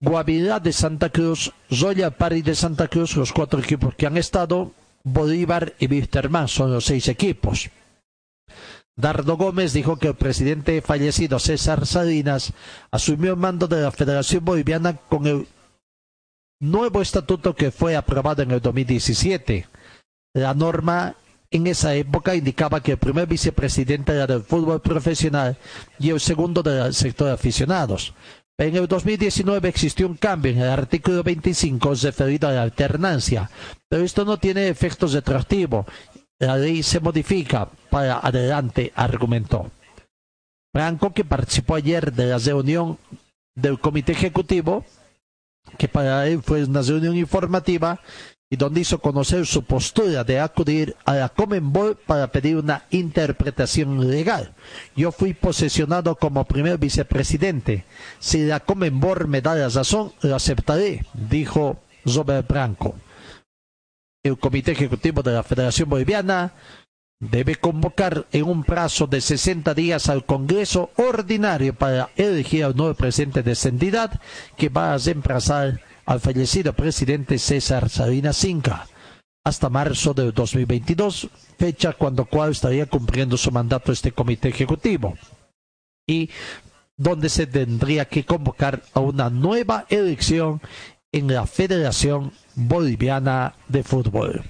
Guavirá 0.00 0.60
de 0.60 0.72
Santa 0.72 1.10
Cruz, 1.10 1.52
Royal 1.70 2.14
Party 2.14 2.42
de 2.42 2.54
Santa 2.54 2.88
Cruz, 2.88 3.16
los 3.16 3.32
cuatro 3.32 3.60
equipos 3.60 3.94
que 3.94 4.06
han 4.06 4.16
estado, 4.16 4.72
Bolívar 5.04 5.74
y 5.78 5.86
Wisterman 5.86 6.48
son 6.48 6.72
los 6.72 6.86
seis 6.86 7.08
equipos. 7.08 7.70
Dardo 8.96 9.36
Gómez 9.36 9.72
dijo 9.72 9.96
que 9.96 10.08
el 10.08 10.14
presidente 10.14 10.82
fallecido 10.82 11.38
César 11.38 11.86
Salinas 11.86 12.52
asumió 12.90 13.32
el 13.32 13.38
mando 13.38 13.66
de 13.66 13.80
la 13.80 13.92
Federación 13.92 14.44
Boliviana 14.44 14.96
con 14.96 15.26
el 15.26 15.46
nuevo 16.60 17.00
estatuto 17.00 17.54
que 17.54 17.70
fue 17.70 17.96
aprobado 17.96 18.42
en 18.42 18.50
el 18.50 18.60
2017. 18.60 19.66
La 20.34 20.54
norma 20.54 21.16
en 21.50 21.66
esa 21.66 21.94
época 21.94 22.34
indicaba 22.34 22.82
que 22.82 22.92
el 22.92 22.98
primer 22.98 23.26
vicepresidente 23.26 24.12
era 24.12 24.26
del 24.26 24.42
fútbol 24.42 24.80
profesional 24.80 25.56
y 25.98 26.10
el 26.10 26.20
segundo 26.20 26.62
del 26.62 26.94
sector 26.94 27.26
de 27.26 27.34
aficionados. 27.34 28.14
En 28.56 28.76
el 28.76 28.86
2019 28.86 29.68
existió 29.68 30.06
un 30.06 30.16
cambio 30.16 30.52
en 30.52 30.58
el 30.58 30.68
artículo 30.68 31.22
25 31.22 31.94
referido 31.94 32.48
a 32.48 32.52
la 32.52 32.62
alternancia, 32.62 33.50
pero 33.88 34.04
esto 34.04 34.24
no 34.24 34.36
tiene 34.38 34.68
efectos 34.68 35.12
retroactivos. 35.12 35.86
La 36.38 36.56
ley 36.56 36.82
se 36.82 37.00
modifica 37.00 37.68
para 37.90 38.18
adelante, 38.18 38.92
argumentó. 38.94 39.70
Franco, 40.72 41.12
que 41.12 41.24
participó 41.24 41.74
ayer 41.74 42.12
de 42.12 42.26
la 42.26 42.38
reunión 42.38 42.98
del 43.56 43.80
comité 43.80 44.12
ejecutivo, 44.12 44.84
que 45.78 45.88
para 45.88 46.26
él 46.28 46.42
fue 46.42 46.64
una 46.64 46.82
reunión 46.82 47.16
informativa 47.16 48.00
y 48.52 48.56
donde 48.56 48.80
hizo 48.80 48.98
conocer 48.98 49.46
su 49.46 49.62
postura 49.62 50.24
de 50.24 50.40
acudir 50.40 50.96
a 51.04 51.14
la 51.14 51.28
Comenbol 51.28 51.96
para 52.04 52.32
pedir 52.32 52.56
una 52.56 52.84
interpretación 52.90 54.10
legal. 54.10 54.52
Yo 54.96 55.12
fui 55.12 55.34
posesionado 55.34 56.16
como 56.16 56.44
primer 56.44 56.76
vicepresidente. 56.76 57.84
Si 58.18 58.44
la 58.44 58.58
Comenbol 58.58 59.28
me 59.28 59.40
da 59.40 59.54
la 59.54 59.68
razón, 59.68 60.12
lo 60.22 60.34
aceptaré, 60.34 61.06
dijo 61.14 61.78
Robert 62.04 62.48
Branco. 62.48 62.96
El 64.24 64.36
Comité 64.36 64.72
Ejecutivo 64.72 65.22
de 65.22 65.32
la 65.32 65.44
Federación 65.44 65.88
Boliviana 65.88 66.52
debe 67.20 67.54
convocar 67.54 68.26
en 68.32 68.44
un 68.44 68.64
plazo 68.64 69.06
de 69.06 69.20
60 69.20 69.74
días 69.74 70.08
al 70.08 70.24
Congreso 70.24 70.90
Ordinario 70.96 71.72
para 71.74 72.10
elegir 72.16 72.64
al 72.64 72.74
nuevo 72.76 72.94
presidente 72.94 73.44
de 73.44 73.52
esa 73.52 73.70
que 74.56 74.68
va 74.68 74.92
a 74.92 74.98
reemplazar 74.98 75.80
al 76.06 76.20
fallecido 76.20 76.72
presidente 76.72 77.38
César 77.38 77.88
Salinas 77.88 78.36
Cinca 78.36 78.86
hasta 79.44 79.68
marzo 79.68 80.12
de 80.14 80.32
2022, 80.32 81.28
fecha 81.58 81.92
cuando 81.92 82.26
cual 82.26 82.50
estaría 82.52 82.86
cumpliendo 82.86 83.36
su 83.36 83.50
mandato 83.50 83.92
este 83.92 84.12
comité 84.12 84.48
ejecutivo 84.48 85.16
y 86.06 86.28
donde 86.96 87.28
se 87.28 87.46
tendría 87.46 88.04
que 88.04 88.24
convocar 88.24 88.82
a 88.92 89.00
una 89.00 89.30
nueva 89.30 89.86
elección 89.88 90.60
en 91.12 91.32
la 91.32 91.46
Federación 91.46 92.32
Boliviana 92.54 93.54
de 93.68 93.82
Fútbol. 93.82 94.44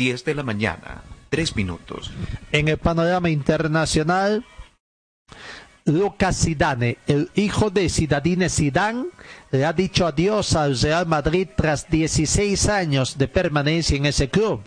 10 0.00 0.24
de 0.24 0.34
la 0.34 0.42
mañana, 0.42 1.02
3 1.28 1.56
minutos. 1.56 2.10
En 2.52 2.68
el 2.68 2.78
panorama 2.78 3.28
internacional, 3.28 4.46
Lucas 5.84 6.42
Zidane, 6.42 6.96
el 7.06 7.30
hijo 7.34 7.68
de 7.68 7.86
Zidane 7.90 8.48
Zidane, 8.48 9.08
le 9.50 9.66
ha 9.66 9.74
dicho 9.74 10.06
adiós 10.06 10.56
al 10.56 10.80
Real 10.80 11.04
Madrid 11.04 11.48
tras 11.54 11.90
16 11.90 12.70
años 12.70 13.18
de 13.18 13.28
permanencia 13.28 13.94
en 13.98 14.06
ese 14.06 14.30
club. 14.30 14.62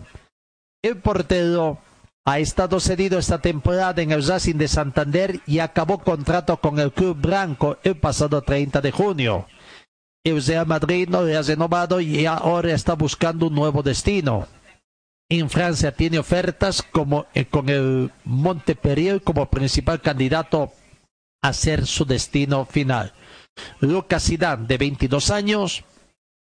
El 0.83 0.97
portero 0.97 1.79
ha 2.25 2.37
estado 2.37 2.79
cedido 2.79 3.17
esta 3.17 3.41
temporada 3.41 4.03
en 4.03 4.11
el 4.11 4.23
Racing 4.23 4.57
de 4.57 4.67
Santander 4.67 5.39
y 5.47 5.57
acabó 5.57 5.97
contrato 5.97 6.57
con 6.57 6.77
el 6.77 6.91
club 6.91 7.17
blanco 7.19 7.77
el 7.83 7.97
pasado 7.97 8.43
30 8.43 8.81
de 8.81 8.91
junio. 8.91 9.47
El 10.23 10.45
Real 10.45 10.67
Madrid 10.67 11.09
no 11.09 11.23
le 11.23 11.35
ha 11.35 11.41
renovado 11.41 11.99
y 11.99 12.23
ahora 12.27 12.71
está 12.75 12.93
buscando 12.93 13.47
un 13.47 13.55
nuevo 13.55 13.81
destino 13.81 14.47
en 15.39 15.49
Francia 15.49 15.91
tiene 15.91 16.19
ofertas 16.19 16.81
como 16.81 17.25
eh, 17.33 17.45
con 17.45 17.69
el 17.69 18.11
Montpellier 18.25 19.21
como 19.21 19.49
principal 19.49 20.01
candidato 20.01 20.73
a 21.41 21.53
ser 21.53 21.85
su 21.85 22.05
destino 22.05 22.65
final. 22.65 23.13
Lucas 23.79 24.25
Zidane, 24.25 24.65
de 24.67 24.77
22 24.77 25.29
años, 25.29 25.83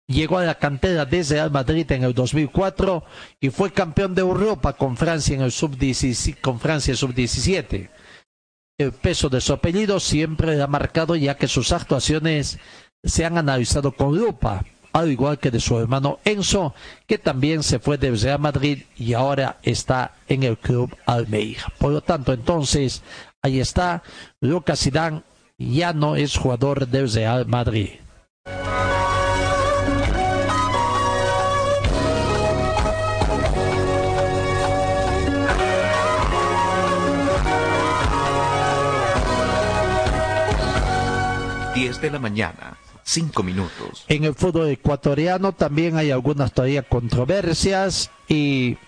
llegó 0.06 0.38
a 0.38 0.44
la 0.44 0.56
cantera 0.56 1.04
de 1.06 1.22
Real 1.22 1.50
Madrid 1.50 1.90
en 1.92 2.04
el 2.04 2.14
2004 2.14 3.04
y 3.40 3.50
fue 3.50 3.72
campeón 3.72 4.14
de 4.14 4.22
Europa 4.22 4.72
con 4.72 4.96
Francia 4.96 5.34
en 5.34 5.42
el 5.42 5.52
sub 5.52 5.76
con 6.40 6.60
Francia 6.60 6.94
sub 6.96 7.14
17. 7.14 7.90
El 8.78 8.92
peso 8.92 9.28
de 9.28 9.40
su 9.40 9.52
apellido 9.52 10.00
siempre 10.00 10.56
le 10.56 10.62
ha 10.62 10.66
marcado 10.66 11.14
ya 11.14 11.36
que 11.36 11.48
sus 11.48 11.72
actuaciones 11.72 12.58
se 13.04 13.24
han 13.24 13.38
analizado 13.38 13.92
con 13.92 14.16
lupa 14.16 14.64
al 14.92 15.10
igual 15.10 15.38
que 15.38 15.50
de 15.50 15.60
su 15.60 15.78
hermano 15.78 16.18
Enzo, 16.24 16.74
que 17.06 17.18
también 17.18 17.62
se 17.62 17.78
fue 17.78 17.98
del 17.98 18.20
Real 18.20 18.38
Madrid 18.38 18.82
y 18.96 19.14
ahora 19.14 19.58
está 19.62 20.14
en 20.28 20.42
el 20.42 20.58
club 20.58 20.96
Almeida. 21.06 21.62
Por 21.78 21.92
lo 21.92 22.00
tanto, 22.00 22.32
entonces, 22.32 23.02
ahí 23.42 23.60
está, 23.60 24.02
Lucas 24.40 24.80
Zidane 24.80 25.22
ya 25.58 25.92
no 25.92 26.16
es 26.16 26.36
jugador 26.36 26.88
del 26.88 27.10
Real 27.12 27.46
Madrid. 27.46 27.90
De 42.00 42.08
la 42.10 42.18
mañana 42.18 42.78
cinco 43.10 43.42
minutos. 43.42 44.04
En 44.08 44.24
el 44.24 44.34
fútbol 44.34 44.68
ecuatoriano 44.68 45.52
también 45.52 45.96
hay 45.96 46.10
algunas 46.10 46.52
todavía 46.52 46.82
controversias 46.82 48.10
y 48.28 48.78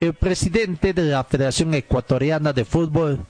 el 0.00 0.14
presidente 0.14 0.92
de 0.92 1.04
la 1.04 1.24
Federación 1.24 1.72
Ecuatoriana 1.74 2.52
de 2.52 2.64
Fútbol, 2.64 3.20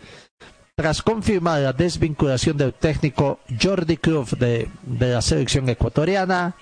tras 0.75 1.03
confirmar 1.03 1.61
la 1.61 1.73
desvinculación 1.73 2.57
del 2.57 2.75
técnico 2.75 3.41
Jordi 3.61 3.99
Cruz 3.99 4.31
de, 4.39 4.69
de 4.83 5.13
la 5.13 5.23
selección 5.23 5.69
ecuatoriana, 5.69 6.57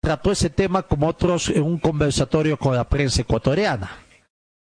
trató 0.00 0.32
ese 0.32 0.50
tema 0.50 0.82
como 0.82 1.08
otros 1.08 1.48
en 1.48 1.62
un 1.62 1.78
conversatorio 1.78 2.58
con 2.58 2.76
la 2.76 2.88
prensa 2.88 3.22
ecuatoriana. 3.22 4.03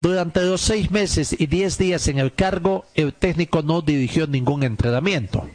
Durante 0.03 0.42
los 0.42 0.61
seis 0.61 0.90
meses 0.90 1.32
y 1.38 1.46
diez 1.46 1.78
días 1.78 2.09
en 2.09 2.18
el 2.18 2.34
cargo, 2.34 2.86
el 2.96 3.14
técnico 3.14 3.62
no 3.62 3.82
dirigió 3.82 4.26
ningún 4.26 4.64
entrenamiento. 4.64 5.48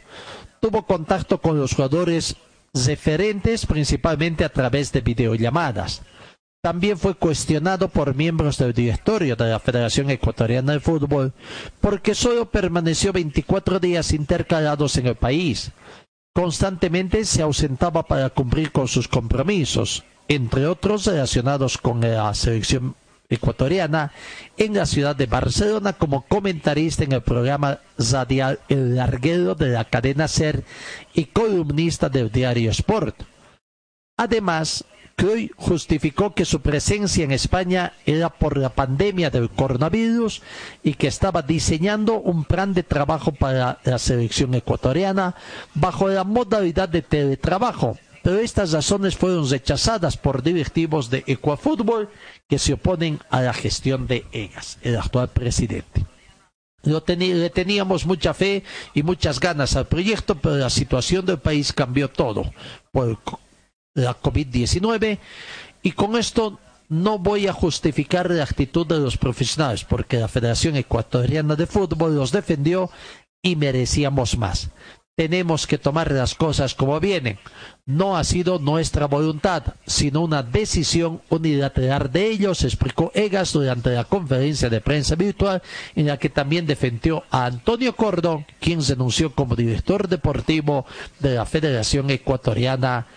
Tuvo 0.60 0.86
contacto 0.86 1.42
con 1.42 1.58
los 1.58 1.74
jugadores 1.74 2.34
referentes 2.72 3.66
principalmente 3.66 4.46
a 4.46 4.48
través 4.48 4.90
de 4.90 5.02
videollamadas. 5.02 6.00
También 6.62 6.96
fue 6.96 7.14
cuestionado 7.14 7.90
por 7.90 8.14
miembros 8.14 8.56
del 8.56 8.72
directorio 8.72 9.36
de 9.36 9.50
la 9.50 9.60
Federación 9.60 10.08
Ecuatoriana 10.08 10.72
de 10.72 10.80
Fútbol 10.80 11.34
porque 11.82 12.14
solo 12.14 12.50
permaneció 12.50 13.12
24 13.12 13.78
días 13.78 14.14
intercalados 14.14 14.96
en 14.96 15.08
el 15.08 15.14
país. 15.14 15.72
Constantemente 16.34 17.26
se 17.26 17.42
ausentaba 17.42 18.02
para 18.02 18.30
cumplir 18.30 18.72
con 18.72 18.88
sus 18.88 19.08
compromisos, 19.08 20.04
entre 20.26 20.66
otros 20.66 21.04
relacionados 21.04 21.76
con 21.76 22.00
la 22.00 22.32
selección 22.32 22.94
ecuatoriana 23.28 24.12
en 24.56 24.74
la 24.74 24.86
ciudad 24.86 25.14
de 25.14 25.26
Barcelona 25.26 25.92
como 25.92 26.22
comentarista 26.22 27.04
en 27.04 27.12
el 27.12 27.22
programa 27.22 27.78
radial 27.98 28.60
El 28.68 28.96
Larguero 28.96 29.54
de 29.54 29.68
la 29.68 29.84
cadena 29.84 30.28
Ser 30.28 30.64
y 31.14 31.26
columnista 31.26 32.08
del 32.08 32.30
diario 32.32 32.70
Sport. 32.70 33.22
Además, 34.16 34.84
Croy 35.14 35.50
justificó 35.56 36.32
que 36.32 36.44
su 36.44 36.60
presencia 36.62 37.24
en 37.24 37.32
España 37.32 37.92
era 38.06 38.30
por 38.30 38.56
la 38.56 38.70
pandemia 38.70 39.30
del 39.30 39.50
coronavirus 39.50 40.42
y 40.82 40.94
que 40.94 41.08
estaba 41.08 41.42
diseñando 41.42 42.20
un 42.20 42.44
plan 42.44 42.72
de 42.72 42.84
trabajo 42.84 43.32
para 43.32 43.78
la 43.84 43.98
selección 43.98 44.54
ecuatoriana 44.54 45.34
bajo 45.74 46.08
la 46.08 46.24
modalidad 46.24 46.88
de 46.88 47.02
teletrabajo 47.02 47.98
pero 48.22 48.40
estas 48.40 48.72
razones 48.72 49.16
fueron 49.16 49.48
rechazadas 49.48 50.18
por 50.18 50.42
directivos 50.42 51.08
de 51.08 51.24
Ecuafútbol 51.26 52.10
que 52.48 52.58
se 52.58 52.72
oponen 52.72 53.20
a 53.30 53.42
la 53.42 53.52
gestión 53.52 54.06
de 54.06 54.24
EGAS, 54.32 54.78
el 54.82 54.96
actual 54.96 55.28
presidente. 55.28 56.04
le 56.82 57.50
teníamos 57.50 58.06
mucha 58.06 58.32
fe 58.32 58.64
y 58.94 59.02
muchas 59.02 59.38
ganas 59.38 59.76
al 59.76 59.86
proyecto, 59.86 60.34
pero 60.36 60.56
la 60.56 60.70
situación 60.70 61.26
del 61.26 61.38
país 61.38 61.72
cambió 61.72 62.08
todo 62.08 62.50
por 62.90 63.18
la 63.94 64.18
COVID-19 64.18 65.18
y 65.82 65.92
con 65.92 66.16
esto 66.16 66.58
no 66.88 67.18
voy 67.18 67.46
a 67.46 67.52
justificar 67.52 68.30
la 68.30 68.44
actitud 68.44 68.86
de 68.86 68.98
los 68.98 69.18
profesionales 69.18 69.84
porque 69.84 70.16
la 70.16 70.28
Federación 70.28 70.76
Ecuatoriana 70.76 71.54
de 71.54 71.66
Fútbol 71.66 72.16
los 72.16 72.32
defendió 72.32 72.90
y 73.42 73.56
merecíamos 73.56 74.38
más 74.38 74.70
tenemos 75.18 75.66
que 75.66 75.78
tomar 75.78 76.12
las 76.12 76.36
cosas 76.36 76.76
como 76.76 77.00
vienen. 77.00 77.40
No 77.86 78.16
ha 78.16 78.22
sido 78.22 78.60
nuestra 78.60 79.06
voluntad, 79.06 79.64
sino 79.84 80.20
una 80.20 80.44
decisión 80.44 81.22
unilateral 81.28 82.12
de 82.12 82.28
ellos, 82.30 82.62
explicó 82.62 83.10
Egas 83.14 83.52
durante 83.52 83.90
la 83.90 84.04
conferencia 84.04 84.70
de 84.70 84.80
prensa 84.80 85.16
virtual, 85.16 85.60
en 85.96 86.06
la 86.06 86.18
que 86.18 86.28
también 86.28 86.68
defendió 86.68 87.24
a 87.32 87.46
Antonio 87.46 87.96
Cordón, 87.96 88.46
quien 88.60 88.78
denunció 88.78 89.34
como 89.34 89.56
director 89.56 90.06
deportivo 90.06 90.86
de 91.18 91.34
la 91.34 91.46
Federación 91.46 92.10
Ecuatoriana 92.10 93.08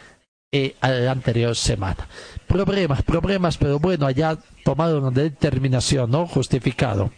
eh, 0.52 0.76
a 0.82 0.90
la 0.90 1.12
anterior 1.12 1.56
semana. 1.56 2.08
Problemas, 2.48 3.04
problemas, 3.04 3.58
pero 3.60 3.78
bueno, 3.78 4.08
allá 4.08 4.40
tomaron 4.64 5.04
una 5.04 5.12
determinación, 5.12 6.10
¿no? 6.10 6.26
Justificado. 6.26 7.12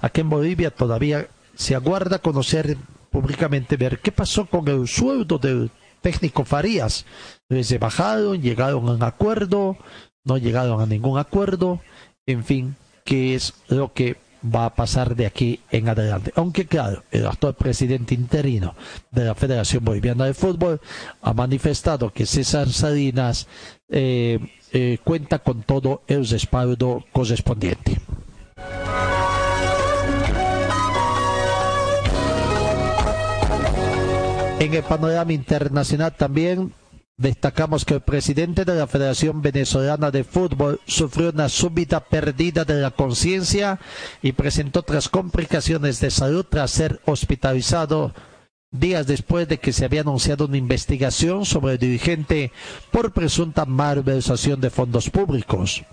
Aquí 0.00 0.22
en 0.22 0.30
Bolivia 0.30 0.70
todavía 0.70 1.28
se 1.54 1.74
aguarda 1.74 2.18
conocer 2.18 2.78
públicamente 3.14 3.76
ver 3.76 4.00
qué 4.00 4.10
pasó 4.10 4.44
con 4.44 4.66
el 4.66 4.88
sueldo 4.88 5.38
del 5.38 5.70
técnico 6.00 6.44
Farías. 6.44 7.06
Se 7.62 7.78
bajaron, 7.78 8.42
llegaron 8.42 8.88
a 8.88 8.92
un 8.92 9.04
acuerdo, 9.04 9.76
no 10.24 10.36
llegaron 10.36 10.80
a 10.80 10.86
ningún 10.86 11.16
acuerdo, 11.16 11.80
en 12.26 12.42
fin, 12.44 12.74
qué 13.04 13.36
es 13.36 13.54
lo 13.68 13.92
que 13.92 14.16
va 14.44 14.64
a 14.66 14.74
pasar 14.74 15.14
de 15.14 15.26
aquí 15.26 15.60
en 15.70 15.88
adelante. 15.88 16.32
Aunque 16.34 16.66
claro, 16.66 17.04
el 17.12 17.24
actual 17.24 17.54
presidente 17.54 18.16
interino 18.16 18.74
de 19.12 19.26
la 19.26 19.36
Federación 19.36 19.84
Boliviana 19.84 20.24
de 20.24 20.34
Fútbol 20.34 20.80
ha 21.22 21.32
manifestado 21.32 22.12
que 22.12 22.26
César 22.26 22.68
Salinas 22.68 23.46
eh, 23.88 24.40
eh, 24.72 24.98
cuenta 25.04 25.38
con 25.38 25.62
todo 25.62 26.02
el 26.08 26.26
respaldo 26.26 27.04
correspondiente. 27.12 28.00
En 34.60 34.72
el 34.72 34.82
panorama 34.82 35.32
internacional 35.32 36.14
también 36.16 36.72
destacamos 37.16 37.84
que 37.84 37.94
el 37.94 38.00
presidente 38.00 38.64
de 38.64 38.74
la 38.74 38.86
Federación 38.86 39.42
Venezolana 39.42 40.10
de 40.10 40.24
Fútbol 40.24 40.80
sufrió 40.86 41.30
una 41.30 41.48
súbita 41.48 42.00
pérdida 42.00 42.64
de 42.64 42.80
la 42.80 42.90
conciencia 42.90 43.78
y 44.22 44.32
presentó 44.32 44.80
otras 44.80 45.08
complicaciones 45.08 46.00
de 46.00 46.10
salud 46.10 46.46
tras 46.48 46.70
ser 46.70 47.00
hospitalizado 47.04 48.14
días 48.70 49.06
después 49.06 49.48
de 49.48 49.58
que 49.58 49.72
se 49.72 49.84
había 49.84 50.00
anunciado 50.00 50.46
una 50.46 50.56
investigación 50.56 51.44
sobre 51.44 51.74
el 51.74 51.78
dirigente 51.78 52.50
por 52.90 53.12
presunta 53.12 53.64
malversación 53.66 54.60
de 54.60 54.70
fondos 54.70 55.10
públicos. 55.10 55.84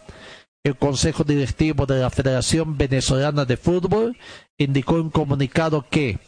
El 0.63 0.75
Consejo 0.77 1.23
Directivo 1.23 1.85
de 1.85 1.99
la 1.99 2.09
Federación 2.09 2.77
Venezolana 2.77 3.45
de 3.45 3.57
Fútbol 3.57 4.17
indicó 4.57 4.95
en 4.95 5.01
un 5.01 5.09
comunicado 5.09 5.85
que 5.89 6.19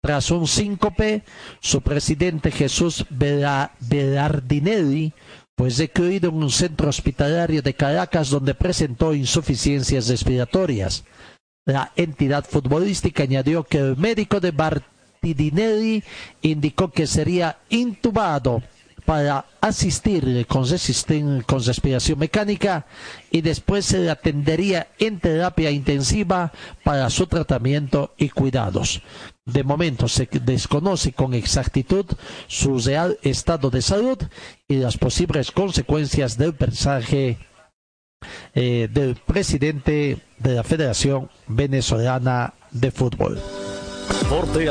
tras 0.00 0.30
un 0.30 0.46
síncope, 0.46 1.22
su 1.60 1.82
presidente 1.82 2.50
Jesús 2.50 3.04
Belardinelli 3.10 5.12
fue 5.56 5.68
recluido 5.68 6.30
en 6.30 6.36
un 6.36 6.50
centro 6.50 6.88
hospitalario 6.88 7.60
de 7.60 7.74
Caracas 7.74 8.30
donde 8.30 8.54
presentó 8.54 9.12
insuficiencias 9.12 10.08
respiratorias. 10.08 11.04
La 11.66 11.92
entidad 11.96 12.46
futbolística 12.46 13.24
añadió 13.24 13.64
que 13.64 13.76
el 13.78 13.98
médico 13.98 14.40
de 14.40 14.52
Bartidinelli 14.52 16.02
indicó 16.40 16.90
que 16.90 17.06
sería 17.06 17.58
intubado 17.68 18.62
para 19.04 19.46
asistirle 19.60 20.44
con, 20.44 20.64
con 21.46 21.64
respiración 21.64 22.18
mecánica 22.18 22.86
y 23.30 23.40
después 23.40 23.84
se 23.84 23.98
le 23.98 24.10
atendería 24.10 24.88
en 24.98 25.20
terapia 25.20 25.70
intensiva 25.70 26.52
para 26.84 27.08
su 27.10 27.26
tratamiento 27.26 28.14
y 28.16 28.30
cuidados. 28.30 29.02
De 29.52 29.64
momento 29.64 30.08
se 30.08 30.28
desconoce 30.44 31.12
con 31.12 31.34
exactitud 31.34 32.06
su 32.46 32.78
real 32.78 33.18
estado 33.22 33.70
de 33.70 33.82
salud 33.82 34.18
y 34.68 34.76
las 34.76 34.96
posibles 34.96 35.50
consecuencias 35.50 36.38
del 36.38 36.54
mensaje 36.58 37.38
eh, 38.54 38.88
del 38.92 39.16
presidente 39.16 40.18
de 40.38 40.54
la 40.54 40.62
Federación 40.62 41.30
Venezolana 41.48 42.54
de 42.70 42.90
Fútbol. 42.90 43.38
Forte 44.28 44.70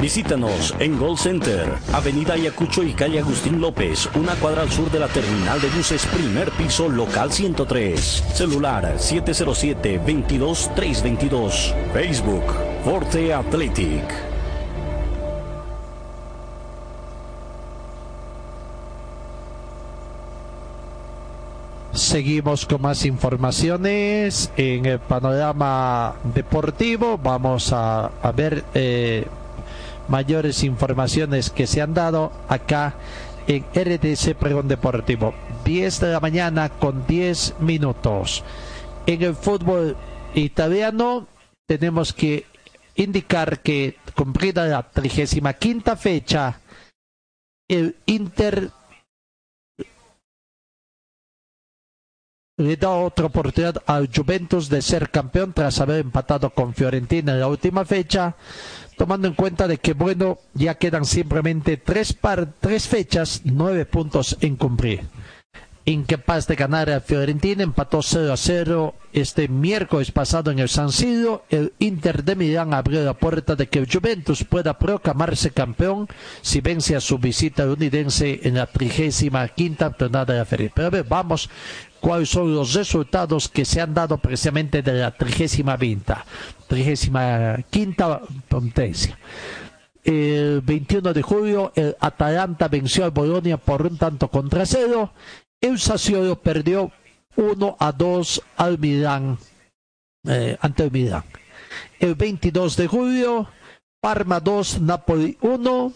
Visítanos 0.00 0.74
en 0.78 0.96
Gold 0.96 1.18
Center, 1.18 1.76
Avenida 1.92 2.34
Ayacucho 2.34 2.84
y 2.84 2.92
calle 2.92 3.18
Agustín 3.18 3.60
López, 3.60 4.08
una 4.14 4.36
cuadra 4.36 4.62
al 4.62 4.70
sur 4.70 4.88
de 4.92 5.00
la 5.00 5.08
terminal 5.08 5.60
de 5.60 5.66
buses, 5.70 6.06
primer 6.06 6.52
piso, 6.52 6.88
local 6.88 7.32
103. 7.32 7.98
Celular 8.32 8.94
707-22322. 8.96 11.74
Facebook, 11.92 12.44
Forte 12.84 13.34
Athletic. 13.34 14.04
Seguimos 21.92 22.66
con 22.66 22.82
más 22.82 23.04
informaciones 23.04 24.52
en 24.56 24.86
el 24.86 25.00
panorama 25.00 26.14
deportivo. 26.22 27.18
Vamos 27.18 27.72
a, 27.72 28.12
ver 28.36 28.62
eh, 28.74 29.26
mayores 30.08 30.64
informaciones 30.64 31.50
que 31.50 31.66
se 31.66 31.82
han 31.82 31.94
dado 31.94 32.32
acá 32.48 32.94
en 33.46 33.64
RDC 33.74 34.34
Pregón 34.34 34.68
Deportivo. 34.68 35.34
10 35.64 36.00
de 36.00 36.12
la 36.12 36.20
mañana 36.20 36.68
con 36.68 37.06
10 37.06 37.60
minutos. 37.60 38.44
En 39.06 39.22
el 39.22 39.34
fútbol 39.34 39.96
italiano 40.34 41.26
tenemos 41.66 42.12
que 42.12 42.46
indicar 42.94 43.60
que 43.60 43.96
cumplida 44.14 44.66
la 44.66 44.82
35 44.82 45.96
fecha, 45.96 46.60
el 47.68 47.96
Inter 48.06 48.70
le 52.56 52.76
da 52.76 52.90
otra 52.90 53.26
oportunidad 53.26 53.76
al 53.86 54.10
Juventus 54.12 54.68
de 54.68 54.82
ser 54.82 55.10
campeón 55.10 55.52
tras 55.52 55.80
haber 55.80 56.00
empatado 56.00 56.50
con 56.50 56.74
Fiorentina 56.74 57.32
en 57.32 57.40
la 57.40 57.46
última 57.46 57.84
fecha 57.84 58.34
tomando 58.98 59.28
en 59.28 59.34
cuenta 59.34 59.66
de 59.66 59.78
que, 59.78 59.94
bueno, 59.94 60.38
ya 60.52 60.74
quedan 60.74 61.06
simplemente 61.06 61.78
tres, 61.78 62.12
par, 62.12 62.48
tres 62.60 62.86
fechas, 62.86 63.40
nueve 63.44 63.86
puntos 63.86 64.36
en 64.42 64.56
cumplir. 64.56 65.00
Incapaz 65.86 66.46
de 66.46 66.54
ganar 66.54 66.90
a 66.90 67.00
Fiorentina, 67.00 67.62
empató 67.62 68.02
0 68.02 68.30
a 68.30 68.36
0 68.36 68.94
este 69.14 69.48
miércoles 69.48 70.12
pasado 70.12 70.50
en 70.50 70.58
el 70.58 70.68
San 70.68 70.92
Siro. 70.92 71.46
El 71.48 71.72
Inter 71.78 72.24
de 72.24 72.36
Milán 72.36 72.74
abrió 72.74 73.02
la 73.02 73.14
puerta 73.14 73.56
de 73.56 73.68
que 73.68 73.78
el 73.78 73.90
Juventus 73.90 74.44
pueda 74.44 74.78
proclamarse 74.78 75.50
campeón 75.50 76.06
si 76.42 76.60
vence 76.60 76.94
a 76.94 77.00
su 77.00 77.16
visita 77.16 77.64
unidense 77.66 78.40
en 78.42 78.56
la 78.56 78.66
trigésima 78.66 79.48
quinta 79.48 79.94
jornada 79.98 80.34
de 80.34 80.38
la 80.40 80.44
feria. 80.44 80.70
Pero 80.74 80.88
a 80.88 80.90
ver, 80.90 81.06
vamos 81.08 81.48
cuáles 82.00 82.28
son 82.30 82.54
los 82.54 82.74
resultados 82.74 83.48
que 83.48 83.64
se 83.64 83.80
han 83.80 83.94
dado 83.94 84.18
precisamente 84.18 84.82
de 84.82 84.92
la 84.94 85.10
trigésima 85.10 85.76
quinta, 87.70 88.22
potencia. 88.48 89.18
El 90.04 90.62
21 90.62 91.12
de 91.12 91.22
julio, 91.22 91.72
el 91.74 91.96
Atalanta 92.00 92.68
venció 92.68 93.04
al 93.04 93.10
Bolonia 93.10 93.58
por 93.58 93.82
un 93.82 93.98
tanto 93.98 94.28
contra 94.28 94.64
cero. 94.64 95.12
El 95.60 95.78
Sassuolo 95.78 96.36
perdió 96.36 96.92
1 97.36 97.76
a 97.78 97.92
2 97.92 98.42
al 98.56 98.78
Milán, 98.78 99.38
eh, 100.26 100.56
ante 100.60 100.84
el 100.84 100.90
Milán. 100.90 101.24
El 102.00 102.14
22 102.14 102.76
de 102.76 102.86
julio, 102.86 103.48
Parma 104.00 104.40
2, 104.40 104.80
Napoli 104.80 105.36
1. 105.40 105.92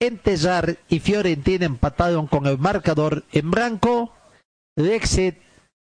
Entesar 0.00 0.78
y 0.88 0.98
Fiorentina 0.98 1.66
empataron 1.66 2.26
con 2.26 2.46
el 2.46 2.58
marcador 2.58 3.24
en 3.32 3.50
blanco. 3.50 4.12
Lexet 4.80 5.40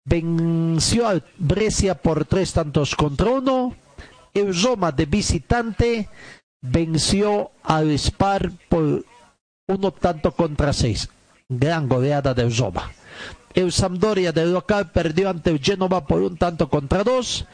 venció 0.06 1.08
al 1.08 1.24
Brescia 1.38 1.96
por 1.96 2.26
tres 2.26 2.54
tantos 2.54 2.96
contra 2.96 3.30
uno. 3.30 3.76
El 4.34 4.54
de 4.96 5.06
visitante 5.06 6.10
venció 6.62 7.52
al 7.64 7.98
Spar 7.98 8.52
por 8.70 9.06
uno 9.68 9.92
tanto 9.92 10.32
contra 10.32 10.74
seis. 10.74 11.10
Gran 11.50 11.88
goleada 11.88 12.34
del 12.34 12.56
Roma. 12.56 12.92
El 13.54 13.72
Sampdoria 13.72 14.32
del 14.32 14.54
local 14.54 14.92
perdió 14.92 15.30
ante 15.30 15.50
el 15.50 15.60
Genova 15.60 16.06
por 16.06 16.22
un 16.22 16.38
tanto 16.38 16.70
contra 16.70 17.04
dos. 17.04 17.46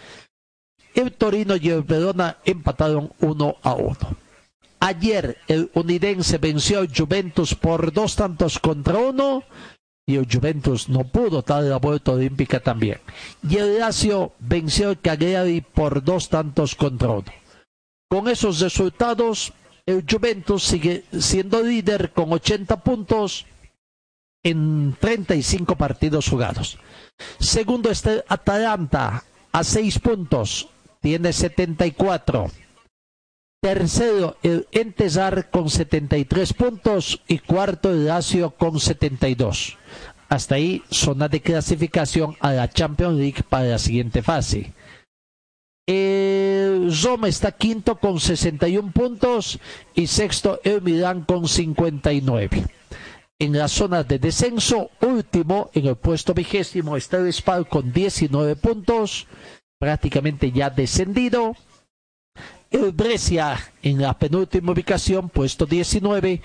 El 0.94 1.14
Torino 1.14 1.56
y 1.56 1.70
el 1.70 1.82
Verona 1.82 2.38
empataron 2.46 3.12
uno 3.20 3.56
a 3.64 3.74
uno. 3.74 4.18
Ayer 4.80 5.38
el 5.48 5.72
Unidense 5.74 6.38
venció 6.38 6.80
al 6.80 6.96
Juventus 6.96 7.56
por 7.56 7.92
dos 7.92 8.16
tantos 8.16 8.60
contra 8.60 9.00
uno 9.00 9.44
y 10.10 10.16
el 10.16 10.28
Juventus 10.32 10.88
no 10.88 11.04
pudo 11.04 11.42
dar 11.42 11.64
la 11.64 11.78
vuelta 11.78 12.14
olímpica 12.14 12.62
también. 12.62 13.00
Y 13.48 13.58
el 13.58 13.78
Lazio 13.78 14.32
venció 14.40 14.90
al 14.90 15.02
Cagliari 15.02 15.60
por 15.60 16.02
dos 16.02 16.30
tantos 16.30 16.76
contra 16.76 17.10
uno. 17.10 17.26
Con 18.10 18.30
esos 18.30 18.62
resultados, 18.62 19.52
el 19.86 20.06
Juventus 20.10 20.64
sigue 20.64 21.04
siendo 21.20 21.62
líder 21.62 22.14
con 22.14 22.32
80 22.32 22.84
puntos 22.84 23.46
en 24.44 24.96
35 24.98 25.76
partidos 25.76 26.30
jugados. 26.30 26.78
Segundo 27.38 27.92
está 27.92 28.24
Atalanta 28.30 29.26
a 29.52 29.64
6 29.64 30.00
puntos, 30.00 30.70
tiene 31.02 31.34
74. 31.34 32.50
Tercero, 33.62 34.38
el 34.42 34.68
Entesar 34.72 35.50
con 35.50 35.70
73 35.70 36.54
puntos 36.54 37.22
y 37.28 37.40
cuarto, 37.40 37.92
el 37.92 38.06
Lazio 38.06 38.52
con 38.52 38.80
72. 38.80 39.77
Hasta 40.30 40.56
ahí, 40.56 40.84
zona 40.92 41.28
de 41.28 41.42
clasificación 41.42 42.36
a 42.40 42.52
la 42.52 42.70
Champions 42.70 43.18
League 43.18 43.44
para 43.48 43.66
la 43.66 43.80
siguiente 43.80 44.22
fase. 44.22 44.74
El 45.88 46.92
Roma 47.02 47.30
está 47.30 47.54
quinto 47.54 47.96
con 47.96 48.20
61 48.20 48.92
puntos 48.92 49.58
y 49.96 50.08
sexto 50.08 50.60
el 50.66 50.82
Milán 50.82 51.24
con 51.24 51.48
59. 51.48 52.66
En 53.40 53.54
la 53.58 53.70
zona 53.70 54.04
de 54.04 54.20
descenso, 54.20 54.90
último, 55.00 55.70
en 55.74 55.86
el 55.86 55.96
puesto 55.96 56.34
vigésimo 56.34 56.98
está 56.98 57.18
el 57.18 57.32
Spal 57.32 57.70
con 57.70 57.94
19 57.94 58.58
puntos, 58.58 59.28
prácticamente 59.80 60.52
ya 60.52 60.70
descendido. 60.70 61.56
El 62.70 62.92
Brescia 62.92 63.58
en 63.82 64.02
la 64.02 64.18
penúltima 64.18 64.74
ubicación, 64.74 65.30
puesto 65.30 65.66
19, 65.66 66.42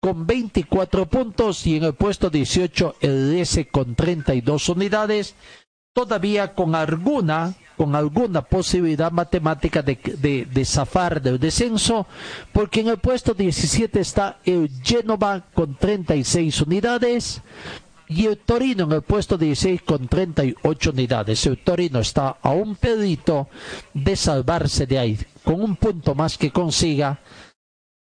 con 0.00 0.26
24 0.26 1.06
puntos 1.06 1.66
y 1.66 1.76
en 1.76 1.84
el 1.84 1.94
puesto 1.94 2.30
18 2.30 2.96
el 3.00 3.36
S 3.38 3.68
con 3.68 3.94
32 3.94 4.68
unidades, 4.70 5.34
todavía 5.92 6.54
con 6.54 6.74
alguna 6.74 7.54
con 7.76 7.96
alguna 7.96 8.42
posibilidad 8.42 9.10
matemática 9.10 9.80
de, 9.80 9.98
de, 10.18 10.44
de, 10.44 10.64
zafar 10.66 11.22
del 11.22 11.38
descenso, 11.38 12.06
porque 12.52 12.80
en 12.80 12.88
el 12.88 12.98
puesto 12.98 13.32
17 13.32 14.00
está 14.00 14.38
el 14.44 14.68
Genova 14.82 15.46
con 15.54 15.76
36 15.76 16.60
unidades 16.60 17.40
y 18.06 18.26
el 18.26 18.36
Torino 18.36 18.84
en 18.84 18.92
el 18.92 19.02
puesto 19.02 19.38
16 19.38 19.80
con 19.82 20.08
38 20.08 20.90
unidades. 20.90 21.46
El 21.46 21.56
Torino 21.56 22.00
está 22.00 22.36
a 22.42 22.50
un 22.50 22.74
pedito 22.74 23.48
de 23.94 24.14
salvarse 24.14 24.84
de 24.86 24.98
ahí, 24.98 25.18
con 25.42 25.62
un 25.62 25.76
punto 25.76 26.14
más 26.14 26.36
que 26.36 26.50
consiga. 26.50 27.20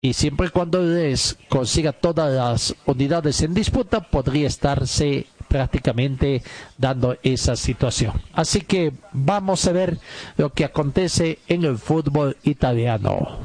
Y 0.01 0.13
siempre 0.13 0.47
y 0.47 0.49
cuando 0.51 0.81
les 0.81 1.37
consiga 1.49 1.91
todas 1.91 2.31
las 2.31 2.75
unidades 2.85 3.41
en 3.41 3.53
disputa, 3.53 4.01
podría 4.01 4.47
estarse 4.47 5.25
prácticamente 5.47 6.43
dando 6.77 7.17
esa 7.23 7.55
situación. 7.55 8.13
Así 8.33 8.61
que 8.61 8.93
vamos 9.11 9.65
a 9.65 9.71
ver 9.71 9.97
lo 10.37 10.53
que 10.53 10.65
acontece 10.65 11.39
en 11.47 11.65
el 11.65 11.77
fútbol 11.77 12.37
italiano. 12.43 13.39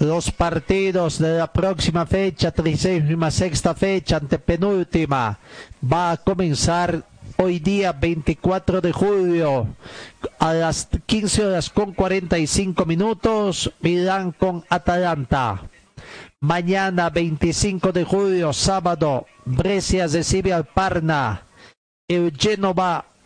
Los 0.00 0.30
partidos 0.30 1.18
de 1.18 1.38
la 1.38 1.52
próxima 1.52 2.06
fecha, 2.06 2.52
36 2.52 3.02
fecha, 3.76 4.18
antepenúltima, 4.18 5.40
va 5.82 6.12
a 6.12 6.16
comenzar 6.16 7.02
hoy 7.36 7.58
día 7.58 7.90
24 7.90 8.80
de 8.80 8.92
julio 8.92 9.66
a 10.38 10.54
las 10.54 10.88
15 11.04 11.46
horas 11.46 11.68
con 11.70 11.94
45 11.94 12.86
minutos 12.86 13.72
Milán 13.80 14.30
con 14.30 14.64
Atalanta. 14.68 15.62
Mañana 16.38 17.10
25 17.10 17.90
de 17.90 18.04
julio, 18.04 18.52
sábado, 18.52 19.26
Brescia 19.44 20.06
recibe 20.06 20.52
al 20.52 20.64
Parna. 20.64 21.42
El 22.06 22.32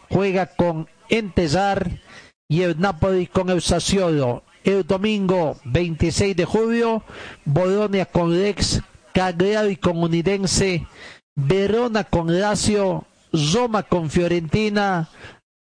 juega 0.09 0.47
con 0.47 0.89
Entesar 1.11 2.01
y 2.49 2.63
el 2.63 2.81
Napoli 2.81 3.27
con 3.27 3.51
el 3.51 3.61
Sassuolo. 3.61 4.43
El 4.65 4.87
domingo 4.87 5.57
26 5.65 6.37
de 6.37 6.45
julio, 6.45 7.03
Bolonia 7.45 8.07
con 8.07 8.41
Lex, 8.41 8.81
Cagliari 9.13 9.77
con 9.77 9.99
Unidense, 9.99 10.87
Verona 11.35 12.05
con 12.05 12.39
Lazio, 12.39 13.05
Roma 13.53 13.83
con 13.83 14.09
Fiorentina, 14.09 15.09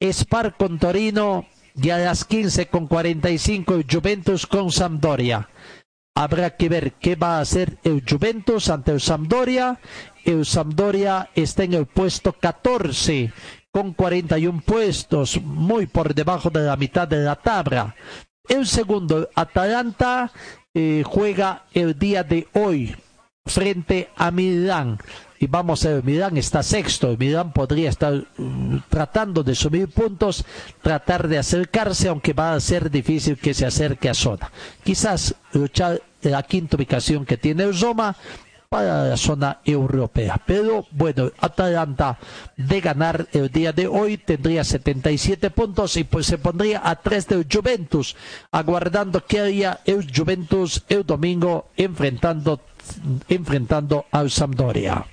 Spar 0.01 0.57
con 0.57 0.79
Torino 0.79 1.45
y 1.75 1.89
a 1.91 1.97
las 1.97 2.25
15 2.25 2.67
con 2.67 2.87
45 2.87 3.75
el 3.75 3.85
Juventus 3.89 4.45
con 4.45 4.71
Sampdoria. 4.71 5.49
Habrá 6.15 6.57
que 6.57 6.67
ver 6.67 6.93
qué 6.93 7.15
va 7.15 7.37
a 7.37 7.41
hacer 7.41 7.77
el 7.83 8.03
Juventus 8.07 8.69
ante 8.69 8.91
el 8.91 8.99
Sampdoria. 8.99 9.79
El 10.25 10.45
Sampdoria 10.45 11.29
está 11.35 11.63
en 11.63 11.75
el 11.75 11.85
puesto 11.85 12.33
14 12.33 13.31
con 13.71 13.93
41 13.93 14.61
puestos, 14.65 15.41
muy 15.41 15.85
por 15.85 16.13
debajo 16.13 16.49
de 16.49 16.61
la 16.61 16.75
mitad 16.75 17.07
de 17.07 17.19
la 17.19 17.35
tabla. 17.35 17.95
El 18.49 18.65
segundo, 18.65 19.29
Atalanta, 19.35 20.31
eh, 20.73 21.03
juega 21.05 21.65
el 21.73 21.97
día 21.97 22.23
de 22.23 22.47
hoy 22.53 22.95
frente 23.45 24.09
a 24.15 24.31
Milán. 24.31 24.97
Y 25.39 25.47
vamos 25.47 25.85
a 25.85 25.89
ver, 25.89 26.03
Milán 26.03 26.35
está 26.35 26.63
sexto. 26.63 27.15
Milán 27.17 27.53
podría 27.53 27.89
estar 27.89 28.13
uh, 28.13 28.79
tratando 28.89 29.43
de 29.43 29.55
subir 29.55 29.87
puntos, 29.87 30.43
tratar 30.81 31.27
de 31.27 31.37
acercarse, 31.37 32.09
aunque 32.09 32.33
va 32.33 32.53
a 32.53 32.59
ser 32.59 32.91
difícil 32.91 33.37
que 33.37 33.53
se 33.53 33.65
acerque 33.65 34.09
a 34.09 34.13
zona. 34.13 34.51
Quizás 34.83 35.35
luchar 35.53 36.01
la 36.21 36.43
quinta 36.43 36.75
ubicación 36.75 37.25
que 37.25 37.37
tiene 37.37 37.63
el 37.63 37.79
Roma 37.79 38.17
para 38.69 39.05
la 39.05 39.17
zona 39.17 39.59
europea. 39.65 40.39
Pero 40.45 40.85
bueno, 40.91 41.31
Atalanta 41.39 42.19
de 42.55 42.79
ganar 42.81 43.27
el 43.33 43.49
día 43.49 43.73
de 43.73 43.87
hoy 43.87 44.17
tendría 44.17 44.63
77 44.63 45.49
puntos 45.49 45.97
y 45.97 46.03
pues 46.03 46.27
se 46.27 46.37
pondría 46.37 46.81
a 46.87 46.95
3 46.95 47.27
del 47.27 47.47
Juventus, 47.51 48.15
aguardando 48.51 49.25
que 49.25 49.39
haría 49.39 49.79
el 49.85 50.07
Juventus 50.15 50.83
el 50.87 51.03
domingo 51.03 51.69
enfrentando, 51.75 52.61
enfrentando 53.27 54.05
al 54.11 54.29
Sampdoria. 54.29 55.03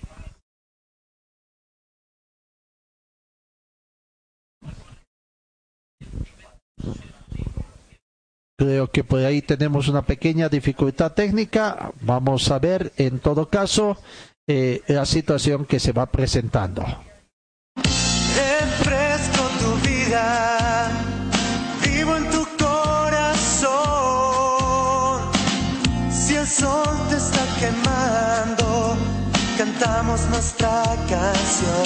Creo 8.59 8.91
que 8.91 9.05
por 9.05 9.23
ahí 9.23 9.43
tenemos 9.43 9.87
una 9.89 10.01
pequeña 10.01 10.49
dificultad 10.49 11.13
técnica. 11.13 11.93
Vamos 12.01 12.51
a 12.51 12.59
ver, 12.59 12.91
en 12.97 13.19
todo 13.19 13.51
caso, 13.51 13.99
eh, 14.49 14.81
la 14.87 15.05
situación 15.05 15.67
que 15.67 15.79
se 15.79 15.93
va 15.93 16.07
presentando. 16.07 16.83
Refresco 17.75 19.43
tu 19.61 19.75
vida, 19.87 20.89
vivo 21.85 22.17
en 22.17 22.31
tu 22.31 22.47
corazón. 22.57 23.75
Si 26.11 26.35
el 26.35 26.47
sol 26.47 26.97
te 27.11 27.17
está 27.17 27.45
quemando, 27.61 28.97
cantamos 29.59 30.23
nuestra 30.31 30.83
canción. 31.11 31.86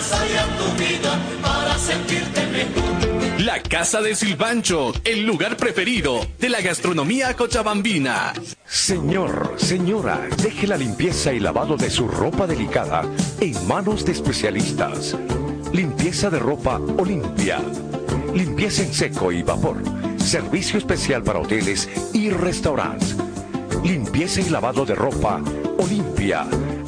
vida 0.77 1.19
para 1.41 1.75
sentirte 1.77 2.45
mejor. 2.47 3.10
La 3.45 3.59
Casa 3.59 4.01
del 4.01 4.15
Silpancho, 4.15 4.93
el 5.03 5.25
lugar 5.25 5.57
preferido 5.57 6.27
de 6.37 6.47
la 6.47 6.61
gastronomía 6.61 7.35
cochabambina. 7.35 8.33
Señor, 8.67 9.55
señora, 9.57 10.27
deje 10.43 10.67
la 10.67 10.77
limpieza 10.77 11.33
y 11.33 11.39
lavado 11.39 11.75
de 11.75 11.89
su 11.89 12.07
ropa 12.07 12.45
delicada 12.45 13.03
en 13.39 13.67
manos 13.67 14.05
de 14.05 14.11
especialistas. 14.11 15.17
Limpieza 15.73 16.29
de 16.29 16.37
ropa 16.37 16.79
Olimpia. 16.99 17.59
Limpieza 18.35 18.83
en 18.83 18.93
seco 18.93 19.31
y 19.31 19.41
vapor. 19.41 19.77
Servicio 20.17 20.77
especial 20.77 21.23
para 21.23 21.39
hoteles 21.39 21.89
y 22.13 22.29
restaurantes. 22.29 23.15
Limpieza 23.83 24.41
y 24.41 24.49
lavado 24.49 24.85
de 24.85 24.93
ropa 24.93 25.41
Olimpia. 25.79 26.45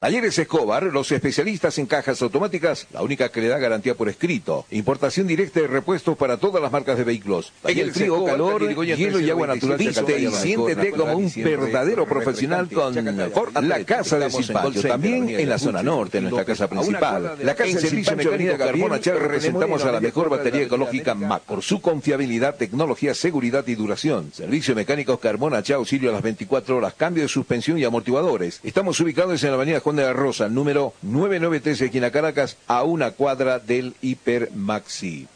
Talleres 0.00 0.38
Escobar, 0.38 0.84
los 0.84 1.12
especialistas 1.12 1.76
en 1.76 1.84
cajas 1.84 2.22
automáticas, 2.22 2.86
la 2.90 3.02
única 3.02 3.30
que 3.30 3.42
le 3.42 3.48
da 3.48 3.58
garantía 3.58 3.94
por 3.94 4.08
escrito. 4.08 4.64
Importación 4.70 5.26
directa 5.26 5.60
de 5.60 5.66
repuestos 5.66 6.16
para 6.16 6.38
todas 6.38 6.62
las 6.62 6.72
marcas 6.72 6.96
de 6.96 7.04
vehículos. 7.04 7.52
El 7.64 7.92
frío, 7.92 8.24
calor, 8.24 8.66
hielo 8.82 9.20
y 9.20 9.28
agua 9.28 9.48
natural. 9.48 9.76
Viste 9.76 10.18
y 10.18 10.30
siéntete 10.30 10.92
como 10.92 11.18
un 11.18 11.30
verdadero 11.36 12.06
profesional 12.06 12.70
con 12.70 12.94
Ford 13.30 13.54
La 13.62 13.84
Casa 13.84 14.18
de 14.18 14.30
Silpancho. 14.30 14.80
También 14.80 15.28
en 15.28 15.46
la 15.46 15.58
zona 15.58 15.82
norte, 15.82 16.16
en 16.16 16.24
nuestra 16.24 16.46
casa 16.46 16.66
principal. 16.66 17.36
La 17.42 17.54
Casa 17.54 17.78
de 17.80 17.90
Silpancho, 17.90 18.28
Avenida 18.30 18.56
Carmona 18.56 19.00
Chávez, 19.00 19.20
representamos 19.20 19.84
a 19.84 19.92
la 19.92 20.00
mejor 20.00 20.30
batería 20.30 20.62
ecológica 20.62 21.14
MAC 21.14 21.42
por 21.42 21.60
su 21.60 21.82
confiabilidad, 21.82 22.54
tecnología, 22.54 23.12
seguridad 23.12 23.68
y 23.68 23.74
duración. 23.74 24.32
Servicio 24.32 24.74
mecánicos 24.74 25.20
Carmona 25.20 25.62
Chao, 25.62 25.80
auxilio 25.80 26.08
a 26.08 26.14
las 26.14 26.22
24 26.22 26.78
horas, 26.78 26.94
cambio 26.94 27.22
de 27.22 27.28
suspensión 27.28 27.76
y 27.76 27.84
amortiguadores. 27.84 28.60
Estamos 28.64 28.98
ubicados 29.00 29.44
en 29.44 29.50
la 29.50 29.56
avenida 29.56 29.80
Juan 29.80 29.89
de 29.96 30.04
la 30.04 30.12
Rosa, 30.12 30.48
número 30.48 30.94
993, 31.02 31.82
esquina 31.82 32.10
Caracas, 32.10 32.56
a 32.66 32.82
una 32.82 33.12
cuadra 33.12 33.58
del 33.58 33.94
Hiper 34.00 34.50
Maxi. 34.54 35.28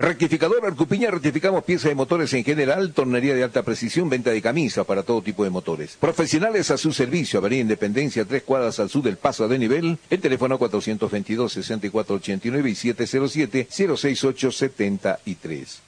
Rectificador 0.00 0.64
Arcupiña, 0.64 1.10
rectificamos 1.10 1.64
piezas 1.64 1.88
de 1.88 1.96
motores 1.96 2.32
en 2.32 2.44
general, 2.44 2.92
tornería 2.92 3.34
de 3.34 3.42
alta 3.42 3.64
precisión, 3.64 4.08
venta 4.08 4.30
de 4.30 4.40
camisas 4.40 4.86
para 4.86 5.02
todo 5.02 5.22
tipo 5.22 5.42
de 5.42 5.50
motores. 5.50 5.96
Profesionales 5.96 6.70
a 6.70 6.78
su 6.78 6.92
servicio, 6.92 7.40
Avenida 7.40 7.62
Independencia, 7.62 8.24
tres 8.24 8.44
cuadras 8.44 8.78
al 8.78 8.90
sur 8.90 9.02
del 9.02 9.16
Paso 9.16 9.48
de 9.48 9.58
Nivel, 9.58 9.98
el 10.08 10.20
teléfono 10.20 10.56
422-6489 10.56 12.68
y 12.68 12.92
707-06873. 12.92 15.87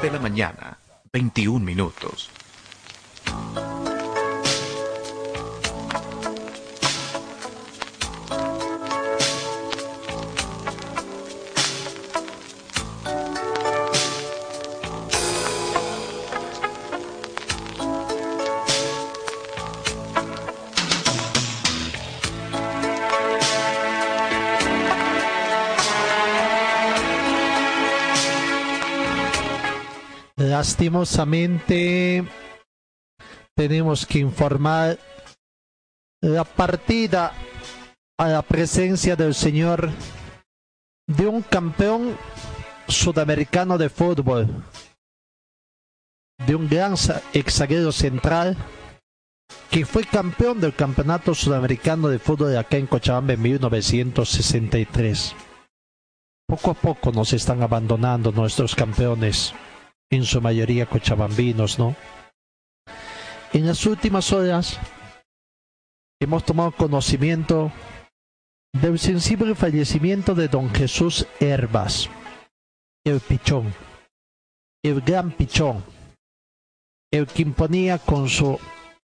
De 0.00 0.10
la 0.10 0.18
mañana, 0.18 0.78
21 1.12 1.64
minutos. 1.64 2.30
Lastimosamente 30.60 32.22
tenemos 33.56 34.04
que 34.04 34.18
informar 34.18 34.98
la 36.20 36.44
partida 36.44 37.32
a 38.18 38.28
la 38.28 38.42
presencia 38.42 39.16
del 39.16 39.34
Señor 39.34 39.88
de 41.06 41.26
un 41.26 41.40
campeón 41.40 42.14
sudamericano 42.88 43.78
de 43.78 43.88
fútbol, 43.88 44.62
de 46.46 46.54
un 46.54 46.68
gran 46.68 46.92
exaguero 47.32 47.90
central 47.90 48.54
que 49.70 49.86
fue 49.86 50.04
campeón 50.04 50.60
del 50.60 50.74
Campeonato 50.74 51.34
Sudamericano 51.34 52.08
de 52.08 52.18
Fútbol 52.18 52.50
de 52.50 52.58
acá 52.58 52.76
en 52.76 52.86
Cochabamba 52.86 53.32
en 53.32 53.40
1963. 53.40 55.34
Poco 56.46 56.72
a 56.72 56.74
poco 56.74 57.12
nos 57.12 57.32
están 57.32 57.62
abandonando 57.62 58.30
nuestros 58.30 58.74
campeones 58.74 59.54
en 60.10 60.24
su 60.24 60.40
mayoría 60.40 60.86
cochabambinos, 60.86 61.78
¿no? 61.78 61.94
En 63.52 63.66
las 63.66 63.86
últimas 63.86 64.32
horas 64.32 64.78
hemos 66.20 66.44
tomado 66.44 66.72
conocimiento 66.72 67.72
del 68.72 68.98
sensible 68.98 69.54
fallecimiento 69.54 70.34
de 70.34 70.48
don 70.48 70.70
Jesús 70.70 71.26
Herbas, 71.40 72.08
el 73.04 73.20
pichón, 73.20 73.72
el 74.84 75.00
gran 75.00 75.32
pichón, 75.32 75.82
el 77.12 77.26
que 77.26 77.42
imponía 77.42 77.98
con 77.98 78.28
su 78.28 78.58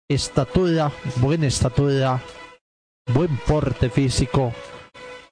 estatura, 0.09 0.93
buena 1.17 1.47
estatura, 1.47 2.23
buen 3.13 3.37
porte 3.39 3.91
físico, 3.91 4.53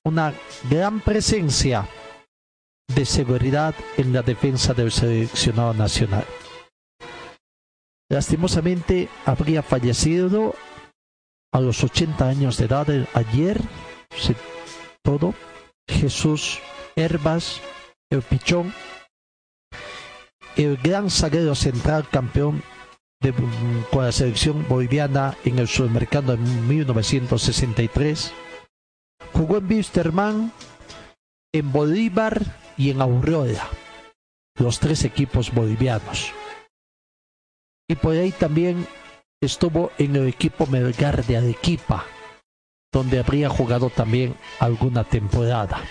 una 0.04 0.34
gran 0.68 1.00
presencia 1.00 1.88
de 2.88 3.04
seguridad 3.04 3.74
en 3.96 4.12
la 4.12 4.22
defensa 4.22 4.74
del 4.74 4.92
seleccionado 4.92 5.74
nacional. 5.74 6.24
Lastimosamente 8.08 9.08
habría 9.24 9.62
fallecido 9.62 10.54
a 11.52 11.60
los 11.60 11.82
80 11.82 12.28
años 12.28 12.56
de 12.56 12.66
edad 12.66 12.86
ayer, 13.14 13.60
todo, 15.02 15.34
Jesús 15.88 16.60
Herbas, 16.94 17.60
el 18.10 18.22
Pichón, 18.22 18.72
el 20.56 20.76
gran 20.76 21.10
zaguero 21.10 21.54
central 21.54 22.08
campeón 22.08 22.62
de, 23.20 23.34
con 23.90 24.04
la 24.04 24.12
selección 24.12 24.66
boliviana 24.68 25.36
en 25.44 25.58
el 25.58 25.68
supermercado 25.68 26.34
en 26.34 26.68
1963. 26.68 28.32
Jugó 29.32 29.58
en 29.58 29.70
Wisterman, 29.70 30.52
en 31.58 31.70
Bolívar 31.72 32.42
y 32.76 32.90
en 32.90 33.00
Aurora, 33.00 33.68
los 34.58 34.78
tres 34.78 35.04
equipos 35.04 35.50
bolivianos. 35.52 36.32
Y 37.88 37.94
por 37.94 38.14
ahí 38.16 38.32
también 38.32 38.86
estuvo 39.40 39.92
en 39.98 40.16
el 40.16 40.26
equipo 40.28 40.66
Melgar 40.66 41.24
de 41.24 41.36
Arequipa, 41.36 42.04
donde 42.92 43.20
habría 43.20 43.48
jugado 43.48 43.90
también 43.90 44.34
alguna 44.58 45.04
temporada. 45.04 45.84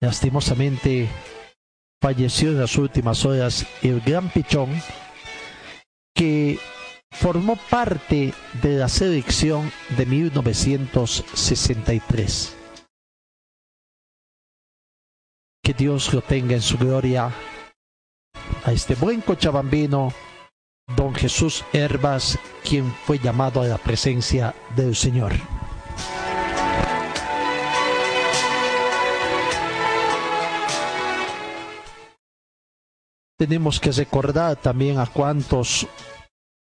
Lastimosamente 0.00 1.08
falleció 2.02 2.48
en 2.50 2.58
las 2.60 2.76
últimas 2.76 3.24
horas 3.24 3.64
el 3.82 4.00
gran 4.00 4.28
pichón 4.30 4.70
que 6.14 6.58
formó 7.10 7.56
parte 7.70 8.34
de 8.62 8.76
la 8.76 8.88
selección 8.88 9.72
de 9.96 10.06
1963. 10.06 12.55
Que 15.66 15.74
Dios 15.74 16.14
lo 16.14 16.22
tenga 16.22 16.54
en 16.54 16.62
su 16.62 16.78
gloria 16.78 17.28
a 18.64 18.70
este 18.70 18.94
buen 18.94 19.20
cochabambino, 19.20 20.12
don 20.94 21.12
Jesús 21.12 21.64
Herbas, 21.72 22.38
quien 22.62 22.88
fue 23.04 23.18
llamado 23.18 23.62
a 23.62 23.66
la 23.66 23.76
presencia 23.76 24.54
del 24.76 24.94
Señor. 24.94 25.32
Tenemos 33.36 33.80
que 33.80 33.90
recordar 33.90 34.54
también 34.54 35.00
a 35.00 35.06
cuántos 35.06 35.88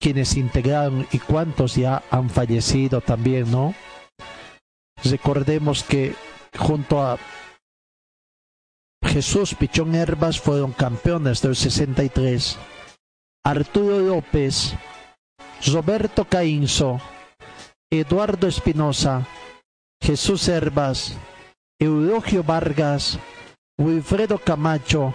quienes 0.01 0.37
integraron 0.37 1.09
y 1.11 1.19
cuántos 1.19 1.75
ya 1.75 2.05
han 2.09 2.31
fallecido 2.31 3.01
también, 3.01 3.51
¿no? 3.51 3.75
Recordemos 5.03 5.83
que 5.83 6.15
junto 6.57 7.03
a 7.03 7.19
Jesús 9.03 9.55
Pichón 9.55 9.95
Herbas 9.95 10.41
fueron 10.41 10.73
campeones 10.73 11.43
del 11.43 11.57
63. 11.57 12.59
Arturo 13.45 13.99
López, 13.99 14.75
Roberto 15.73 16.25
Caínzo, 16.25 17.01
Eduardo 17.91 18.47
Espinosa, 18.47 19.27
Jesús 20.01 20.49
Herbas, 20.49 21.17
Eulogio 21.81 22.43
Vargas, 22.45 23.19
Wilfredo 23.79 24.39
Camacho, 24.39 25.15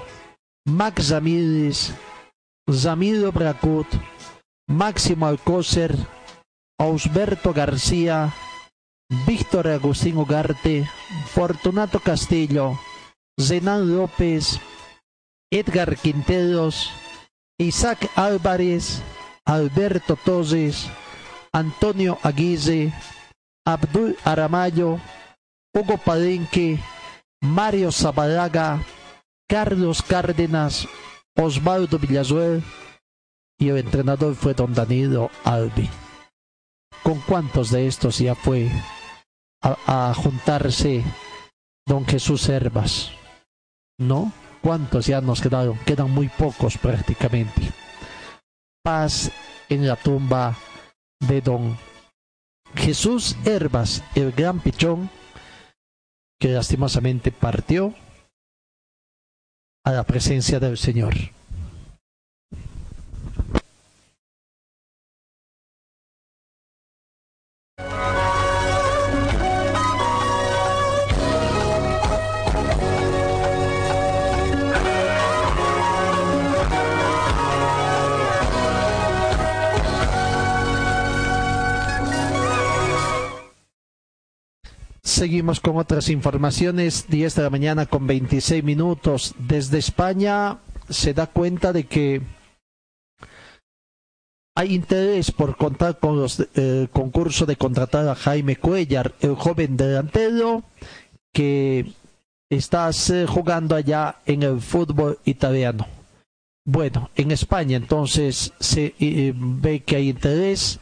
Max 0.66 1.10
Ramírez, 1.10 1.94
Zamiro 2.70 3.32
Bracut, 3.32 3.88
Máximo 4.68 5.26
Alcócer, 5.26 5.96
Ausberto 6.78 7.54
García, 7.54 8.34
Víctor 9.26 9.70
Agustín 9.70 10.18
Ugarte, 10.18 10.86
Fortunato 11.34 12.02
Castillo, 12.02 12.78
Zenan 13.40 13.96
López, 13.96 14.60
Edgar 15.52 15.96
Quinteros, 15.96 16.90
Isaac 17.60 18.10
Álvarez, 18.16 19.04
Alberto 19.46 20.16
Torres, 20.16 20.88
Antonio 21.54 22.18
Aguirre, 22.24 22.92
Abdul 23.64 24.18
Aramayo, 24.26 25.00
Hugo 25.74 25.98
Palenque, 25.98 26.80
Mario 27.42 27.92
Zabalaga, 27.92 28.84
Carlos 29.48 30.02
Cárdenas, 30.02 30.88
Osvaldo 31.36 32.00
Villazuel 32.00 32.64
y 33.60 33.70
el 33.70 33.78
entrenador 33.78 34.34
fue 34.36 34.56
don 34.56 34.74
Danilo 34.74 35.30
Albi. 35.44 35.88
¿Con 37.04 37.20
cuántos 37.22 37.70
de 37.70 37.86
estos 37.86 38.18
ya 38.18 38.34
fue 38.34 38.72
a, 39.62 40.10
a 40.10 40.14
juntarse 40.16 41.04
don 41.86 42.04
Jesús 42.06 42.50
Herbas? 42.50 43.12
¿No? 43.98 44.32
¿Cuántos 44.62 45.08
ya 45.08 45.22
nos 45.22 45.42
quedaron? 45.42 45.78
Quedan 45.86 46.12
muy 46.12 46.30
pocos 46.30 46.78
prácticamente. 46.78 47.72
Paz 48.84 49.32
en 49.70 49.88
la 49.88 49.96
tumba 49.96 50.58
de 51.20 51.42
don 51.42 51.78
Jesús 52.76 53.36
Herbas, 53.46 54.04
el 54.16 54.32
gran 54.32 54.60
pichón, 54.60 55.10
que 56.40 56.50
lastimosamente 56.50 57.32
partió 57.32 57.94
a 59.84 59.92
la 59.92 60.04
presencia 60.04 60.60
del 60.60 60.78
Señor. 60.78 61.16
Seguimos 85.18 85.60
con 85.60 85.78
otras 85.78 86.10
informaciones. 86.10 87.08
10 87.10 87.34
de 87.34 87.42
la 87.42 87.50
mañana 87.50 87.88
con 87.88 88.06
26 88.06 88.64
minutos. 88.64 89.34
Desde 89.40 89.80
España 89.80 90.60
se 90.90 91.16
da 91.16 91.26
cuenta 91.26 91.74
de 91.74 91.86
que 91.86 92.22
hay 94.56 94.76
interés 94.76 95.32
por 95.32 95.58
contar 95.58 95.98
con 95.98 96.18
los 96.18 96.48
eh, 96.54 96.88
concurso 96.94 97.48
de 97.48 97.56
contratar 97.56 98.08
a 98.08 98.14
Jaime 98.14 98.58
Cuellar, 98.58 99.16
el 99.20 99.34
joven 99.34 99.76
delantero 99.76 100.62
que 101.34 101.94
está 102.52 102.92
eh, 103.10 103.26
jugando 103.28 103.74
allá 103.76 104.18
en 104.28 104.44
el 104.44 104.62
fútbol 104.62 105.18
italiano. 105.26 105.88
Bueno, 106.64 107.10
en 107.16 107.32
España 107.32 107.76
entonces 107.78 108.54
se 108.60 108.94
eh, 109.00 109.34
ve 109.36 109.80
que 109.80 109.96
hay 109.96 110.10
interés 110.10 110.80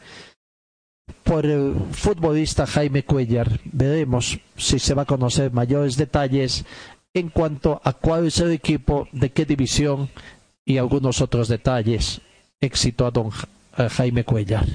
por 1.24 1.44
el 1.44 1.74
futbolista 1.92 2.66
Jaime 2.66 3.04
Cuellar. 3.04 3.60
Veremos 3.64 4.38
si 4.56 4.78
se 4.78 4.94
va 4.94 5.02
a 5.02 5.06
conocer 5.06 5.52
mayores 5.52 5.96
detalles 5.96 6.64
en 7.14 7.28
cuanto 7.30 7.80
a 7.84 7.92
cuál 7.92 8.26
es 8.26 8.38
el 8.40 8.52
equipo, 8.52 9.08
de 9.12 9.30
qué 9.30 9.44
división 9.44 10.08
y 10.64 10.78
algunos 10.78 11.20
otros 11.20 11.48
detalles. 11.48 12.20
Éxito 12.60 13.06
a 13.06 13.10
don 13.10 13.30
Jaime 13.30 14.24
Cuellar. 14.24 14.66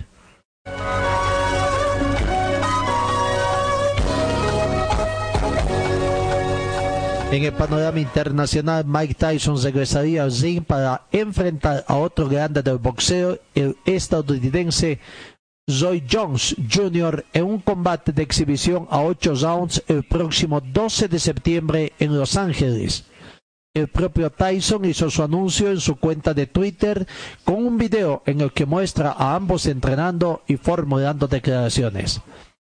En 7.31 7.45
el 7.45 7.53
panorama 7.53 7.97
internacional, 7.97 8.83
Mike 8.85 9.13
Tyson 9.13 9.61
regresaría 9.63 10.23
al 10.23 10.37
ring 10.37 10.65
para 10.65 11.03
enfrentar 11.13 11.85
a 11.87 11.95
otro 11.95 12.27
grande 12.27 12.61
del 12.61 12.77
boxeo, 12.77 13.39
el 13.55 13.77
estadounidense 13.85 14.99
Zoe 15.69 16.03
Jones 16.09 16.55
Jr. 16.69 17.25
en 17.33 17.43
un 17.45 17.59
combate 17.59 18.11
de 18.11 18.23
exhibición 18.23 18.87
a 18.89 19.01
ocho 19.01 19.33
rounds 19.35 19.83
el 19.87 20.03
próximo 20.03 20.59
12 20.61 21.07
de 21.07 21.19
septiembre 21.19 21.93
en 21.99 22.17
Los 22.17 22.35
Ángeles. 22.35 23.05
El 23.73 23.87
propio 23.87 24.29
Tyson 24.29 24.83
hizo 24.83 25.09
su 25.09 25.23
anuncio 25.23 25.69
en 25.71 25.79
su 25.79 25.95
cuenta 25.95 26.33
de 26.33 26.47
Twitter 26.47 27.07
con 27.45 27.65
un 27.65 27.77
video 27.77 28.21
en 28.25 28.41
el 28.41 28.51
que 28.51 28.65
muestra 28.65 29.13
a 29.13 29.35
ambos 29.35 29.65
entrenando 29.65 30.41
y 30.45 30.57
formulando 30.57 31.27
declaraciones. 31.27 32.19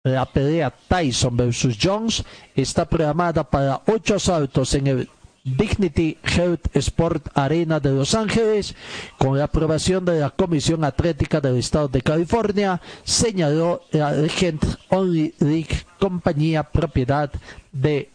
La 0.04 0.26
pelea 0.26 0.70
Tyson 0.88 1.36
vs 1.36 1.78
Jones 1.80 2.24
está 2.54 2.84
programada 2.84 3.48
para 3.48 3.80
ocho 3.86 4.16
asaltos 4.16 4.74
en 4.74 4.86
el 4.88 5.08
Dignity 5.44 6.18
Health 6.22 6.68
Sport 6.74 7.28
Arena 7.34 7.80
de 7.80 7.90
Los 7.90 8.14
Ángeles, 8.14 8.74
con 9.18 9.36
la 9.36 9.44
aprobación 9.44 10.04
de 10.04 10.20
la 10.20 10.30
Comisión 10.30 10.84
Atlética 10.84 11.40
del 11.40 11.56
Estado 11.56 11.88
de 11.88 12.02
California, 12.02 12.80
señaló 13.02 13.82
la 13.90 14.12
Legend 14.12 14.60
Only 14.88 15.34
League, 15.40 15.84
compañía 15.98 16.62
propiedad 16.62 17.30
de 17.72 18.10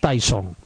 Tyson. 0.00 0.56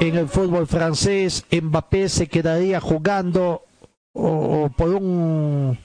En 0.00 0.16
el 0.16 0.28
fútbol 0.28 0.68
francés, 0.68 1.44
Mbappé 1.50 2.08
se 2.08 2.28
quedaría 2.28 2.80
jugando 2.80 3.64
o, 4.12 4.70
por 4.76 4.90
un 4.90 5.76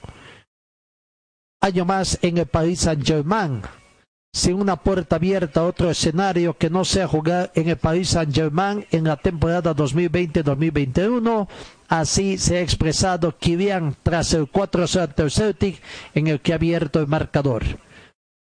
año 1.64 1.86
más 1.86 2.18
en 2.20 2.36
el 2.36 2.46
Paris 2.46 2.80
Saint-Germain. 2.80 3.62
Sin 4.34 4.54
una 4.60 4.76
puerta 4.76 5.16
abierta 5.16 5.60
a 5.60 5.64
otro 5.64 5.90
escenario 5.90 6.58
que 6.58 6.68
no 6.68 6.84
sea 6.84 7.08
jugar 7.08 7.52
en 7.54 7.70
el 7.70 7.78
Paris 7.78 8.10
Saint-Germain 8.10 8.84
en 8.90 9.04
la 9.04 9.16
temporada 9.16 9.74
2020-2021. 9.74 11.48
Así 11.88 12.36
se 12.36 12.58
ha 12.58 12.60
expresado 12.60 13.38
Kylian 13.38 13.96
tras 14.02 14.34
el 14.34 14.50
4-0 14.50 15.30
Celtic 15.30 15.80
en 16.14 16.26
el 16.26 16.40
que 16.40 16.52
ha 16.52 16.56
abierto 16.56 17.00
el 17.00 17.06
marcador. 17.06 17.62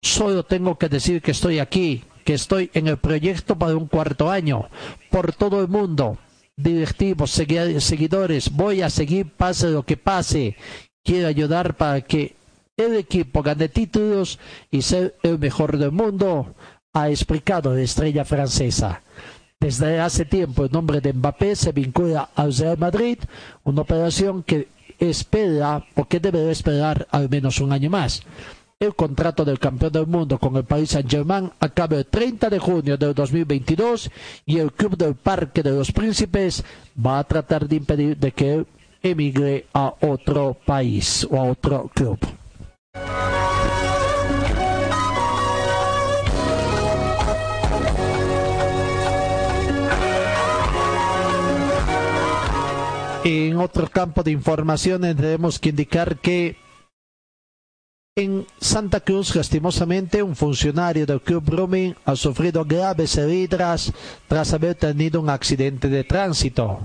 Solo 0.01 0.43
tengo 0.43 0.79
que 0.79 0.89
decir 0.89 1.21
que 1.21 1.31
estoy 1.31 1.59
aquí, 1.59 2.03
que 2.25 2.33
estoy 2.33 2.71
en 2.73 2.87
el 2.87 2.97
proyecto 2.97 3.55
para 3.55 3.75
un 3.75 3.87
cuarto 3.87 4.31
año, 4.31 4.67
por 5.11 5.31
todo 5.33 5.61
el 5.61 5.67
mundo, 5.67 6.17
directivos, 6.57 7.29
seguidores, 7.29 8.51
voy 8.51 8.81
a 8.81 8.89
seguir 8.89 9.29
pase 9.29 9.69
lo 9.69 9.83
que 9.83 9.97
pase, 9.97 10.55
quiero 11.03 11.27
ayudar 11.27 11.75
para 11.77 12.01
que 12.01 12.40
el 12.77 12.95
equipo 12.95 13.43
gane 13.43 13.69
títulos 13.69 14.39
y 14.69 14.81
ser 14.81 15.15
el 15.23 15.39
mejor 15.39 15.77
del 15.77 15.91
mundo, 15.91 16.55
ha 16.93 17.09
explicado 17.09 17.73
la 17.73 17.81
estrella 17.81 18.25
francesa. 18.25 19.01
Desde 19.59 19.99
hace 19.99 20.25
tiempo 20.25 20.65
el 20.65 20.71
nombre 20.71 21.01
de 21.01 21.13
Mbappé 21.13 21.55
se 21.55 21.71
vincula 21.71 22.29
al 22.35 22.55
Real 22.55 22.77
Madrid, 22.77 23.19
una 23.63 23.81
operación 23.81 24.43
que 24.43 24.67
espera 24.99 25.85
o 25.95 26.05
que 26.05 26.19
debe 26.19 26.49
esperar 26.49 27.07
al 27.11 27.29
menos 27.29 27.59
un 27.59 27.71
año 27.71 27.89
más. 27.89 28.23
El 28.79 28.95
contrato 28.95 29.45
del 29.45 29.59
campeón 29.59 29.91
del 29.91 30.07
mundo 30.07 30.39
con 30.39 30.55
el 30.55 30.63
Paris 30.63 30.89
Saint-Germain 30.89 31.51
acaba 31.59 31.97
el 31.97 32.07
30 32.07 32.49
de 32.49 32.57
junio 32.57 32.97
del 32.97 33.13
2022 33.13 34.09
y 34.47 34.57
el 34.57 34.71
club 34.71 34.97
del 34.97 35.13
Parque 35.13 35.61
de 35.61 35.69
los 35.69 35.91
Príncipes 35.91 36.63
va 36.97 37.19
a 37.19 37.23
tratar 37.23 37.67
de 37.67 37.75
impedir 37.75 38.17
de 38.17 38.31
que 38.31 38.53
él 38.55 38.67
emigre 39.03 39.67
a 39.75 39.93
otro 40.01 40.57
país 40.65 41.27
o 41.29 41.37
a 41.37 41.43
otro 41.43 41.91
club. 41.93 42.17
En 53.23 53.57
otro 53.57 53.87
campo 53.87 54.23
de 54.23 54.31
informaciones 54.31 55.15
tenemos 55.15 55.59
que 55.59 55.69
indicar 55.69 56.17
que 56.17 56.57
en 58.15 58.47
Santa 58.59 58.99
Cruz, 58.99 59.35
lastimosamente, 59.35 60.23
un 60.23 60.35
funcionario 60.35 61.05
del 61.05 61.21
Club 61.21 61.43
Brumming 61.45 61.95
ha 62.05 62.15
sufrido 62.15 62.65
graves 62.65 63.15
heridas 63.17 63.93
tras 64.27 64.53
haber 64.53 64.75
tenido 64.75 65.21
un 65.21 65.29
accidente 65.29 65.87
de 65.87 66.03
tránsito. 66.03 66.79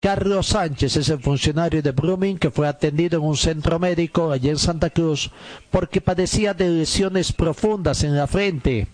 Carlos 0.00 0.46
Sánchez 0.48 0.96
es 0.96 1.08
el 1.08 1.20
funcionario 1.20 1.82
de 1.82 1.90
Brumming 1.90 2.38
que 2.38 2.50
fue 2.50 2.68
atendido 2.68 3.18
en 3.18 3.24
un 3.24 3.36
centro 3.36 3.78
médico 3.78 4.30
allí 4.30 4.48
en 4.48 4.58
Santa 4.58 4.90
Cruz 4.90 5.30
porque 5.70 6.00
padecía 6.00 6.54
de 6.54 6.68
lesiones 6.68 7.32
profundas 7.32 8.04
en 8.04 8.16
la 8.16 8.26
frente. 8.26 8.86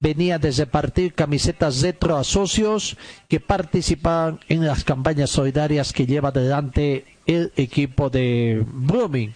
Venía 0.00 0.38
de 0.38 0.52
repartir 0.52 1.14
camisetas 1.14 1.82
retro 1.82 2.16
a 2.16 2.22
socios 2.22 2.96
que 3.28 3.40
participaban 3.40 4.38
en 4.48 4.64
las 4.64 4.84
campañas 4.84 5.30
solidarias 5.30 5.92
que 5.92 6.06
lleva 6.06 6.28
adelante 6.28 7.04
el 7.26 7.52
equipo 7.56 8.08
de 8.08 8.64
Brumming 8.64 9.34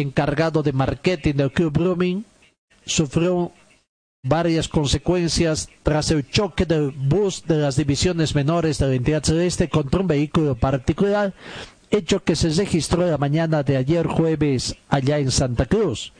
encargado 0.00 0.62
de 0.62 0.72
marketing 0.72 1.34
del 1.34 1.52
Club 1.52 1.72
Brumming, 1.72 2.24
sufrió 2.84 3.52
varias 4.22 4.68
consecuencias 4.68 5.68
tras 5.82 6.10
el 6.10 6.28
choque 6.28 6.66
del 6.66 6.90
bus 6.90 7.44
de 7.46 7.58
las 7.58 7.76
divisiones 7.76 8.34
menores 8.34 8.78
de 8.78 8.88
la 8.88 8.94
entidad 8.94 9.22
celeste 9.22 9.68
contra 9.68 10.00
un 10.00 10.08
vehículo 10.08 10.56
particular, 10.56 11.34
hecho 11.90 12.22
que 12.22 12.36
se 12.36 12.50
registró 12.50 13.06
la 13.06 13.18
mañana 13.18 13.62
de 13.62 13.76
ayer 13.76 14.06
jueves 14.06 14.76
allá 14.88 15.18
en 15.18 15.30
Santa 15.30 15.66
Cruz. 15.66 16.12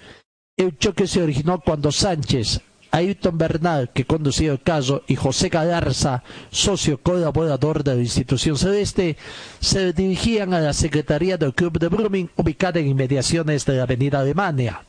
El 0.57 0.77
choque 0.79 1.07
se 1.07 1.23
originó 1.23 1.61
cuando 1.61 1.93
Sánchez, 1.93 2.61
Ayrton 2.91 3.37
Bernal, 3.37 3.91
que 3.93 4.07
conducía 4.07 4.53
el 4.53 4.61
caso, 4.61 5.03
y 5.07 5.15
José 5.15 5.49
Galarza, 5.51 6.23
socio 6.51 6.99
colaborador 6.99 7.85
de 7.85 7.97
la 7.97 8.01
institución 8.01 8.57
celeste, 8.57 9.16
se 9.61 9.93
dirigían 9.93 10.55
a 10.55 10.61
la 10.61 10.73
Secretaría 10.73 11.37
del 11.37 11.55
Club 11.55 11.79
de 11.79 11.89
Brumming, 11.89 12.31
ubicada 12.37 12.81
en 12.81 12.89
inmediaciones 12.89 13.66
de 13.66 13.77
la 13.77 13.83
Avenida 13.83 14.20
Alemania. 14.20 14.83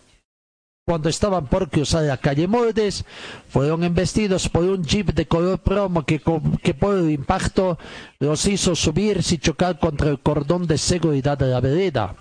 Cuando 0.90 1.08
estaban 1.08 1.46
por 1.46 1.70
cruzar 1.70 2.02
la 2.02 2.18
calle 2.18 2.48
Moldes, 2.48 3.06
fueron 3.48 3.84
embestidos 3.84 4.50
por 4.50 4.64
un 4.64 4.84
jeep 4.84 5.14
de 5.14 5.28
color 5.28 5.60
promo 5.60 6.04
que, 6.04 6.20
que 6.64 6.74
por 6.74 6.98
el 6.98 7.12
impacto 7.12 7.78
los 8.18 8.48
hizo 8.48 8.76
subirse 8.76 9.36
y 9.36 9.38
chocar 9.38 9.78
contra 9.78 10.10
el 10.10 10.20
cordón 10.20 10.66
de 10.66 10.80
seguridad 10.80 11.38
de 11.38 11.46
la 11.46 11.62
vereda. 11.62 12.16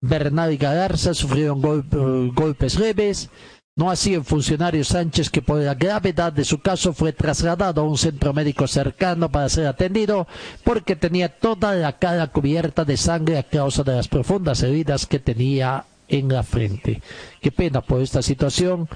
Bernal 0.00 0.54
y 0.54 0.56
Galarza 0.56 1.12
sufrieron 1.12 1.60
golpes 1.60 2.78
leves, 2.78 3.28
no 3.76 3.90
así 3.90 4.14
el 4.14 4.24
funcionario 4.24 4.84
Sánchez, 4.84 5.28
que 5.28 5.42
por 5.42 5.60
la 5.60 5.74
gravedad 5.74 6.32
de 6.32 6.46
su 6.46 6.62
caso 6.62 6.94
fue 6.94 7.12
trasladado 7.12 7.82
a 7.82 7.84
un 7.84 7.98
centro 7.98 8.32
médico 8.32 8.66
cercano 8.68 9.30
para 9.30 9.50
ser 9.50 9.66
atendido, 9.66 10.26
porque 10.64 10.96
tenía 10.96 11.28
toda 11.28 11.74
la 11.74 11.98
cara 11.98 12.28
cubierta 12.28 12.86
de 12.86 12.96
sangre 12.96 13.36
a 13.36 13.42
causa 13.42 13.82
de 13.82 13.96
las 13.96 14.08
profundas 14.08 14.62
heridas 14.62 15.04
que 15.04 15.18
tenía 15.18 15.84
en 16.12 16.28
la 16.28 16.42
frente. 16.42 17.02
Qué 17.40 17.50
pena 17.50 17.80
por 17.80 18.00
esta 18.00 18.22
situación. 18.22 18.88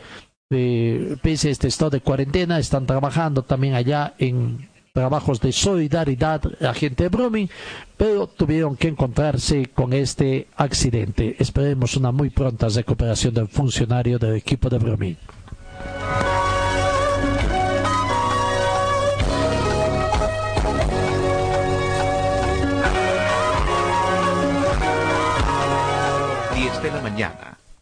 Eh, 0.51 1.17
pese 1.23 1.49
a 1.49 1.51
este 1.51 1.67
estado 1.67 1.91
de 1.91 2.01
cuarentena, 2.01 2.61
están 2.61 2.87
trabajando 2.87 3.43
también 3.43 3.75
allá 3.75 4.15
en 4.19 4.69
trabajos 4.93 5.41
de 5.41 5.51
solidaridad 5.53 6.41
la 6.61 6.73
gente 6.73 7.03
de 7.03 7.09
Brumming, 7.09 7.51
pero 7.97 8.29
tuvieron 8.29 8.77
que 8.77 8.89
encontrarse 8.89 9.67
con 9.67 9.93
este 9.93 10.47
accidente. 10.57 11.37
Esperemos 11.39 11.97
una 11.97 12.13
muy 12.13 12.31
pronta 12.31 12.69
recuperación 12.69 13.35
del 13.35 13.49
funcionario 13.49 14.19
del 14.19 14.37
equipo 14.37 14.69
de 14.69 14.79
Brumming. 14.79 15.17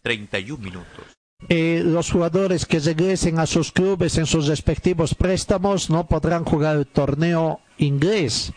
31 0.02 0.62
minutos. 0.62 1.04
Los 1.48 2.10
jugadores 2.10 2.64
que 2.64 2.78
regresen 2.78 3.38
a 3.38 3.46
sus 3.46 3.72
clubes 3.72 4.16
en 4.16 4.26
sus 4.26 4.46
respectivos 4.46 5.14
préstamos 5.14 5.90
no 5.90 6.06
podrán 6.06 6.44
jugar 6.44 6.76
el 6.76 6.86
torneo 6.86 7.60
inglés. 7.78 8.52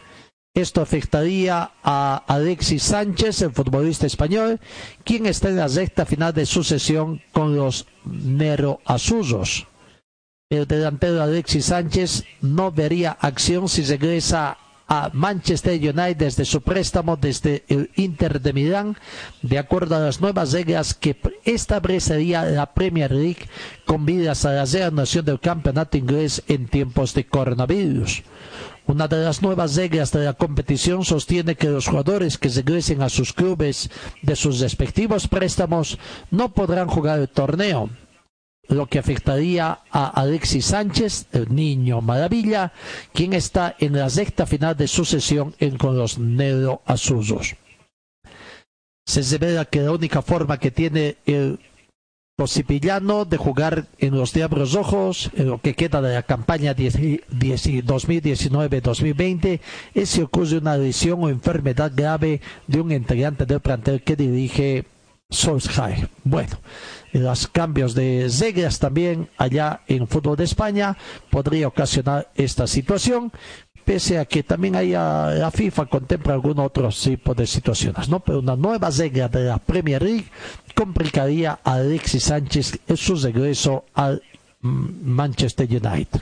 Esto 0.53 0.81
afectaría 0.81 1.71
a 1.83 2.23
Alexis 2.27 2.81
Sánchez, 2.81 3.41
el 3.43 3.51
futbolista 3.51 4.07
español, 4.07 4.59
quien 5.03 5.27
está 5.27 5.49
en 5.49 5.57
la 5.57 5.67
recta 5.67 6.05
final 6.05 6.33
de 6.33 6.47
su 6.47 6.63
sesión 6.63 7.21
con 7.31 7.55
los 7.55 7.85
Nero 8.05 8.79
Azusos. 8.85 9.67
El 10.49 10.65
delantero 10.65 11.21
Alexis 11.21 11.65
Sánchez 11.65 12.23
no 12.41 12.71
vería 12.71 13.11
acción 13.11 13.67
si 13.67 13.83
regresa 13.83 14.57
a 14.87 15.09
Manchester 15.13 15.73
United 15.73 16.17
desde 16.17 16.45
su 16.45 16.61
préstamo 16.61 17.17
desde 17.17 17.63
el 17.67 17.89
Inter 17.95 18.41
de 18.41 18.53
Milán, 18.53 18.97
de 19.41 19.59
acuerdo 19.59 19.95
a 19.95 19.99
las 19.99 20.21
nuevas 20.21 20.53
reglas 20.53 20.93
que 20.93 21.17
establecería 21.43 22.45
la 22.45 22.73
Premier 22.73 23.11
League 23.11 23.47
con 23.85 24.05
vidas 24.05 24.45
a 24.45 24.51
la 24.51 24.65
reanudación 24.65 25.25
del 25.25 25.39
campeonato 25.39 25.97
inglés 25.97 26.43
en 26.47 26.67
tiempos 26.67 27.13
de 27.13 27.25
coronavirus. 27.25 28.23
Una 28.87 29.09
de 29.09 29.17
las 29.17 29.41
nuevas 29.41 29.75
reglas 29.75 30.13
de 30.13 30.23
la 30.23 30.31
competición 30.33 31.03
sostiene 31.03 31.55
que 31.55 31.67
los 31.67 31.87
jugadores 31.87 32.37
que 32.37 32.47
regresen 32.47 33.01
a 33.01 33.09
sus 33.09 33.33
clubes 33.33 33.89
de 34.21 34.37
sus 34.37 34.61
respectivos 34.61 35.27
préstamos 35.27 35.97
no 36.31 36.53
podrán 36.53 36.87
jugar 36.87 37.19
el 37.19 37.27
torneo, 37.27 37.89
lo 38.69 38.87
que 38.87 38.99
afectaría 38.99 39.79
a 39.91 40.07
Alexis 40.09 40.65
Sánchez, 40.65 41.27
el 41.31 41.53
niño 41.53 42.01
maravilla, 42.01 42.73
quien 43.13 43.33
está 43.33 43.75
en 43.79 43.93
la 43.93 44.09
recta 44.09 44.45
final 44.45 44.75
de 44.75 44.87
su 44.87 45.05
sesión 45.05 45.55
con 45.77 45.97
los 45.97 46.19
Negro 46.19 46.81
Azusos. 46.85 47.55
Se 49.05 49.21
revela 49.21 49.65
que 49.65 49.81
la 49.81 49.91
única 49.91 50.21
forma 50.21 50.59
que 50.59 50.71
tiene 50.71 51.17
el 51.25 51.59
Posipillano 52.37 53.25
de 53.25 53.37
jugar 53.37 53.87
en 53.97 54.15
los 54.15 54.31
Diablos 54.31 54.73
Rojos 54.73 55.31
en 55.33 55.47
lo 55.47 55.59
que 55.59 55.73
queda 55.73 56.03
de 56.03 56.13
la 56.13 56.21
campaña 56.21 56.75
2019-2020 56.75 59.59
es 59.95 60.09
si 60.09 60.21
ocurre 60.21 60.59
una 60.59 60.77
lesión 60.77 61.23
o 61.23 61.29
enfermedad 61.29 61.91
grave 61.95 62.41
de 62.67 62.79
un 62.79 62.91
integrante 62.91 63.47
del 63.47 63.59
plantel 63.59 64.03
que 64.03 64.15
dirige 64.15 64.85
Solskjaer. 65.31 66.09
Bueno, 66.23 66.59
los 67.13 67.47
cambios 67.47 67.95
de 67.95 68.29
reglas 68.39 68.79
también 68.79 69.29
allá 69.37 69.81
en 69.87 70.07
fútbol 70.07 70.37
de 70.37 70.43
España 70.43 70.97
podría 71.29 71.67
ocasionar 71.67 72.31
esta 72.35 72.67
situación, 72.67 73.31
pese 73.85 74.19
a 74.19 74.25
que 74.25 74.43
también 74.43 74.75
haya, 74.75 75.29
la 75.31 75.49
FIFA 75.49 75.85
contempla 75.85 76.33
algún 76.33 76.59
otro 76.59 76.89
tipo 76.89 77.33
de 77.33 77.47
situaciones. 77.47 78.09
Pero 78.25 78.39
una 78.39 78.55
nueva 78.55 78.89
regla 78.89 79.29
de 79.29 79.45
la 79.45 79.57
Premier 79.57 80.03
League 80.03 80.27
complicaría 80.75 81.59
a 81.63 81.73
Alexis 81.73 82.23
Sánchez 82.23 82.79
en 82.87 82.97
su 82.97 83.15
regreso 83.15 83.85
al 83.93 84.21
Manchester 84.61 85.67
United. 85.69 86.21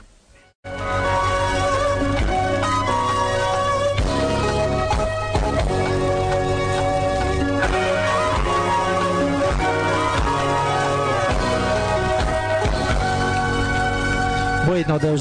Bueno, 14.67 14.97
de 14.97 15.11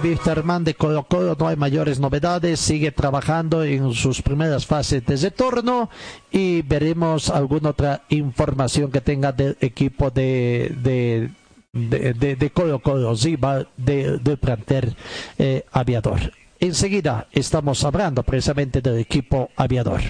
Wisterman 0.00 0.62
de 0.62 0.74
Colo 0.74 1.04
Colo 1.04 1.34
no 1.38 1.48
hay 1.48 1.56
mayores 1.56 1.98
novedades, 1.98 2.60
sigue 2.60 2.92
trabajando 2.92 3.64
en 3.64 3.94
sus 3.94 4.20
primeras 4.20 4.66
fases 4.66 5.04
de 5.06 5.16
retorno 5.16 5.88
y 6.30 6.60
veremos 6.62 7.30
alguna 7.30 7.70
otra 7.70 8.02
información 8.10 8.90
que 8.90 9.00
tenga 9.00 9.32
del 9.32 9.56
equipo 9.60 10.10
de, 10.10 10.76
de, 10.82 11.30
de, 11.72 12.12
de, 12.12 12.36
de 12.36 12.50
Colo 12.50 12.80
Colo, 12.80 13.14
rival 13.14 13.68
de, 13.76 14.18
del 14.18 14.36
planter 14.36 14.94
eh, 15.38 15.64
aviador. 15.72 16.20
Enseguida 16.58 17.26
estamos 17.32 17.82
hablando 17.84 18.22
precisamente 18.22 18.82
del 18.82 18.98
equipo 18.98 19.48
aviador. 19.56 20.02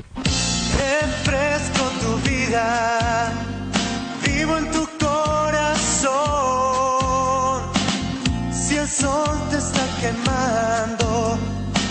Sol 8.90 9.38
te 9.50 9.58
está 9.58 9.86
quemando, 10.00 11.38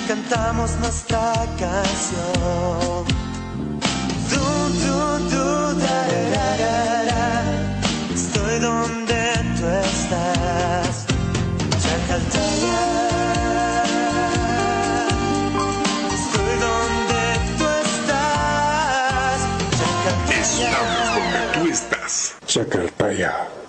cantamos 0.08 0.72
nuestra 0.80 1.34
canción. 1.58 3.06
Du, 4.30 4.46
du, 4.84 4.98
du, 5.30 5.80
da, 5.80 6.00
da, 6.34 6.48
da, 6.64 7.04
da. 7.10 7.26
Estoy 8.14 8.60
donde 8.60 9.22
tú 9.58 9.66
estás. 9.68 11.06
Chacaltaya. 11.84 12.80
Estoy 16.20 16.54
donde 16.68 17.24
tú 17.58 17.68
estás. 17.88 19.40
Estamos 20.42 21.06
donde 21.16 21.42
tú 21.54 21.62
estás. 21.72 22.36
Chacartaya. 22.46 23.69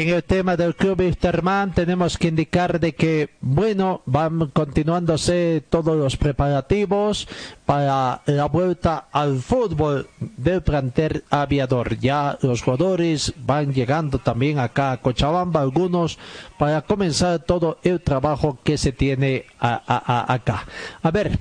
En 0.00 0.08
el 0.08 0.24
tema 0.24 0.56
del 0.56 0.74
club 0.74 1.02
Interman 1.02 1.74
tenemos 1.74 2.16
que 2.16 2.28
indicar 2.28 2.80
de 2.80 2.94
que, 2.94 3.28
bueno, 3.42 4.00
van 4.06 4.46
continuándose 4.46 5.62
todos 5.68 5.94
los 5.94 6.16
preparativos 6.16 7.28
para 7.66 8.22
la 8.24 8.46
vuelta 8.46 9.08
al 9.12 9.40
fútbol 9.40 10.08
del 10.18 10.62
plantel 10.62 11.22
aviador. 11.28 11.98
Ya 11.98 12.38
los 12.40 12.62
jugadores 12.62 13.34
van 13.44 13.74
llegando 13.74 14.18
también 14.18 14.58
acá 14.58 14.92
a 14.92 15.02
Cochabamba, 15.02 15.60
algunos, 15.60 16.18
para 16.58 16.80
comenzar 16.80 17.40
todo 17.40 17.76
el 17.82 18.00
trabajo 18.00 18.58
que 18.64 18.78
se 18.78 18.92
tiene 18.92 19.44
acá. 19.58 20.64
A 21.02 21.10
ver, 21.10 21.38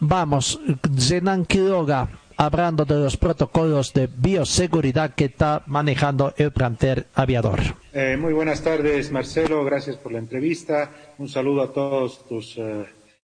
vamos, 0.00 0.60
Zenan 0.98 1.46
Quiroga, 1.46 2.10
hablando 2.36 2.84
de 2.84 2.94
los 2.96 3.16
protocolos 3.16 3.92
de 3.92 4.08
bioseguridad 4.08 5.14
que 5.14 5.26
está 5.26 5.62
manejando 5.66 6.34
el 6.36 6.52
plantel 6.52 7.06
aviador. 7.14 7.60
Eh, 7.92 8.16
muy 8.18 8.32
buenas 8.32 8.62
tardes, 8.62 9.10
Marcelo. 9.10 9.64
Gracias 9.64 9.96
por 9.96 10.12
la 10.12 10.18
entrevista. 10.18 10.90
Un 11.18 11.28
saludo 11.28 11.62
a 11.62 11.72
todos 11.72 12.26
tus, 12.26 12.56
eh, 12.58 12.86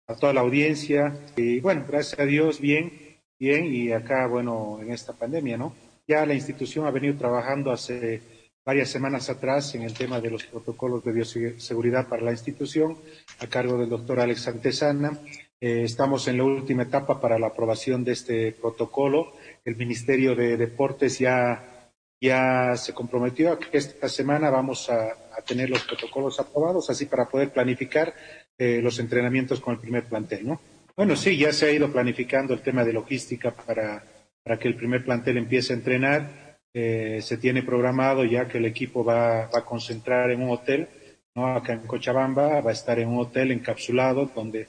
a 0.07 0.15
toda 0.15 0.33
la 0.33 0.41
audiencia. 0.41 1.17
Y 1.35 1.59
bueno, 1.59 1.85
gracias 1.87 2.19
a 2.19 2.25
Dios, 2.25 2.59
bien, 2.59 3.19
bien. 3.39 3.65
Y 3.65 3.91
acá, 3.91 4.27
bueno, 4.27 4.79
en 4.81 4.91
esta 4.91 5.13
pandemia, 5.13 5.57
¿no? 5.57 5.73
Ya 6.07 6.25
la 6.25 6.33
institución 6.33 6.85
ha 6.85 6.91
venido 6.91 7.15
trabajando 7.17 7.71
hace 7.71 8.21
varias 8.65 8.89
semanas 8.89 9.29
atrás 9.29 9.75
en 9.75 9.83
el 9.83 9.93
tema 9.93 10.19
de 10.19 10.29
los 10.29 10.43
protocolos 10.43 11.03
de 11.03 11.13
bioseguridad 11.13 12.09
para 12.09 12.23
la 12.23 12.31
institución, 12.31 12.97
a 13.39 13.47
cargo 13.47 13.77
del 13.77 13.89
doctor 13.89 14.19
Alex 14.19 14.41
Santesana. 14.41 15.17
Eh, 15.59 15.83
estamos 15.83 16.27
en 16.27 16.37
la 16.37 16.43
última 16.43 16.83
etapa 16.83 17.19
para 17.19 17.39
la 17.39 17.47
aprobación 17.47 18.03
de 18.03 18.11
este 18.13 18.51
protocolo. 18.51 19.33
El 19.65 19.75
Ministerio 19.75 20.35
de 20.35 20.57
Deportes 20.57 21.19
ya 21.19 21.77
ya 22.19 22.75
se 22.75 22.93
comprometió 22.93 23.51
a 23.51 23.59
que 23.59 23.77
esta 23.77 24.09
semana 24.09 24.49
vamos 24.49 24.89
a, 24.89 25.09
tener 25.45 25.69
los 25.69 25.83
protocolos 25.83 26.39
aprobados, 26.39 26.89
así 26.89 27.05
para 27.05 27.29
poder 27.29 27.51
planificar 27.51 28.13
eh, 28.57 28.81
los 28.81 28.99
entrenamientos 28.99 29.61
con 29.61 29.75
el 29.75 29.79
primer 29.79 30.05
plantel, 30.05 30.47
¿no? 30.47 30.59
Bueno, 30.95 31.15
sí, 31.15 31.37
ya 31.37 31.53
se 31.53 31.67
ha 31.67 31.71
ido 31.71 31.91
planificando 31.91 32.55
el 32.55 32.61
tema 32.61 32.83
de 32.83 32.91
logística 32.91 33.51
para, 33.51 34.03
para 34.43 34.57
que 34.57 34.67
el 34.67 34.75
primer 34.75 35.05
plantel 35.05 35.37
empiece 35.37 35.71
a 35.71 35.75
entrenar. 35.75 36.57
Eh, 36.73 37.19
se 37.21 37.37
tiene 37.37 37.61
programado 37.61 38.25
ya 38.25 38.47
que 38.47 38.57
el 38.57 38.65
equipo 38.65 39.05
va, 39.05 39.47
va 39.47 39.59
a 39.59 39.65
concentrar 39.65 40.31
en 40.31 40.41
un 40.41 40.49
hotel, 40.49 40.87
¿no? 41.35 41.55
Acá 41.55 41.73
en 41.73 41.85
Cochabamba 41.85 42.59
va 42.61 42.71
a 42.71 42.73
estar 42.73 42.97
en 42.99 43.09
un 43.09 43.19
hotel 43.19 43.51
encapsulado 43.51 44.29
donde 44.35 44.67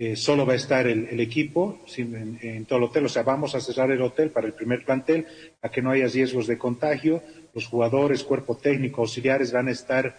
eh, 0.00 0.14
solo 0.14 0.46
va 0.46 0.52
a 0.52 0.56
estar 0.56 0.86
el, 0.86 1.18
equipo 1.18 1.80
en, 1.96 2.38
en, 2.40 2.64
todo 2.66 2.78
el 2.78 2.84
hotel. 2.84 3.06
O 3.06 3.08
sea, 3.08 3.24
vamos 3.24 3.56
a 3.56 3.60
cerrar 3.60 3.90
el 3.90 4.00
hotel 4.00 4.30
para 4.30 4.46
el 4.46 4.52
primer 4.52 4.84
plantel 4.84 5.26
para 5.60 5.72
que 5.72 5.82
no 5.82 5.90
haya 5.90 6.06
riesgos 6.06 6.46
de 6.46 6.56
contagio. 6.56 7.20
Los 7.52 7.66
jugadores, 7.66 8.22
cuerpo 8.22 8.56
técnico, 8.56 9.00
auxiliares 9.00 9.50
van 9.50 9.66
a 9.66 9.72
estar 9.72 10.16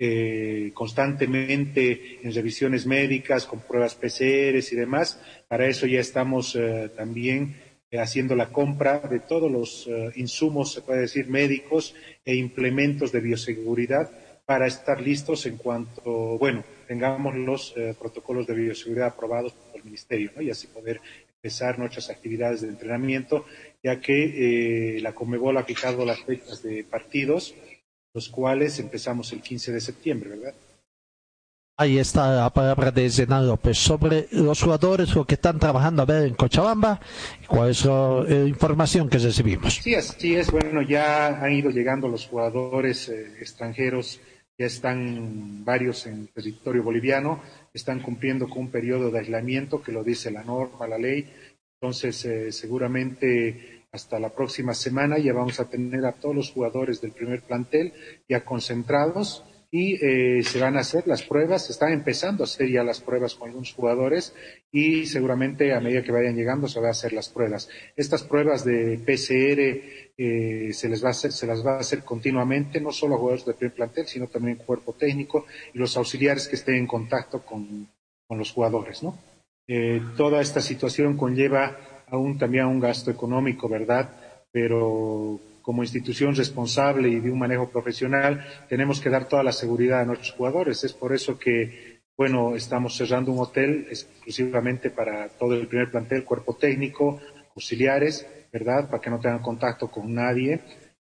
eh, 0.00 0.72
constantemente 0.74 2.18
en 2.24 2.34
revisiones 2.34 2.86
médicas, 2.86 3.46
con 3.46 3.60
pruebas 3.60 3.94
PCRs 3.94 4.72
y 4.72 4.76
demás. 4.76 5.20
Para 5.46 5.68
eso 5.68 5.86
ya 5.86 6.00
estamos 6.00 6.56
eh, 6.56 6.90
también 6.96 7.54
haciendo 7.92 8.34
la 8.34 8.48
compra 8.48 8.98
de 8.98 9.20
todos 9.20 9.50
los 9.50 9.88
insumos, 10.14 10.72
se 10.72 10.82
puede 10.82 11.00
decir, 11.00 11.26
médicos 11.26 11.94
e 12.24 12.36
implementos 12.36 13.10
de 13.10 13.20
bioseguridad 13.20 14.08
para 14.46 14.68
estar 14.68 15.00
listos 15.00 15.44
en 15.46 15.56
cuanto, 15.56 16.38
bueno, 16.38 16.62
tengamos 16.90 17.36
los 17.36 17.72
eh, 17.76 17.94
protocolos 17.96 18.48
de 18.48 18.54
bioseguridad 18.54 19.06
aprobados 19.06 19.52
por 19.52 19.76
el 19.76 19.84
Ministerio, 19.84 20.32
¿no? 20.34 20.42
Y 20.42 20.50
así 20.50 20.66
poder 20.66 21.00
empezar 21.36 21.78
nuestras 21.78 22.10
actividades 22.10 22.62
de 22.62 22.68
entrenamiento, 22.68 23.44
ya 23.80 24.00
que 24.00 24.96
eh, 24.96 25.00
la 25.00 25.14
Comebol 25.14 25.56
ha 25.56 25.62
fijado 25.62 26.04
las 26.04 26.20
fechas 26.24 26.64
de 26.64 26.82
partidos, 26.82 27.54
los 28.12 28.28
cuales 28.28 28.80
empezamos 28.80 29.32
el 29.32 29.40
15 29.40 29.70
de 29.70 29.80
septiembre, 29.80 30.30
¿verdad? 30.30 30.54
Ahí 31.76 31.96
está 31.96 32.34
la 32.34 32.50
palabra 32.50 32.90
de 32.90 33.08
Zenan 33.08 33.46
López 33.46 33.78
sobre 33.78 34.26
los 34.32 34.60
jugadores, 34.60 35.14
lo 35.14 35.24
que 35.24 35.34
están 35.34 35.60
trabajando 35.60 36.02
a 36.02 36.06
ver 36.06 36.26
en 36.26 36.34
Cochabamba, 36.34 37.00
cuál 37.46 37.70
es 37.70 37.84
la 37.84 38.24
eh, 38.28 38.46
información 38.48 39.08
que 39.08 39.18
recibimos. 39.18 39.74
Sí, 39.76 39.94
así 39.94 40.34
es. 40.34 40.50
Bueno, 40.50 40.82
ya 40.82 41.40
han 41.40 41.52
ido 41.52 41.70
llegando 41.70 42.08
los 42.08 42.26
jugadores 42.26 43.08
eh, 43.08 43.36
extranjeros 43.40 44.20
ya 44.60 44.66
están 44.66 45.64
varios 45.64 46.06
en 46.06 46.26
territorio 46.26 46.82
boliviano, 46.82 47.40
están 47.72 48.00
cumpliendo 48.00 48.46
con 48.46 48.64
un 48.64 48.70
periodo 48.70 49.10
de 49.10 49.20
aislamiento 49.20 49.80
que 49.82 49.90
lo 49.90 50.04
dice 50.04 50.30
la 50.30 50.44
norma, 50.44 50.86
la 50.86 50.98
ley. 50.98 51.26
Entonces, 51.80 52.22
eh, 52.26 52.52
seguramente 52.52 53.86
hasta 53.90 54.20
la 54.20 54.28
próxima 54.28 54.74
semana 54.74 55.16
ya 55.16 55.32
vamos 55.32 55.60
a 55.60 55.70
tener 55.70 56.04
a 56.04 56.12
todos 56.12 56.36
los 56.36 56.50
jugadores 56.50 57.00
del 57.00 57.12
primer 57.12 57.40
plantel 57.40 57.94
ya 58.28 58.44
concentrados 58.44 59.44
y 59.72 59.94
eh, 60.04 60.42
se 60.42 60.60
van 60.60 60.76
a 60.76 60.80
hacer 60.80 61.06
las 61.06 61.22
pruebas, 61.22 61.66
se 61.66 61.72
están 61.72 61.92
empezando 61.92 62.42
a 62.42 62.46
hacer 62.46 62.68
ya 62.68 62.82
las 62.82 63.00
pruebas 63.00 63.34
con 63.36 63.48
algunos 63.48 63.72
jugadores 63.72 64.34
y 64.72 65.06
seguramente 65.06 65.72
a 65.72 65.80
medida 65.80 66.02
que 66.02 66.10
vayan 66.10 66.34
llegando 66.34 66.66
se 66.66 66.80
van 66.80 66.88
a 66.88 66.90
hacer 66.90 67.12
las 67.12 67.28
pruebas. 67.28 67.68
Estas 67.94 68.24
pruebas 68.24 68.64
de 68.64 68.98
PCR 68.98 69.60
eh, 70.18 70.72
se, 70.72 70.88
les 70.88 71.04
va 71.04 71.08
a 71.08 71.12
hacer, 71.12 71.30
se 71.30 71.46
las 71.46 71.64
va 71.64 71.76
a 71.76 71.80
hacer 71.80 72.02
continuamente, 72.02 72.80
no 72.80 72.90
solo 72.90 73.14
a 73.14 73.18
jugadores 73.18 73.46
del 73.46 73.54
primer 73.54 73.74
plantel, 73.74 74.06
sino 74.06 74.26
también 74.26 74.56
cuerpo 74.56 74.92
técnico 74.94 75.46
y 75.72 75.78
los 75.78 75.96
auxiliares 75.96 76.48
que 76.48 76.56
estén 76.56 76.74
en 76.74 76.86
contacto 76.88 77.44
con, 77.44 77.88
con 78.26 78.38
los 78.38 78.50
jugadores, 78.50 79.02
¿no? 79.04 79.16
Eh, 79.68 80.02
toda 80.16 80.40
esta 80.40 80.60
situación 80.60 81.16
conlleva 81.16 82.04
aún 82.08 82.38
también 82.38 82.66
un 82.66 82.80
gasto 82.80 83.08
económico, 83.08 83.68
¿verdad? 83.68 84.10
Pero 84.50 85.38
como 85.70 85.84
institución 85.84 86.34
responsable 86.34 87.08
y 87.08 87.20
de 87.20 87.30
un 87.30 87.38
manejo 87.38 87.70
profesional, 87.70 88.44
tenemos 88.68 89.00
que 89.00 89.08
dar 89.08 89.28
toda 89.28 89.44
la 89.44 89.52
seguridad 89.52 90.00
a 90.00 90.04
nuestros 90.04 90.32
jugadores. 90.32 90.82
Es 90.82 90.92
por 90.92 91.14
eso 91.14 91.38
que, 91.38 92.00
bueno, 92.18 92.56
estamos 92.56 92.96
cerrando 92.96 93.30
un 93.30 93.38
hotel 93.38 93.86
exclusivamente 93.88 94.90
para 94.90 95.28
todo 95.28 95.54
el 95.54 95.68
primer 95.68 95.88
plantel, 95.88 96.24
cuerpo 96.24 96.56
técnico, 96.56 97.20
auxiliares, 97.54 98.26
¿verdad? 98.52 98.90
Para 98.90 99.00
que 99.00 99.10
no 99.10 99.20
tengan 99.20 99.42
contacto 99.42 99.88
con 99.88 100.12
nadie. 100.12 100.58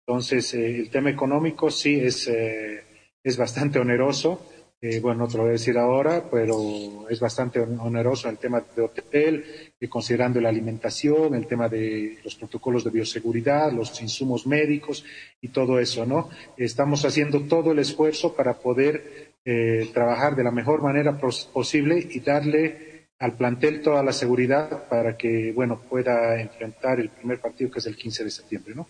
Entonces, 0.06 0.54
eh, 0.54 0.82
el 0.82 0.90
tema 0.90 1.12
económico 1.12 1.72
sí 1.72 2.02
es, 2.02 2.28
eh, 2.28 2.84
es 3.24 3.38
bastante 3.38 3.80
oneroso. 3.80 4.46
Eh, 4.84 5.00
bueno, 5.00 5.20
no 5.20 5.28
te 5.28 5.38
lo 5.38 5.44
voy 5.44 5.50
a 5.50 5.54
decir 5.54 5.78
ahora, 5.78 6.28
pero 6.32 7.08
es 7.08 7.20
bastante 7.20 7.60
oneroso 7.60 8.28
el 8.30 8.40
tema 8.40 8.64
de 8.76 8.82
hotel, 8.82 9.46
eh, 9.80 9.88
considerando 9.88 10.42
la 10.42 10.50
alimentación, 10.50 11.36
el 11.36 11.46
tema 11.46 11.70
de 11.70 12.18
los 12.24 12.34
protocolos 12.34 12.84
de 12.84 12.90
bioseguridad, 12.90 13.72
los 13.72 14.02
insumos 14.02 14.48
médicos 14.48 15.06
y 15.40 15.50
todo 15.50 15.80
eso, 15.80 16.08
¿no? 16.08 16.30
Estamos 16.58 17.06
haciendo 17.06 17.42
todo 17.42 17.74
el 17.74 17.78
esfuerzo 17.78 18.36
para 18.36 18.56
poder 18.56 19.34
eh, 19.46 19.88
trabajar 19.94 20.36
de 20.36 20.46
la 20.46 20.52
mejor 20.52 20.82
manera 20.82 21.16
posible 21.20 22.08
y 22.10 22.20
darle 22.22 23.10
al 23.20 23.38
plantel 23.38 23.84
toda 23.84 24.02
la 24.02 24.14
seguridad 24.14 24.88
para 24.90 25.16
que, 25.16 25.52
bueno, 25.54 25.80
pueda 25.80 26.42
enfrentar 26.42 27.00
el 27.00 27.10
primer 27.10 27.40
partido 27.40 27.70
que 27.70 27.78
es 27.78 27.86
el 27.86 27.96
15 27.96 28.24
de 28.24 28.32
septiembre, 28.32 28.74
¿no? 28.74 28.88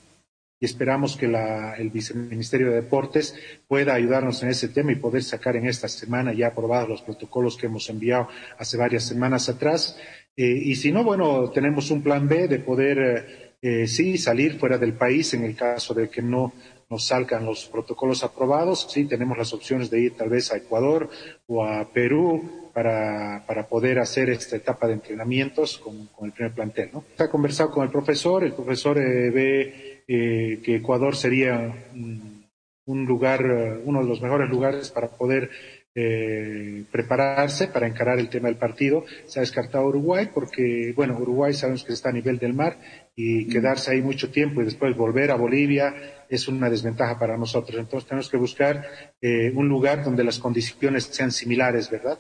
Y 0.62 0.66
esperamos 0.66 1.18
que 1.18 1.28
la, 1.28 1.74
el 1.74 1.90
Viceministerio 1.90 2.70
de 2.70 2.76
Deportes 2.76 3.34
pueda 3.68 3.96
ayudarnos 3.96 4.44
en 4.44 4.50
ese 4.50 4.68
tema 4.68 4.92
y 4.92 4.96
poder 4.96 5.24
sacar 5.24 5.56
en 5.56 5.66
esta 5.66 5.88
semana 5.88 6.34
ya 6.34 6.48
aprobados 6.48 6.88
los 6.88 7.02
protocolos 7.02 7.58
que 7.58 7.66
hemos 7.66 7.90
enviado 7.90 8.28
hace 8.60 8.78
varias 8.78 9.04
semanas 9.04 9.50
atrás. 9.50 9.98
Eh, 10.38 10.46
y 10.46 10.76
si 10.76 10.92
no, 10.92 11.04
bueno, 11.04 11.50
tenemos 11.50 11.90
un 11.90 12.04
plan 12.04 12.28
B 12.28 12.48
de 12.48 12.60
poder, 12.60 13.58
eh, 13.60 13.88
sí, 13.88 14.20
salir 14.20 14.60
fuera 14.60 14.78
del 14.78 14.94
país 14.94 15.34
en 15.34 15.46
el 15.46 15.56
caso 15.56 15.96
de 15.96 16.12
que 16.12 16.22
no 16.22 16.54
nos 16.92 17.08
salgan 17.08 17.44
los 17.44 17.66
protocolos 17.66 18.24
aprobados. 18.24 18.88
Sí, 18.88 19.06
tenemos 19.06 19.40
las 19.40 19.54
opciones 19.54 19.90
de 19.90 20.00
ir 20.00 20.14
tal 20.16 20.30
vez 20.30 20.52
a 20.52 20.58
Ecuador 20.58 21.10
o 21.48 21.66
a 21.66 21.92
Perú 21.92 22.70
para, 22.72 23.44
para 23.48 23.68
poder 23.68 23.98
hacer 23.98 24.30
esta 24.30 24.58
etapa 24.58 24.86
de 24.86 24.94
entrenamientos 24.94 25.80
con, 25.80 26.08
el 26.24 26.32
primer 26.34 26.54
plantel. 26.54 26.92
¿no? 26.94 27.04
Ha 27.18 27.30
conversado 27.30 27.72
con 27.72 27.84
el 27.84 27.90
profesor, 27.90 28.44
el 28.44 28.54
profesor 28.54 29.00
eh, 29.00 29.32
ve 29.32 29.91
eh, 30.14 30.60
que 30.62 30.76
Ecuador 30.76 31.16
sería 31.16 31.74
un, 31.96 32.44
un 32.86 33.06
lugar, 33.06 33.46
uh, 33.46 33.82
uno 33.86 34.02
de 34.02 34.10
los 34.10 34.22
mejores 34.22 34.50
lugares 34.50 34.92
para 34.92 35.08
poder 35.08 35.50
eh, 35.96 36.84
prepararse 36.92 37.70
para 37.70 37.88
encarar 37.88 38.20
el 38.20 38.28
tema 38.28 38.50
del 38.50 38.58
partido. 38.58 39.06
Se 39.26 39.40
ha 39.40 39.42
descartado 39.42 39.86
Uruguay 39.86 40.30
porque, 40.34 40.92
bueno, 40.98 41.18
Uruguay 41.18 41.54
sabemos 41.54 41.86
que 41.86 41.94
está 41.94 42.10
a 42.10 42.14
nivel 42.14 42.40
del 42.40 42.54
mar 42.54 42.78
y 43.16 43.48
quedarse 43.48 43.92
ahí 43.92 44.02
mucho 44.02 44.32
tiempo 44.32 44.62
y 44.62 44.66
después 44.66 44.98
volver 44.98 45.32
a 45.32 45.36
Bolivia 45.36 45.96
es 46.30 46.50
una 46.50 46.70
desventaja 46.70 47.18
para 47.18 47.38
nosotros. 47.38 47.80
Entonces 47.80 48.10
tenemos 48.10 48.30
que 48.30 48.38
buscar 48.38 48.86
eh, 49.22 49.54
un 49.56 49.70
lugar 49.70 50.04
donde 50.04 50.26
las 50.26 50.40
condiciones 50.40 51.06
sean 51.06 51.32
similares, 51.32 51.90
¿verdad? 51.90 52.20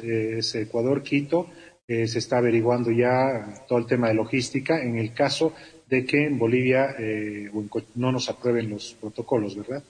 Es 0.00 0.54
Ecuador, 0.54 1.02
Quito. 1.02 1.48
Eh, 1.90 2.06
se 2.06 2.20
está 2.20 2.38
averiguando 2.38 2.92
ya 2.92 3.64
todo 3.66 3.80
el 3.80 3.86
tema 3.86 4.06
de 4.06 4.14
logística 4.14 4.80
en 4.80 4.96
el 4.96 5.12
caso 5.12 5.52
de 5.90 6.06
que 6.06 6.24
en 6.24 6.38
Bolivia 6.38 6.94
eh, 6.98 7.50
no 7.96 8.12
nos 8.12 8.28
aprueben 8.28 8.70
los 8.70 8.94
protocolos, 8.94 9.56
¿verdad? 9.56 9.82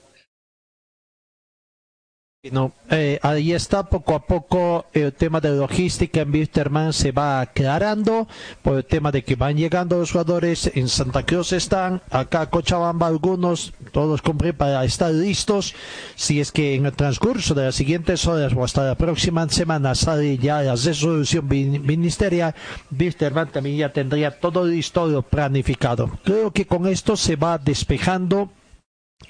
No, 2.49 2.73
eh, 2.89 3.19
ahí 3.21 3.53
está 3.53 3.87
poco 3.87 4.15
a 4.15 4.25
poco 4.25 4.87
el 4.93 5.13
tema 5.13 5.39
de 5.39 5.55
logística 5.55 6.21
en 6.21 6.31
Wisterman 6.31 6.91
se 6.91 7.11
va 7.11 7.39
aclarando 7.39 8.27
por 8.63 8.77
el 8.77 8.85
tema 8.85 9.11
de 9.11 9.23
que 9.23 9.35
van 9.35 9.57
llegando 9.57 9.99
los 9.99 10.11
jugadores 10.11 10.71
en 10.73 10.89
Santa 10.89 11.23
Cruz 11.23 11.53
están 11.53 12.01
acá 12.09 12.49
Cochabamba 12.49 13.05
algunos 13.05 13.73
todos 13.91 14.23
cumplen 14.23 14.57
para 14.57 14.83
estar 14.83 15.13
listos. 15.13 15.75
Si 16.15 16.39
es 16.39 16.51
que 16.51 16.73
en 16.73 16.87
el 16.87 16.93
transcurso 16.93 17.53
de 17.53 17.65
las 17.65 17.75
siguientes 17.75 18.25
horas 18.25 18.53
o 18.55 18.63
hasta 18.63 18.87
la 18.87 18.95
próxima 18.95 19.47
semana 19.47 19.93
sale 19.93 20.39
ya 20.39 20.63
la 20.63 20.73
resolución 20.73 21.47
ministerial 21.47 22.55
Wisterman 22.89 23.51
también 23.51 23.77
ya 23.77 23.93
tendría 23.93 24.39
todo 24.39 24.65
listo 24.65 25.05
lo 25.05 25.21
planificado. 25.21 26.09
Creo 26.23 26.49
que 26.49 26.65
con 26.65 26.87
esto 26.87 27.15
se 27.15 27.35
va 27.35 27.59
despejando 27.59 28.51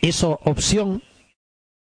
esa 0.01 0.27
opción 0.27 1.03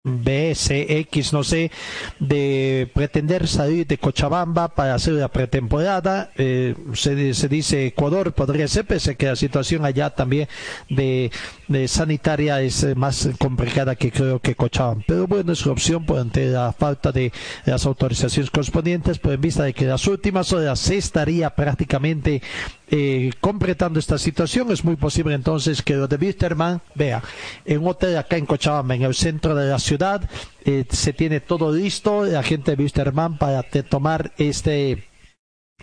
BSX, 0.08 1.34
no 1.34 1.44
sé, 1.44 1.72
de 2.20 2.90
pretender 2.94 3.48
salir 3.48 3.86
de 3.86 3.98
Cochabamba 3.98 4.70
para 4.70 4.96
hacer 4.96 5.14
la 5.14 5.28
pretemporada. 5.28 6.32
Eh, 6.38 6.76
se, 6.94 7.34
se, 7.34 7.48
dice 7.48 7.88
Ecuador, 7.88 8.34
podría 8.34 8.68
ser, 8.68 8.86
pese 8.86 9.16
que 9.16 9.28
la 9.28 9.36
situación 9.36 9.86
allá 9.86 10.10
también 10.10 10.48
de, 10.90 11.32
de, 11.68 11.88
sanitaria 11.88 12.62
es 12.62 12.96
más 12.96 13.30
complicada 13.38 13.96
que 13.96 14.12
creo 14.12 14.40
que 14.40 14.56
Cochabamba. 14.56 15.04
Pero 15.08 15.28
bueno, 15.28 15.54
es 15.54 15.66
una 15.66 15.74
opción 15.74 16.06
por 16.06 16.20
ante 16.20 16.48
la 16.48 16.72
falta 16.74 17.12
de 17.12 17.32
las 17.66 17.86
autorizaciones 17.86 18.52
correspondientes, 18.52 19.20
pues 19.20 19.36
en 19.36 19.42
vista 19.42 19.64
de 19.64 19.74
que 19.74 19.86
las 19.86 20.08
últimas 20.08 20.52
horas 20.54 20.80
se 20.80 20.98
estaría 20.98 21.50
prácticamente 21.50 22.42
eh, 22.90 23.32
completando 23.42 24.00
esta 24.00 24.18
situación, 24.18 24.72
es 24.72 24.84
muy 24.84 24.96
posible 24.96 25.36
entonces 25.36 25.82
que 25.82 25.96
lo 25.96 26.08
de 26.08 26.16
Wisterman, 26.16 26.82
vea, 26.96 27.22
en 27.66 27.80
un 27.82 27.90
hotel 27.90 28.18
acá 28.18 28.38
en 28.38 28.46
Cochabamba, 28.46 28.96
en 28.96 29.04
el 29.04 29.14
centro 29.14 29.56
de 29.56 29.70
la 29.70 29.80
ciudad, 29.80 30.30
eh, 30.66 30.86
se 30.90 31.14
tiene 31.14 31.40
todo 31.42 31.72
listo, 31.72 32.26
la 32.26 32.44
gente 32.44 32.76
de 32.76 32.82
Wisterman 32.82 33.38
para 33.38 33.64
tomar 33.64 34.32
este 34.38 35.08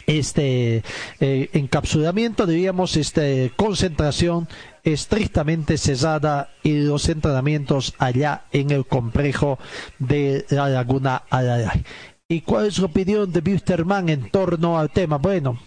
este 0.07 0.83
eh, 1.21 1.51
encapsulamiento, 1.53 2.47
diríamos, 2.47 2.97
esta 2.97 3.23
concentración 3.57 4.49
estrictamente 4.85 5.79
cerrada 5.79 6.51
y 6.63 6.83
los 6.83 7.09
entrenamientos 7.09 7.95
allá 7.99 8.45
en 8.53 8.71
el 8.71 8.87
complejo 8.87 9.59
de 9.99 10.45
la 10.51 10.69
Laguna 10.69 11.23
Alaray. 11.31 11.83
¿Y 12.29 12.43
cuál 12.43 12.67
es 12.67 12.79
la 12.79 12.87
opinión 12.87 13.33
de 13.33 13.41
Wisterman 13.41 14.09
en 14.09 14.31
torno 14.31 14.79
al 14.79 14.91
tema? 14.91 15.19
Bueno, 15.19 15.59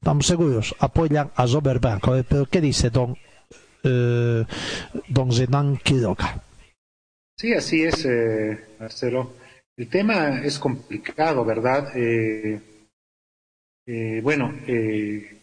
estamos 0.00 0.26
seguros, 0.26 0.74
apoyan 0.78 1.30
a 1.34 1.46
Robert 1.46 1.80
Blanco. 1.80 2.14
Pero 2.28 2.46
¿qué 2.46 2.60
dice 2.60 2.90
don, 2.90 3.16
eh, 3.82 4.44
don 5.08 5.32
Zenan 5.32 5.76
Quiroga? 5.78 6.42
Sí, 7.36 7.52
así 7.52 7.82
es, 7.82 8.04
eh, 8.04 8.64
Marcelo. 8.78 9.32
El 9.76 9.88
tema 9.88 10.40
es 10.44 10.58
complicado, 10.58 11.44
¿verdad? 11.44 11.96
Eh, 11.96 12.60
eh, 13.86 14.20
bueno, 14.22 14.54
eh, 14.66 15.33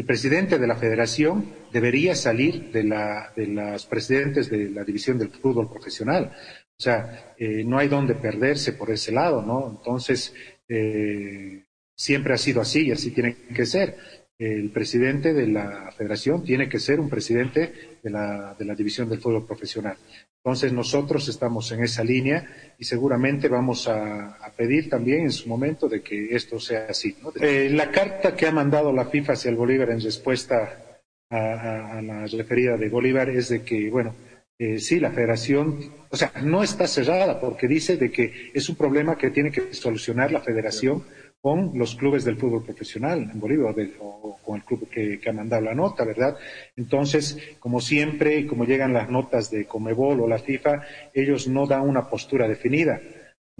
el 0.00 0.06
presidente 0.06 0.58
de 0.58 0.66
la 0.66 0.76
federación 0.76 1.44
debería 1.70 2.14
salir 2.14 2.72
de, 2.72 2.84
la, 2.84 3.34
de 3.36 3.46
los 3.48 3.84
presidentes 3.84 4.48
de 4.48 4.70
la 4.70 4.82
división 4.82 5.18
del 5.18 5.28
fútbol 5.28 5.68
profesional. 5.68 6.32
O 6.70 6.82
sea, 6.82 7.34
eh, 7.36 7.64
no 7.64 7.76
hay 7.76 7.88
donde 7.88 8.14
perderse 8.14 8.72
por 8.72 8.90
ese 8.90 9.12
lado, 9.12 9.42
¿no? 9.42 9.68
Entonces, 9.68 10.32
eh, 10.66 11.66
siempre 11.94 12.32
ha 12.32 12.38
sido 12.38 12.62
así 12.62 12.86
y 12.86 12.92
así 12.92 13.10
tiene 13.10 13.36
que 13.54 13.66
ser. 13.66 13.94
El 14.38 14.70
presidente 14.70 15.34
de 15.34 15.48
la 15.48 15.92
federación 15.92 16.44
tiene 16.44 16.66
que 16.66 16.78
ser 16.78 16.98
un 16.98 17.10
presidente 17.10 17.98
de 18.02 18.08
la, 18.08 18.56
de 18.58 18.64
la 18.64 18.74
división 18.74 19.06
del 19.06 19.20
fútbol 19.20 19.46
profesional. 19.46 19.98
Entonces, 20.42 20.72
nosotros 20.72 21.28
estamos 21.28 21.70
en 21.72 21.84
esa 21.84 22.02
línea 22.02 22.74
y 22.78 22.84
seguramente 22.84 23.48
vamos 23.48 23.86
a, 23.88 24.38
pedir 24.56 24.90
también 24.90 25.22
en 25.22 25.32
su 25.32 25.48
momento 25.48 25.88
de 25.88 26.02
que 26.02 26.34
esto 26.34 26.58
sea 26.58 26.86
así. 26.88 27.16
Eh, 27.40 27.70
la 27.72 27.90
carta 27.90 28.34
que 28.34 28.46
ha 28.46 28.52
mandado 28.52 28.92
la 28.92 29.06
FIFA 29.06 29.34
hacia 29.34 29.50
el 29.50 29.56
Bolívar 29.56 29.90
en 29.90 30.00
respuesta 30.00 31.00
a 31.30 32.00
la 32.02 32.26
referida 32.26 32.76
de 32.76 32.88
Bolívar 32.88 33.30
es 33.30 33.48
de 33.50 33.62
que, 33.62 33.88
bueno, 33.88 34.14
eh, 34.60 34.78
sí, 34.78 35.00
la 35.00 35.10
federación, 35.10 35.90
o 36.10 36.16
sea, 36.18 36.32
no 36.42 36.62
está 36.62 36.86
cerrada 36.86 37.40
porque 37.40 37.66
dice 37.66 37.96
de 37.96 38.10
que 38.10 38.50
es 38.52 38.68
un 38.68 38.76
problema 38.76 39.16
que 39.16 39.30
tiene 39.30 39.50
que 39.50 39.72
solucionar 39.72 40.30
la 40.32 40.42
federación 40.42 41.02
con 41.40 41.72
los 41.78 41.94
clubes 41.94 42.24
del 42.24 42.36
fútbol 42.36 42.64
profesional 42.64 43.30
en 43.32 43.40
Bolivia 43.40 43.66
o, 44.00 44.04
o 44.04 44.38
con 44.42 44.56
el 44.56 44.64
club 44.64 44.88
que, 44.90 45.18
que, 45.18 45.30
ha 45.30 45.32
mandado 45.32 45.62
la 45.62 45.74
nota, 45.74 46.04
¿verdad? 46.04 46.36
Entonces, 46.76 47.38
como 47.58 47.80
siempre, 47.80 48.40
y 48.40 48.46
como 48.46 48.64
llegan 48.64 48.92
las 48.92 49.08
notas 49.08 49.50
de 49.50 49.64
Comebol 49.64 50.20
o 50.20 50.28
la 50.28 50.38
FIFA, 50.38 50.82
ellos 51.14 51.48
no 51.48 51.66
dan 51.66 51.88
una 51.88 52.08
postura 52.10 52.46
definida. 52.46 53.00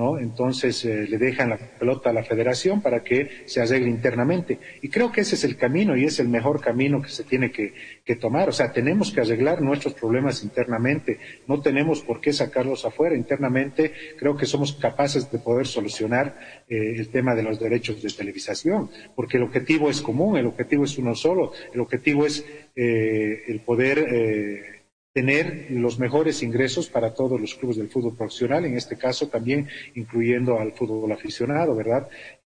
¿No? 0.01 0.19
Entonces 0.19 0.83
eh, 0.87 1.07
le 1.07 1.19
dejan 1.19 1.51
la 1.51 1.59
pelota 1.59 2.09
a 2.09 2.15
la 2.15 2.25
federación 2.25 2.81
para 2.81 3.05
que 3.05 3.43
se 3.45 3.61
arregle 3.61 3.91
internamente. 3.91 4.59
Y 4.81 4.89
creo 4.89 5.13
que 5.13 5.21
ese 5.21 5.35
es 5.35 5.45
el 5.45 5.59
camino 5.59 5.95
y 5.95 6.07
es 6.07 6.19
el 6.21 6.29
mejor 6.29 6.63
camino 6.63 7.03
que 7.03 7.11
se 7.11 7.23
tiene 7.25 7.53
que, 7.53 7.75
tomar. 8.19 8.49
O 8.49 8.53
sea, 8.53 8.73
tenemos 8.73 9.13
que 9.13 9.21
arreglar 9.21 9.63
nuestros 9.63 9.95
problemas 9.95 10.43
internamente. 10.43 11.21
No 11.47 11.61
tenemos 11.61 12.01
por 12.01 12.21
qué 12.21 12.33
sacarlos 12.33 12.85
afuera. 12.85 13.15
Internamente 13.15 13.93
creo 14.19 14.37
que 14.37 14.47
somos 14.47 14.73
capaces 14.73 15.31
de 15.31 15.39
poder 15.39 15.67
solucionar 15.67 16.37
eh, 16.69 16.97
el 16.97 17.11
tema 17.11 17.37
de 17.37 17.45
los 17.45 17.61
derechos 17.61 18.03
de 18.03 18.09
televisación, 18.11 18.91
porque 19.15 19.37
el 19.37 19.45
objetivo 19.45 19.91
es 19.91 20.01
común, 20.01 20.39
el 20.39 20.47
objetivo 20.47 20.85
es 20.85 20.99
uno 20.99 21.15
solo, 21.15 21.53
el 21.73 21.81
objetivo 21.81 22.27
es 22.27 22.45
eh, 22.75 23.45
el 23.47 23.61
poder 23.61 24.80
tener 25.13 25.67
los 25.71 25.99
mejores 25.99 26.43
ingresos 26.43 26.89
para 26.89 27.15
todos 27.15 27.41
los 27.41 27.55
clubes 27.55 27.77
del 27.77 27.89
fútbol 27.89 28.17
profesional, 28.17 28.65
en 28.65 28.77
este 28.77 28.97
caso 28.97 29.29
también 29.29 29.69
incluyendo 29.95 30.59
al 30.59 30.73
fútbol 30.73 31.11
aficionado, 31.13 31.75
¿verdad? 31.75 32.09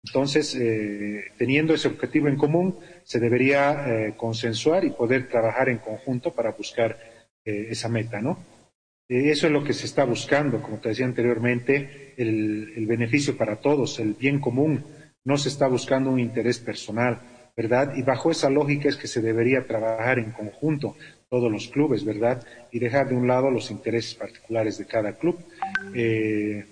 Entonces, 0.04 0.54
eh, 0.54 1.24
teniendo 1.38 1.74
ese 1.74 1.88
objetivo 1.88 2.28
en 2.28 2.36
común, 2.36 2.78
se 3.04 3.18
debería 3.18 3.86
eh, 3.86 4.14
consensuar 4.16 4.84
y 4.84 4.90
poder 4.90 5.28
trabajar 5.28 5.68
en 5.68 5.78
conjunto 5.78 6.32
para 6.32 6.52
buscar 6.52 6.98
eh, 7.44 7.68
esa 7.70 7.88
meta, 7.88 8.20
¿no? 8.20 8.38
eso 9.06 9.46
es 9.46 9.52
lo 9.52 9.62
que 9.62 9.74
se 9.74 9.84
está 9.84 10.04
buscando, 10.04 10.62
como 10.62 10.78
te 10.78 10.88
decía 10.88 11.04
anteriormente, 11.04 12.14
el, 12.16 12.72
el 12.74 12.86
beneficio 12.86 13.36
para 13.36 13.56
todos, 13.56 14.00
el 14.00 14.14
bien 14.14 14.40
común. 14.40 14.82
No 15.24 15.36
se 15.36 15.50
está 15.50 15.68
buscando 15.68 16.10
un 16.10 16.18
interés 16.18 16.58
personal, 16.58 17.20
¿verdad? 17.54 17.94
Y 17.96 18.02
bajo 18.02 18.30
esa 18.30 18.48
lógica 18.48 18.88
es 18.88 18.96
que 18.96 19.06
se 19.06 19.20
debería 19.20 19.66
trabajar 19.66 20.18
en 20.18 20.32
conjunto 20.32 20.96
todos 21.28 21.50
los 21.50 21.68
clubes, 21.68 22.04
¿verdad? 22.04 22.44
Y 22.70 22.78
dejar 22.78 23.08
de 23.08 23.14
un 23.14 23.26
lado 23.26 23.50
los 23.50 23.70
intereses 23.70 24.14
particulares 24.14 24.78
de 24.78 24.86
cada 24.86 25.12
club. 25.12 25.38
Eh, 25.94 26.64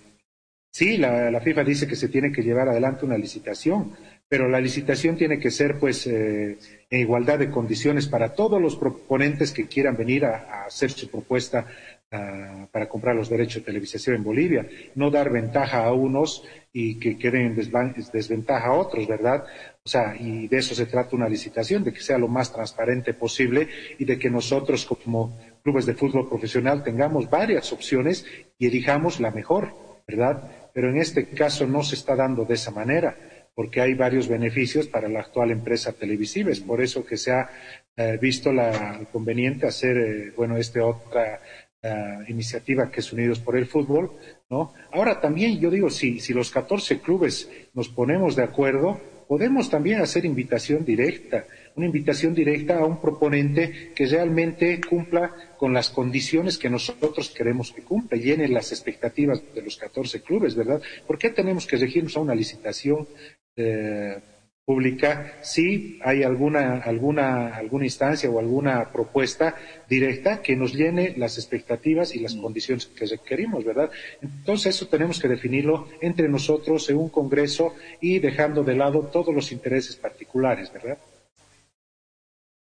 sí, 0.71 0.97
la, 0.97 1.41
FIFA 1.41 1.65
dice 1.65 1.87
que 1.87 1.97
se 1.97 2.09
tiene 2.09 2.33
que 2.33 2.43
llevar 2.43 2.69
adelante 2.69 3.05
una 3.05 3.19
licitación, 3.19 3.93
pero 4.29 4.49
la 4.49 4.61
licitación 4.61 5.17
tiene 5.17 5.39
que 5.39 5.51
ser, 5.51 5.79
pues, 5.79 6.07
eh, 6.07 6.59
en 6.89 7.01
igualdad 7.01 7.39
de 7.39 7.51
condiciones 7.51 8.07
para 8.07 8.35
todos 8.35 8.61
los 8.61 8.77
proponentes 8.77 9.53
que 9.53 9.67
quieran 9.67 9.97
venir 9.97 10.25
a, 10.25 10.65
hacer 10.65 10.91
su 10.91 11.11
propuesta 11.11 11.67
uh, 12.13 12.67
para 12.71 12.89
comprar 12.89 13.15
los 13.15 13.29
derechos 13.29 13.57
de 13.57 13.67
televisación 13.67 14.17
en 14.17 14.25
Bolivia. 14.25 14.67
No 14.95 15.11
dar 15.11 15.31
ventaja 15.31 15.85
a 15.85 15.93
unos 15.93 16.45
y 16.73 16.99
que 16.99 17.19
queden 17.19 17.47
en 17.47 17.57
desventaja 17.57 18.69
a 18.69 18.73
otros, 18.73 19.07
¿verdad? 19.07 19.45
O 19.85 19.89
sea, 19.89 20.15
y 20.17 20.47
de 20.47 20.59
eso 20.59 20.77
se 20.77 20.87
trata 20.87 21.17
una 21.17 21.29
licitación, 21.29 21.83
de 21.83 21.93
que 21.93 22.01
sea 22.01 22.17
lo 22.17 22.29
más 22.29 22.53
transparente 22.53 23.15
posible 23.15 23.69
y 23.99 24.05
de 24.05 24.17
que 24.17 24.31
nosotros 24.31 24.87
como 24.87 25.37
clubes 25.65 25.87
de 25.87 25.95
fútbol 25.95 26.29
profesional 26.29 26.85
tengamos 26.85 27.29
varias 27.29 27.73
opciones 27.73 28.25
y 28.59 28.67
elijamos 28.67 29.19
la 29.19 29.33
mejor, 29.33 29.75
¿verdad? 30.07 30.71
Pero 30.73 30.89
en 30.89 30.99
este 30.99 31.27
caso 31.27 31.67
no 31.67 31.83
se 31.83 31.97
está 31.97 32.15
dando 32.15 32.45
de 32.45 32.55
esa 32.55 32.71
manera, 32.71 33.17
porque 33.57 33.81
hay 33.81 33.95
varios 33.95 34.29
beneficios 34.29 34.87
para 34.87 35.09
la 35.09 35.21
actual 35.21 35.51
empresa 35.51 35.93
televisiva. 35.93 36.53
Es 36.53 36.61
por 36.61 36.81
eso 36.81 37.05
que 37.05 37.17
se 37.17 37.33
ha 37.33 37.51
eh, 37.97 38.19
visto 38.23 38.53
la 38.53 39.01
conveniente 39.11 39.67
hacer, 39.67 39.97
eh, 39.99 40.33
bueno, 40.37 40.57
esta 40.57 40.87
otra 40.87 41.41
uh, 41.83 42.31
iniciativa 42.31 42.89
que 42.89 43.01
es 43.01 43.13
Unidos 43.13 43.41
por 43.41 43.57
el 43.57 43.67
Fútbol, 43.67 44.13
¿no? 44.49 44.73
Ahora 44.93 45.21
también 45.21 45.59
yo 45.59 45.71
digo, 45.71 45.91
si, 45.91 46.21
si 46.21 46.33
los 46.33 46.51
14 46.53 47.01
clubes 47.01 47.51
nos 47.75 47.89
ponemos 47.89 48.37
de 48.37 48.45
acuerdo, 48.45 49.01
podemos 49.33 49.71
también 49.71 50.03
hacer 50.03 50.27
invitación 50.27 50.85
directa, 50.85 51.47
una 51.75 51.87
invitación 51.87 52.35
directa 52.35 52.79
a 52.79 52.85
un 52.85 53.01
proponente 53.01 53.91
que 53.95 54.05
realmente 54.05 54.79
cumpla 54.79 55.31
con 55.57 55.73
las 55.73 55.89
condiciones 55.89 56.59
que 56.59 56.69
nosotros 56.69 57.31
queremos 57.31 57.73
que 57.73 57.81
cumpla, 57.81 58.19
llene 58.19 58.47
las 58.47 58.73
expectativas 58.73 59.43
de 59.55 59.63
los 59.63 59.79
14 59.79 60.21
clubes, 60.21 60.55
¿verdad? 60.55 60.83
¿Por 61.07 61.17
qué 61.17 61.31
tenemos 61.31 61.67
que 61.67 61.79
regirnos 61.79 62.15
a 62.19 62.21
una 62.21 62.35
licitación 62.35 63.09
eh, 63.57 64.19
pública 64.65 65.35
si 65.43 65.99
hay 66.05 66.23
alguna, 66.23 66.79
alguna, 66.79 67.57
alguna 67.57 67.85
instancia 67.85 68.31
o 68.31 68.39
alguna 68.39 68.93
propuesta 68.93 69.57
directa 69.89 70.41
que 70.41 70.55
nos 70.57 70.73
llene 70.73 71.15
las 71.17 71.37
expectativas 71.37 72.15
y 72.15 72.21
las 72.21 72.35
condiciones 72.35 72.87
que 72.87 73.07
requerimos, 73.07 73.65
¿verdad? 73.65 73.91
Entonces 74.21 74.77
eso 74.77 74.87
tenemos 74.87 75.19
que 75.19 75.29
definirlo 75.29 75.89
entre 76.01 76.29
nosotros 76.29 76.89
en 76.91 76.99
un 76.99 77.09
congreso 77.09 77.75
y 78.01 78.21
dejando 78.21 78.63
de 78.63 78.77
lado 78.77 79.11
todos 79.13 79.35
los 79.35 79.51
intereses 79.51 79.97
particulares, 79.97 80.73
¿verdad? 80.73 80.99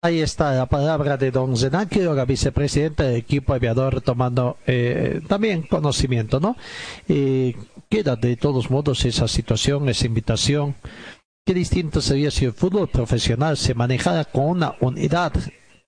Ahí 0.04 0.20
está 0.20 0.52
la 0.52 0.66
palabra 0.66 1.16
de 1.16 1.30
don 1.30 1.56
Zenan 1.56 1.88
Quiroga, 1.88 2.24
vicepresidente 2.24 3.04
del 3.04 3.14
equipo 3.14 3.54
aviador, 3.54 4.00
tomando 4.00 4.56
eh, 4.66 5.20
también 5.28 5.62
conocimiento, 5.62 6.40
¿no? 6.40 6.56
Y 7.08 7.54
queda 7.88 8.16
de 8.16 8.34
todos 8.34 8.68
modos 8.68 9.04
esa 9.04 9.28
situación, 9.28 9.88
esa 9.88 10.06
invitación 10.06 10.74
Qué 11.44 11.54
distinto 11.54 12.00
sería 12.00 12.30
si 12.30 12.44
el 12.44 12.52
fútbol 12.52 12.88
profesional 12.88 13.56
se 13.56 13.74
manejara 13.74 14.24
con 14.24 14.44
una 14.44 14.76
unidad, 14.80 15.32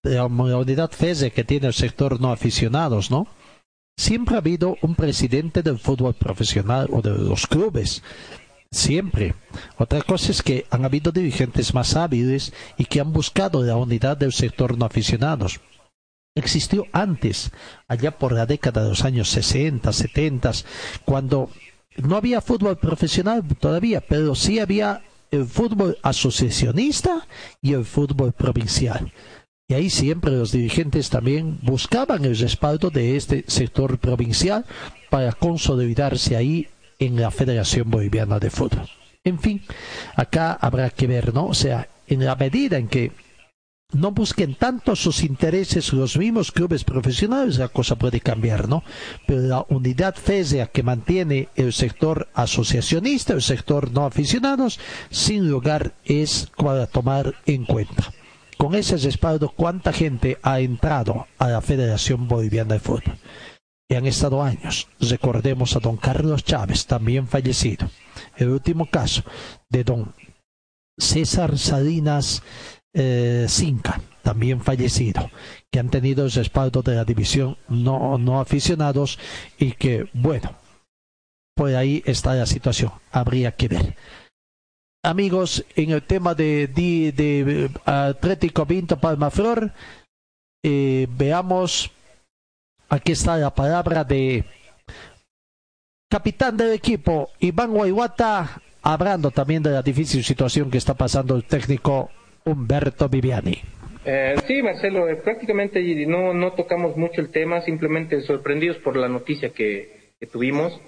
la 0.03 0.27
unidad 0.27 0.91
FESE 0.91 1.31
que 1.31 1.45
tiene 1.45 1.69
el 1.69 1.75
sector 1.75 2.21
no 2.21 2.33
aficionados, 2.33 3.13
¿no? 3.13 3.29
Siempre 3.97 4.35
ha 4.35 4.39
habido 4.39 4.77
un 4.83 4.97
presidente 4.97 5.63
del 5.63 5.79
fútbol 5.79 6.15
profesional 6.15 6.89
o 6.91 7.01
de 7.01 7.11
los 7.11 7.47
clubes. 7.47 8.03
Siempre. 8.73 9.37
Otra 9.79 10.03
cosa 10.03 10.33
es 10.33 10.43
que 10.43 10.67
han 10.71 10.85
habido 10.85 11.13
dirigentes 11.13 11.73
más 11.73 11.95
hábiles 11.95 12.53
y 12.77 12.87
que 12.87 13.01
han 13.01 13.13
buscado 13.13 13.63
la 13.63 13.77
unidad 13.77 14.17
del 14.17 14.33
sector 14.33 14.77
no 14.77 14.85
aficionados. 14.85 15.61
Existió 16.35 16.87
antes, 16.93 17.53
allá 17.87 18.19
por 18.19 18.33
la 18.33 18.47
década 18.47 18.83
de 18.83 18.89
los 18.89 19.05
años 19.05 19.29
60, 19.29 19.93
70, 19.93 20.51
cuando 21.05 21.49
no 21.97 22.17
había 22.17 22.41
fútbol 22.41 22.77
profesional 22.77 23.45
todavía, 23.61 24.01
pero 24.01 24.35
sí 24.35 24.59
había 24.59 25.05
el 25.35 25.47
fútbol 25.47 25.98
asociacionista 26.02 27.27
y 27.61 27.73
el 27.73 27.85
fútbol 27.85 28.32
provincial. 28.32 29.12
Y 29.69 29.74
ahí 29.74 29.90
siempre 29.90 30.31
los 30.31 30.52
dirigentes 30.52 31.11
también 31.11 31.59
buscaban 31.62 32.24
el 32.24 32.36
respaldo 32.36 32.90
de 32.90 33.16
este 33.16 33.44
sector 33.47 33.98
provincial 33.98 34.65
para 35.11 35.32
consolidarse 35.32 36.36
ahí 36.36 36.69
en 36.98 37.20
la 37.20 37.31
Federación 37.31 37.90
Boliviana 37.90 38.39
de 38.39 38.51
Fútbol. 38.51 38.89
En 39.24 39.39
fin, 39.39 39.62
acá 40.16 40.52
habrá 40.52 40.90
que 40.90 41.06
ver, 41.06 41.32
¿no? 41.32 41.47
O 41.47 41.55
sea, 41.55 41.89
en 42.06 42.24
la 42.24 42.36
medida 42.36 42.77
en 42.77 42.89
que 42.89 43.12
no 43.95 44.11
busquen 44.12 44.55
tanto 44.55 44.97
sus 44.97 45.23
intereses 45.23 45.93
los 45.93 46.16
mismos 46.16 46.53
clubes 46.53 46.85
profesionales, 46.85 47.59
la 47.59 47.69
cosa 47.69 47.97
puede 47.97 48.21
cambiar, 48.21 48.69
¿no? 48.69 48.83
Pero 49.27 49.41
la 49.43 49.66
unidad 49.69 50.15
fésea 50.15 50.66
que 50.66 50.83
mantiene 50.83 51.49
el 51.55 51.73
sector 51.73 52.29
asociacionista, 52.35 53.33
el 53.33 53.43
sector 53.43 53.93
no 53.93 54.05
aficionados, 54.05 54.79
sin 55.11 55.49
lugar 55.49 55.95
es 56.05 56.51
para 56.57 56.87
tomar 56.87 57.35
en 57.47 57.65
cuenta. 57.65 58.12
con 58.57 58.75
ese 58.75 58.97
respaldo, 58.97 59.51
¿cuánta 59.51 59.93
gente 59.93 60.39
ha 60.43 60.61
entrado 60.61 61.27
a 61.39 61.49
la 61.49 61.61
Federación 61.61 62.29
Boliviana 62.29 62.75
de 62.75 62.81
Fútbol? 62.81 63.19
Y 63.91 63.95
han 63.95 64.07
estado 64.07 64.43
años. 64.43 64.89
Recordemos 65.01 65.77
a 65.77 65.81
don 65.81 65.97
Carlos 65.99 66.45
Chávez, 66.45 66.87
también 66.87 67.29
fallecido. 67.29 67.91
El 68.37 68.49
último 68.49 68.87
caso 68.87 69.23
de 69.69 69.85
don 69.85 70.15
César 70.97 71.59
Salinas 71.59 72.43
eh, 72.95 73.47
Cinca, 73.49 74.01
también 74.23 74.61
fallecido, 74.61 75.31
que 75.71 75.79
han 75.79 75.91
tenido 75.91 76.25
el 76.25 76.33
respaldo 76.33 76.83
de 76.83 76.95
la 76.95 77.05
división 77.05 77.59
no, 77.69 78.16
no 78.16 78.41
aficionados 78.41 79.19
y 79.59 79.73
que, 79.73 80.09
bueno, 80.15 80.57
por 81.55 81.75
ahí 81.75 82.03
está 82.07 82.35
la 82.35 82.47
situación. 82.47 82.93
Habría 83.12 83.53
que 83.53 83.69
ver 83.69 83.97
amigos, 85.05 85.65
en 85.77 85.91
el 85.91 86.03
tema 86.03 86.35
de, 86.35 86.66
de 86.66 87.71
Atlético 87.85 88.66
Vinto 88.66 88.99
Palmaflor, 88.99 89.73
eh, 90.65 91.07
veamos, 91.11 91.91
aquí 92.89 93.12
está 93.12 93.37
la 93.37 93.55
palabra 93.55 94.03
de 94.03 94.45
capitán 96.11 96.57
del 96.57 96.73
equipo, 96.73 97.31
Iván 97.39 97.73
Guayguata, 97.73 98.62
hablando 98.83 99.31
también 99.31 99.62
de 99.62 99.71
la 99.71 99.83
difícil 99.83 100.25
situación 100.25 100.71
que 100.71 100.79
está 100.79 100.95
pasando 100.95 101.37
el 101.37 101.45
técnico 101.45 102.11
Humberto 102.47 103.09
Viviani. 103.09 103.59
Eh, 104.05 104.35
sí, 104.47 104.62
Marcelo, 104.62 105.09
eh, 105.09 105.16
prácticamente 105.16 105.81
no, 106.07 106.35
no 106.35 106.53
tocamos 106.53 106.95
mucho 106.97 107.23
el 107.23 107.31
tema, 107.31 107.62
simplemente 107.62 108.21
sorprendidos 108.23 108.77
por 108.79 108.97
la 108.97 109.09
noticia 109.09 109.51
que, 109.51 110.12
tuvimos. 110.31 110.81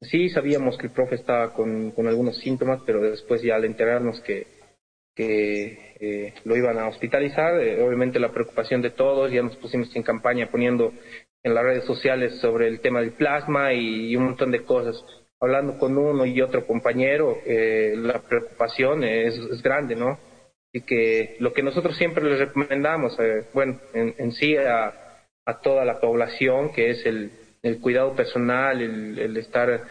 Sí, 0.00 0.28
sabíamos 0.28 0.76
que 0.76 0.88
el 0.88 0.92
profe 0.92 1.14
estaba 1.14 1.54
con, 1.54 1.90
con 1.92 2.06
algunos 2.06 2.38
síntomas, 2.38 2.82
pero 2.84 3.00
después 3.00 3.40
ya 3.42 3.56
al 3.56 3.64
enterarnos 3.64 4.20
que, 4.20 4.46
que 5.14 5.94
eh, 6.00 6.34
lo 6.44 6.56
iban 6.56 6.78
a 6.78 6.88
hospitalizar, 6.88 7.60
eh, 7.60 7.82
obviamente 7.82 8.18
la 8.18 8.32
preocupación 8.32 8.82
de 8.82 8.90
todos, 8.90 9.32
ya 9.32 9.42
nos 9.42 9.56
pusimos 9.56 9.94
en 9.96 10.02
campaña 10.02 10.50
poniendo 10.50 10.92
en 11.42 11.54
las 11.54 11.64
redes 11.64 11.84
sociales 11.84 12.38
sobre 12.40 12.68
el 12.68 12.80
tema 12.80 13.00
del 13.00 13.12
plasma 13.12 13.72
y, 13.72 14.10
y 14.10 14.16
un 14.16 14.24
montón 14.24 14.50
de 14.50 14.64
cosas. 14.64 15.02
Hablando 15.40 15.78
con 15.78 15.96
uno 15.96 16.26
y 16.26 16.40
otro 16.40 16.66
compañero, 16.66 17.38
la 17.46 18.22
preocupación 18.22 19.04
es, 19.04 19.34
es, 19.36 19.62
grande, 19.62 19.94
¿no? 19.94 20.18
Y 20.76 20.80
que 20.80 21.36
lo 21.38 21.52
que 21.52 21.62
nosotros 21.62 21.96
siempre 21.96 22.24
les 22.24 22.40
recomendamos, 22.40 23.16
eh, 23.20 23.44
bueno, 23.54 23.80
en, 23.94 24.12
en 24.18 24.32
sí 24.32 24.56
a, 24.56 24.92
toda 25.62 25.84
la 25.84 26.00
población, 26.00 26.72
que 26.72 26.90
es 26.90 27.06
el, 27.06 27.30
el 27.62 27.80
cuidado 27.80 28.16
personal, 28.16 28.82
el, 28.82 29.16
el 29.20 29.36
estar, 29.36 29.84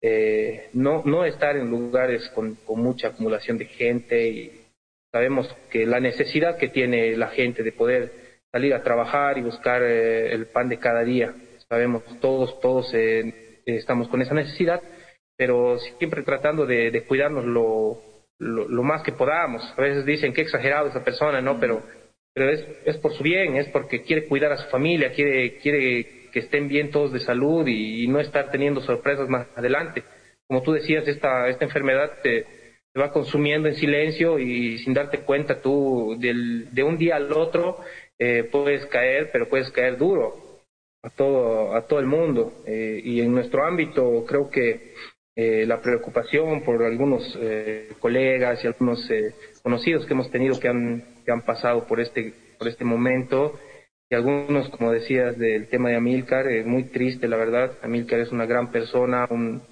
eh, 0.00 0.70
no, 0.72 1.02
no 1.04 1.26
estar 1.26 1.58
en 1.58 1.68
lugares 1.68 2.26
con, 2.30 2.54
con, 2.54 2.80
mucha 2.80 3.08
acumulación 3.08 3.58
de 3.58 3.66
gente 3.66 4.28
y 4.28 4.62
sabemos 5.12 5.54
que 5.70 5.84
la 5.84 6.00
necesidad 6.00 6.56
que 6.56 6.68
tiene 6.68 7.16
la 7.18 7.28
gente 7.28 7.62
de 7.62 7.72
poder 7.72 8.12
salir 8.50 8.72
a 8.72 8.82
trabajar 8.82 9.36
y 9.36 9.42
buscar 9.42 9.82
eh, 9.82 10.32
el 10.32 10.46
pan 10.46 10.70
de 10.70 10.78
cada 10.78 11.04
día. 11.04 11.34
Sabemos, 11.68 12.02
todos, 12.20 12.58
todos 12.60 12.90
eh, 12.94 13.60
estamos 13.66 14.08
con 14.08 14.22
esa 14.22 14.32
necesidad, 14.32 14.80
pero 15.36 15.78
siempre 15.98 16.22
tratando 16.22 16.64
de, 16.64 16.90
de 16.90 17.04
cuidarnos 17.04 17.44
lo, 17.44 18.09
lo, 18.40 18.82
más 18.82 19.02
que 19.02 19.12
podamos. 19.12 19.62
A 19.76 19.80
veces 19.80 20.04
dicen 20.04 20.32
que 20.32 20.40
exagerado 20.40 20.88
esa 20.88 21.04
persona, 21.04 21.40
¿no? 21.40 21.60
Pero, 21.60 21.82
pero 22.34 22.50
es, 22.50 22.66
es 22.84 22.96
por 22.96 23.12
su 23.12 23.22
bien, 23.22 23.56
es 23.56 23.68
porque 23.68 24.02
quiere 24.02 24.26
cuidar 24.26 24.52
a 24.52 24.56
su 24.56 24.68
familia, 24.70 25.12
quiere, 25.12 25.58
quiere 25.58 26.28
que 26.32 26.40
estén 26.40 26.66
bien 26.66 26.90
todos 26.90 27.12
de 27.12 27.20
salud 27.20 27.66
y, 27.66 28.06
no 28.08 28.18
estar 28.18 28.50
teniendo 28.50 28.80
sorpresas 28.80 29.28
más 29.28 29.46
adelante. 29.54 30.02
Como 30.48 30.62
tú 30.62 30.72
decías, 30.72 31.06
esta, 31.06 31.48
esta 31.48 31.64
enfermedad 31.64 32.18
te, 32.22 32.46
te 32.92 33.00
va 33.00 33.12
consumiendo 33.12 33.68
en 33.68 33.76
silencio 33.76 34.38
y 34.38 34.78
sin 34.78 34.94
darte 34.94 35.20
cuenta 35.20 35.60
tú 35.60 36.16
del, 36.18 36.72
de 36.72 36.82
un 36.82 36.98
día 36.98 37.16
al 37.16 37.32
otro 37.32 37.78
eh, 38.18 38.48
puedes 38.50 38.86
caer, 38.86 39.30
pero 39.32 39.48
puedes 39.48 39.70
caer 39.70 39.96
duro 39.96 40.62
a 41.02 41.10
todo, 41.10 41.74
a 41.74 41.86
todo 41.86 42.00
el 42.00 42.06
mundo. 42.06 42.62
Eh, 42.66 43.00
y 43.04 43.20
en 43.20 43.32
nuestro 43.32 43.64
ámbito 43.64 44.24
creo 44.26 44.50
que 44.50 44.94
eh, 45.42 45.64
la 45.64 45.80
preocupación 45.80 46.62
por 46.64 46.82
algunos 46.84 47.22
eh, 47.40 47.88
colegas 47.98 48.62
y 48.62 48.66
algunos 48.66 49.10
eh, 49.10 49.32
conocidos 49.62 50.04
que 50.04 50.12
hemos 50.12 50.30
tenido 50.30 50.60
que 50.60 50.68
han, 50.68 51.02
que 51.24 51.32
han 51.32 51.40
pasado 51.46 51.86
por 51.86 51.98
este, 51.98 52.34
por 52.58 52.68
este 52.68 52.84
momento, 52.84 53.58
y 54.10 54.16
algunos, 54.16 54.68
como 54.68 54.92
decías, 54.92 55.38
del 55.38 55.68
tema 55.68 55.88
de 55.88 55.96
Amilcar, 55.96 56.46
es 56.46 56.66
muy 56.66 56.84
triste, 56.84 57.26
la 57.26 57.38
verdad. 57.38 57.72
Amilcar 57.80 58.20
es 58.20 58.30
una 58.32 58.44
gran 58.44 58.70
persona, 58.70 59.26
un, 59.30 59.62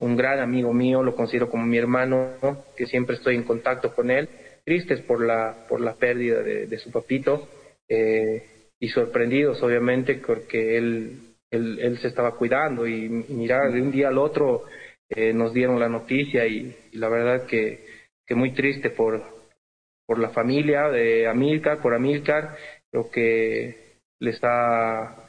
un 0.00 0.16
gran 0.18 0.40
amigo 0.40 0.74
mío, 0.74 1.02
lo 1.02 1.16
considero 1.16 1.48
como 1.48 1.64
mi 1.64 1.78
hermano, 1.78 2.32
¿no? 2.42 2.64
que 2.76 2.84
siempre 2.84 3.16
estoy 3.16 3.36
en 3.36 3.44
contacto 3.44 3.94
con 3.94 4.10
él. 4.10 4.28
Tristes 4.66 5.00
por 5.00 5.24
la, 5.24 5.64
por 5.66 5.80
la 5.80 5.94
pérdida 5.94 6.42
de, 6.42 6.66
de 6.66 6.78
su 6.78 6.90
papito 6.90 7.48
eh, 7.88 8.42
y 8.78 8.88
sorprendidos, 8.88 9.62
obviamente, 9.62 10.20
porque 10.26 10.76
él, 10.76 11.36
él, 11.50 11.78
él, 11.80 11.98
se 12.00 12.08
estaba 12.08 12.36
cuidando 12.36 12.86
y, 12.86 13.06
y 13.06 13.32
mirar 13.32 13.72
de 13.72 13.80
un 13.80 13.92
día 13.92 14.08
al 14.08 14.18
otro 14.18 14.64
eh, 15.08 15.32
nos 15.32 15.52
dieron 15.52 15.78
la 15.78 15.88
noticia 15.88 16.46
y, 16.46 16.74
y 16.92 16.96
la 16.96 17.08
verdad 17.08 17.46
que, 17.46 17.84
que, 18.26 18.34
muy 18.34 18.52
triste 18.52 18.90
por, 18.90 19.22
por 20.06 20.18
la 20.18 20.30
familia 20.30 20.88
de 20.88 21.26
Amilcar, 21.26 21.80
por 21.80 21.94
Amilcar 21.94 22.56
creo 22.90 23.10
que 23.10 23.98
les 24.20 24.38
ha 24.42 25.22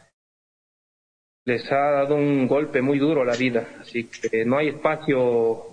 les 1.45 1.71
ha 1.71 1.91
dado 1.91 2.15
un 2.15 2.47
golpe 2.47 2.81
muy 2.81 2.99
duro 2.99 3.21
a 3.21 3.25
la 3.25 3.37
vida. 3.37 3.77
Así 3.79 4.09
que 4.09 4.43
no 4.43 4.57
hay 4.57 4.69
espacio 4.69 5.65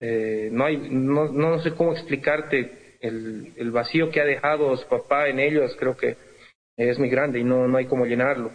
eh, 0.00 0.48
no 0.52 0.64
hay 0.64 0.76
no, 0.90 1.32
no 1.32 1.60
sé 1.60 1.74
cómo 1.74 1.92
explicarte 1.92 2.98
el, 3.00 3.52
el 3.56 3.70
vacío 3.70 4.10
que 4.10 4.20
ha 4.20 4.24
dejado 4.24 4.76
su 4.76 4.86
papá 4.88 5.28
en 5.28 5.40
ellos 5.40 5.74
creo 5.78 5.96
que 5.96 6.16
es 6.76 6.98
muy 6.98 7.08
grande 7.08 7.40
y 7.40 7.44
no, 7.44 7.66
no 7.66 7.76
hay 7.76 7.86
cómo 7.86 8.06
llenarlo. 8.06 8.52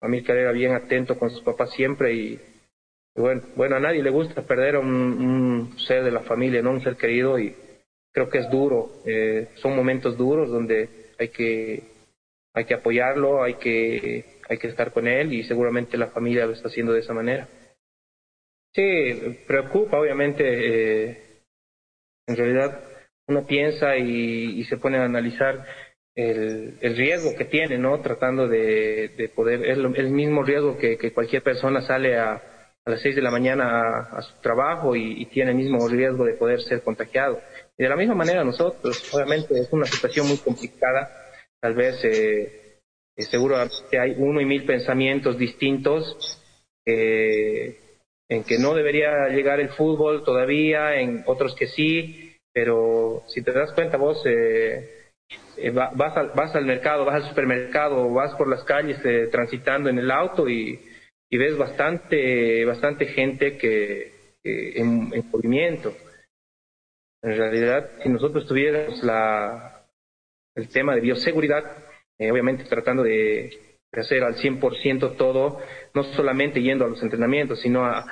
Amílcar 0.00 0.36
era 0.36 0.52
bien 0.52 0.72
atento 0.72 1.18
con 1.18 1.30
sus 1.30 1.42
papás 1.42 1.70
siempre 1.72 2.14
y 2.14 2.40
bueno, 3.20 3.42
bueno 3.56 3.76
a 3.76 3.80
nadie 3.80 4.02
le 4.02 4.10
gusta 4.10 4.42
perder 4.42 4.76
a 4.76 4.80
un, 4.80 5.74
ser 5.78 6.04
de 6.04 6.10
la 6.10 6.20
familia 6.20 6.62
no 6.62 6.70
un 6.70 6.82
ser 6.82 6.96
querido 6.96 7.38
y 7.38 7.54
creo 8.12 8.28
que 8.30 8.38
es 8.38 8.50
duro 8.50 8.90
eh, 9.04 9.48
son 9.56 9.76
momentos 9.76 10.16
duros 10.16 10.50
donde 10.50 11.08
hay 11.18 11.28
que, 11.28 11.82
hay 12.54 12.64
que 12.64 12.74
apoyarlo, 12.74 13.42
hay 13.42 13.54
que, 13.54 14.24
hay 14.48 14.58
que 14.58 14.68
estar 14.68 14.92
con 14.92 15.08
él 15.08 15.32
y 15.32 15.44
seguramente 15.44 15.98
la 15.98 16.08
familia 16.08 16.46
lo 16.46 16.52
está 16.52 16.68
haciendo 16.68 16.92
de 16.92 17.00
esa 17.00 17.12
manera. 17.12 17.48
Sí, 18.74 19.38
preocupa, 19.46 19.98
obviamente. 19.98 20.44
Eh, 20.44 21.18
en 22.26 22.36
realidad, 22.36 22.84
uno 23.26 23.46
piensa 23.46 23.96
y, 23.96 24.62
se 24.64 24.76
pone 24.76 24.98
a 24.98 25.04
analizar 25.04 25.64
el, 26.14 26.78
el 26.80 26.96
riesgo 26.96 27.34
que 27.36 27.46
tiene, 27.46 27.78
¿no? 27.78 28.00
Tratando 28.00 28.46
de, 28.46 29.08
de 29.16 29.28
poder, 29.28 29.64
es 29.64 29.78
lo, 29.78 29.94
el 29.94 30.10
mismo 30.10 30.42
riesgo 30.42 30.78
que 30.78 31.12
cualquier 31.12 31.42
persona 31.42 31.80
sale 31.82 32.18
a, 32.18 32.57
a 32.88 32.92
las 32.92 33.02
seis 33.02 33.14
de 33.14 33.22
la 33.22 33.30
mañana 33.30 34.08
a, 34.10 34.22
su 34.22 34.40
trabajo 34.40 34.96
y, 34.96 35.26
tiene 35.26 35.50
el 35.50 35.58
mismo 35.58 35.86
riesgo 35.88 36.24
de 36.24 36.32
poder 36.32 36.62
ser 36.62 36.82
contagiado. 36.82 37.38
Y 37.76 37.82
de 37.82 37.88
la 37.88 37.96
misma 37.96 38.14
manera 38.14 38.42
nosotros, 38.42 39.12
obviamente 39.12 39.58
es 39.58 39.68
una 39.72 39.84
situación 39.84 40.26
muy 40.26 40.38
complicada, 40.38 41.10
tal 41.60 41.74
vez 41.74 42.02
eh, 42.04 42.78
seguro 43.30 43.56
que 43.90 43.98
hay 43.98 44.14
uno 44.16 44.40
y 44.40 44.46
mil 44.46 44.64
pensamientos 44.64 45.36
distintos 45.36 46.40
eh, 46.86 47.78
en 48.26 48.44
que 48.44 48.58
no 48.58 48.74
debería 48.74 49.28
llegar 49.28 49.60
el 49.60 49.68
fútbol 49.70 50.24
todavía, 50.24 50.98
en 50.98 51.24
otros 51.26 51.54
que 51.54 51.66
sí, 51.66 52.36
pero 52.54 53.22
si 53.28 53.42
te 53.42 53.52
das 53.52 53.72
cuenta 53.72 53.98
vos 53.98 54.22
eh, 54.24 55.10
vas, 55.74 56.16
al, 56.16 56.30
vas 56.34 56.54
al 56.54 56.64
mercado, 56.64 57.04
vas 57.04 57.22
al 57.22 57.28
supermercado, 57.28 58.10
vas 58.14 58.34
por 58.36 58.48
las 58.48 58.64
calles 58.64 58.98
transitando 59.30 59.90
en 59.90 59.98
el 59.98 60.10
auto 60.10 60.48
y, 60.48 60.80
y 61.30 61.36
ves 61.36 61.56
bastante, 61.56 62.64
bastante 62.64 63.06
gente 63.06 63.58
que, 63.58 64.34
en, 64.42 65.12
en 65.12 65.30
movimiento 65.30 65.94
en 67.22 67.36
realidad, 67.36 67.90
si 68.02 68.08
nosotros 68.08 68.46
tuviéramos 68.46 69.02
la, 69.02 69.86
el 70.54 70.68
tema 70.68 70.94
de 70.94 71.00
bioseguridad, 71.00 71.64
eh, 72.18 72.30
obviamente 72.30 72.64
tratando 72.64 73.02
de, 73.02 73.76
de, 73.92 74.00
hacer 74.00 74.22
al 74.22 74.36
100% 74.36 75.16
todo, 75.16 75.60
no 75.94 76.04
solamente 76.14 76.62
yendo 76.62 76.84
a 76.84 76.88
los 76.88 77.02
entrenamientos, 77.02 77.60
sino 77.60 77.84
a, 77.84 78.06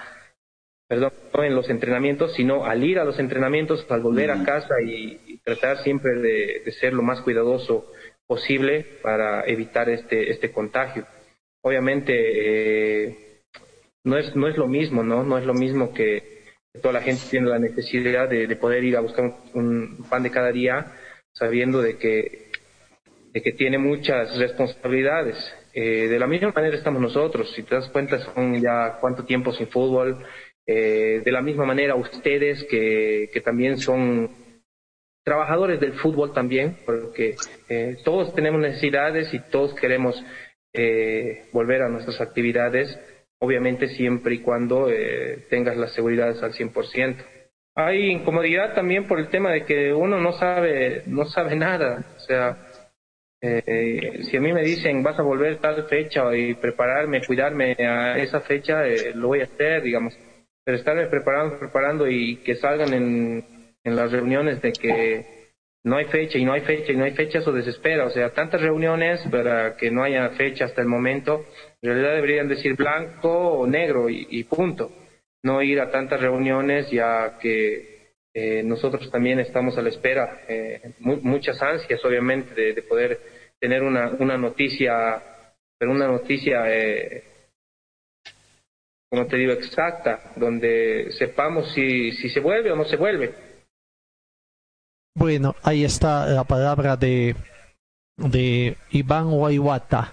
perdón, 0.89 1.13
no 1.33 1.45
en 1.45 1.55
los 1.55 1.71
entrenamientos, 1.71 2.35
sino 2.35 2.65
al 2.65 2.83
ir 2.83 2.99
a 2.99 3.05
los 3.05 3.19
entrenamientos, 3.21 3.87
al 3.89 4.01
volver 4.01 4.33
a 4.33 4.43
casa 4.45 4.75
y, 4.85 5.21
y 5.27 5.39
tratar 5.39 5.85
siempre 5.85 6.15
de, 6.17 6.63
de, 6.65 6.73
ser 6.73 6.93
lo 6.93 7.03
más 7.03 7.21
cuidadoso 7.21 7.93
posible 8.27 8.85
para 9.03 9.45
evitar 9.47 9.89
este, 9.89 10.33
este 10.33 10.51
contagio. 10.51 11.07
Obviamente, 11.67 12.13
eh, 12.15 13.17
no, 14.05 14.17
es, 14.17 14.37
no 14.37 14.47
es 14.47 14.57
lo 14.57 14.69
mismo, 14.69 15.03
¿no? 15.03 15.25
No 15.25 15.37
es 15.37 15.45
lo 15.45 15.53
mismo 15.53 15.93
que 15.93 16.45
toda 16.81 16.95
la 16.95 17.03
gente 17.03 17.25
tiene 17.29 17.49
la 17.49 17.59
necesidad 17.59 18.29
de, 18.29 18.47
de 18.47 18.55
poder 18.55 18.85
ir 18.85 18.97
a 18.97 19.01
buscar 19.01 19.25
un, 19.25 19.97
un, 19.99 20.09
pan 20.09 20.23
de 20.23 20.31
cada 20.31 20.53
día, 20.53 20.93
sabiendo 21.33 21.83
de 21.83 21.99
que, 21.99 22.53
de 23.33 23.43
que 23.43 23.51
tiene 23.51 23.79
muchas 23.79 24.39
responsabilidades. 24.39 25.37
Eh, 25.75 26.07
de 26.07 26.19
la 26.21 26.29
misma 26.29 26.53
manera 26.55 26.77
estamos 26.77 27.03
nosotros, 27.03 27.53
si 27.57 27.65
te 27.65 27.75
das 27.75 27.89
cuenta 27.89 28.21
son 28.33 28.63
ya 28.63 28.99
cuánto 29.01 29.25
tiempo 29.25 29.53
sin 29.53 29.67
fútbol, 29.67 30.25
eh, 30.69 31.21
de 31.25 31.33
la 31.33 31.43
misma 31.43 31.65
manera 31.65 31.97
ustedes 31.97 32.63
que, 32.71 33.29
que 33.33 33.41
también 33.41 33.79
son 33.79 34.31
trabajadores 35.25 35.81
del 35.81 35.95
fútbol 35.95 36.33
también, 36.33 36.77
porque 36.87 37.35
eh, 37.69 37.97
todos 38.05 38.33
tenemos 38.37 38.61
necesidades 38.61 39.35
y 39.35 39.41
todos 39.51 39.75
queremos 39.75 40.15
eh, 40.77 41.45
volver 41.53 41.83
a 41.83 41.89
nuestras 41.89 42.21
actividades, 42.21 42.99
obviamente 43.39 43.89
siempre 43.89 44.35
y 44.35 44.39
cuando 44.41 44.89
eh, 44.91 45.47
tengas 45.51 45.77
las 45.77 45.93
seguridades 45.93 46.43
al 46.43 46.53
100%. 46.53 47.17
Hay 47.75 48.11
incomodidad 48.11 48.75
también 48.75 49.07
por 49.07 49.19
el 49.19 49.29
tema 49.29 49.53
de 49.53 49.65
que 49.65 49.93
uno 49.93 50.19
no 50.19 50.33
sabe, 50.33 51.03
no 51.07 51.27
sabe 51.27 51.57
nada, 51.57 52.05
o 52.17 52.21
sea, 52.21 52.57
eh, 53.43 54.23
si 54.31 54.37
a 54.37 54.41
mí 54.41 54.53
me 54.53 54.63
dicen 54.63 55.03
vas 55.03 55.19
a 55.19 55.23
volver 55.23 55.59
tal 55.59 55.87
fecha 55.89 56.35
y 56.35 56.55
prepararme, 56.55 57.25
cuidarme 57.25 57.77
a 57.79 58.19
esa 58.19 58.41
fecha, 58.41 58.87
eh, 58.87 59.13
lo 59.15 59.29
voy 59.29 59.41
a 59.41 59.45
hacer, 59.45 59.83
digamos. 59.83 60.19
Pero 60.65 60.79
estarme 60.79 61.07
preparando, 61.07 61.59
preparando 61.59 62.09
y 62.09 62.39
que 62.39 62.57
salgan 62.57 62.93
en, 62.93 63.45
en 63.85 63.97
las 63.97 64.11
reuniones 64.11 64.61
de 64.63 64.73
que 64.73 65.36
no 65.87 65.99
hay 65.99 66.07
fecha 66.07 66.37
y 66.37 66.45
no 66.45 66.53
hay 66.53 66.63
fecha 66.63 66.91
y 66.91 66.97
no 66.97 67.05
hay 67.05 67.13
fecha, 67.13 67.39
eso 67.39 67.53
desespera. 67.53 68.07
O 68.07 68.11
sea, 68.11 68.31
tantas 68.31 68.61
reuniones 68.61 69.21
para 69.31 69.77
que 69.77 69.89
no 69.89 70.03
haya 70.03 70.31
fecha 70.31 70.65
hasta 70.65 70.81
el 70.81 70.89
momento, 70.89 71.47
en 71.81 71.91
realidad 71.91 72.17
deberían 72.17 72.49
decir 72.49 72.75
blanco 72.75 73.31
o 73.31 73.67
negro 73.69 74.09
y, 74.11 74.43
punto. 74.45 74.91
No 75.45 75.63
ir 75.63 75.81
a 75.81 75.93
tantas 75.93 76.21
reuniones 76.21 76.91
ya 76.91 77.39
que 77.41 78.15
eh, 78.35 78.65
nosotros 78.65 79.09
también 79.13 79.39
estamos 79.39 79.79
a 79.79 79.83
la 79.83 79.91
espera, 79.91 80.41
eh, 80.49 80.81
mu 80.99 81.19
muchas 81.23 81.63
ansias 81.63 82.05
obviamente 82.05 82.53
de, 82.53 82.73
de, 82.73 82.83
poder 82.83 83.21
tener 83.61 83.85
una, 83.85 84.11
una 84.19 84.37
noticia, 84.37 85.23
pero 85.79 85.93
una 85.93 86.09
noticia, 86.09 86.65
eh, 86.67 87.23
como 89.09 89.29
te 89.29 89.37
digo, 89.37 89.53
exacta, 89.53 90.33
donde 90.35 91.13
sepamos 91.13 91.73
si, 91.73 92.11
si 92.11 92.29
se 92.29 92.41
vuelve 92.41 92.73
o 92.73 92.77
no 92.77 92.85
se 92.87 92.97
vuelve. 92.97 93.46
Bueno, 95.17 95.57
ahí 95.63 95.83
está 95.83 96.27
la 96.27 96.45
palabra 96.45 96.99
de, 96.99 97.35
de 98.19 98.77
Iván 98.91 99.31
Guayuata 99.31 100.13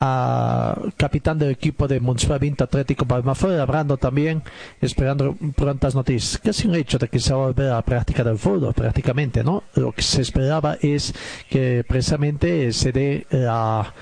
a 0.00 0.80
capitán 0.96 1.38
del 1.38 1.50
equipo 1.50 1.86
de 1.86 2.00
Municipal 2.00 2.38
20 2.38 2.64
Atlético 2.64 3.04
Palmafuera, 3.04 3.64
hablando 3.64 3.98
también, 3.98 4.42
esperando 4.80 5.36
prontas 5.54 5.94
noticias. 5.94 6.40
Casi 6.42 6.66
un 6.68 6.74
hecho 6.74 6.96
de 6.96 7.08
que 7.08 7.20
se 7.20 7.34
va 7.34 7.42
a 7.42 7.46
volver 7.48 7.66
a 7.66 7.74
la 7.74 7.82
práctica 7.82 8.24
del 8.24 8.38
fútbol, 8.38 8.72
prácticamente, 8.72 9.44
¿no? 9.44 9.64
Lo 9.74 9.92
que 9.92 10.00
se 10.00 10.22
esperaba 10.22 10.78
es 10.80 11.12
que 11.50 11.84
precisamente 11.86 12.72
se 12.72 12.92
dé 12.92 13.26
la. 13.28 13.92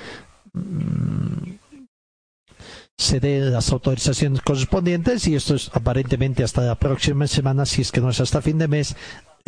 se 2.96 3.18
dé 3.18 3.40
las 3.40 3.72
autorizaciones 3.72 4.40
correspondientes 4.42 5.26
y 5.26 5.34
esto 5.34 5.56
es 5.56 5.68
aparentemente 5.74 6.44
hasta 6.44 6.60
la 6.60 6.76
próxima 6.76 7.26
semana, 7.26 7.66
si 7.66 7.82
es 7.82 7.90
que 7.90 8.00
no 8.00 8.10
es 8.10 8.20
hasta 8.20 8.40
fin 8.40 8.58
de 8.58 8.68
mes, 8.68 8.94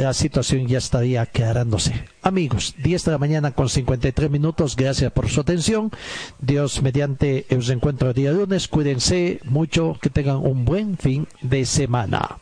la 0.02 0.14
situación 0.14 0.66
ya 0.66 0.78
estaría 0.78 1.22
aclarándose. 1.22 2.04
Amigos, 2.22 2.74
10 2.78 3.04
de 3.04 3.12
la 3.12 3.18
mañana 3.18 3.52
con 3.52 3.68
53 3.68 4.30
minutos, 4.30 4.76
gracias 4.76 5.12
por 5.12 5.28
su 5.28 5.40
atención. 5.40 5.90
Dios 6.38 6.82
mediante 6.82 7.46
os 7.56 7.68
encuentro 7.68 8.08
el 8.08 8.14
día 8.14 8.32
lunes, 8.32 8.68
cuídense 8.68 9.40
mucho, 9.44 9.98
que 10.00 10.10
tengan 10.10 10.36
un 10.36 10.64
buen 10.64 10.96
fin 10.96 11.26
de 11.42 11.64
semana. 11.64 12.38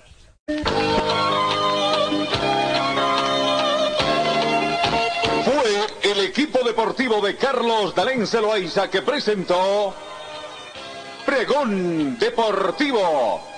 Fue 5.44 6.10
el 6.10 6.20
equipo 6.20 6.60
deportivo 6.64 7.20
de 7.20 7.36
Carlos 7.36 7.94
Dalén 7.94 8.26
Celoaiza 8.26 8.88
que 8.88 9.02
presentó 9.02 9.94
Pregón 11.26 12.18
Deportivo. 12.18 13.57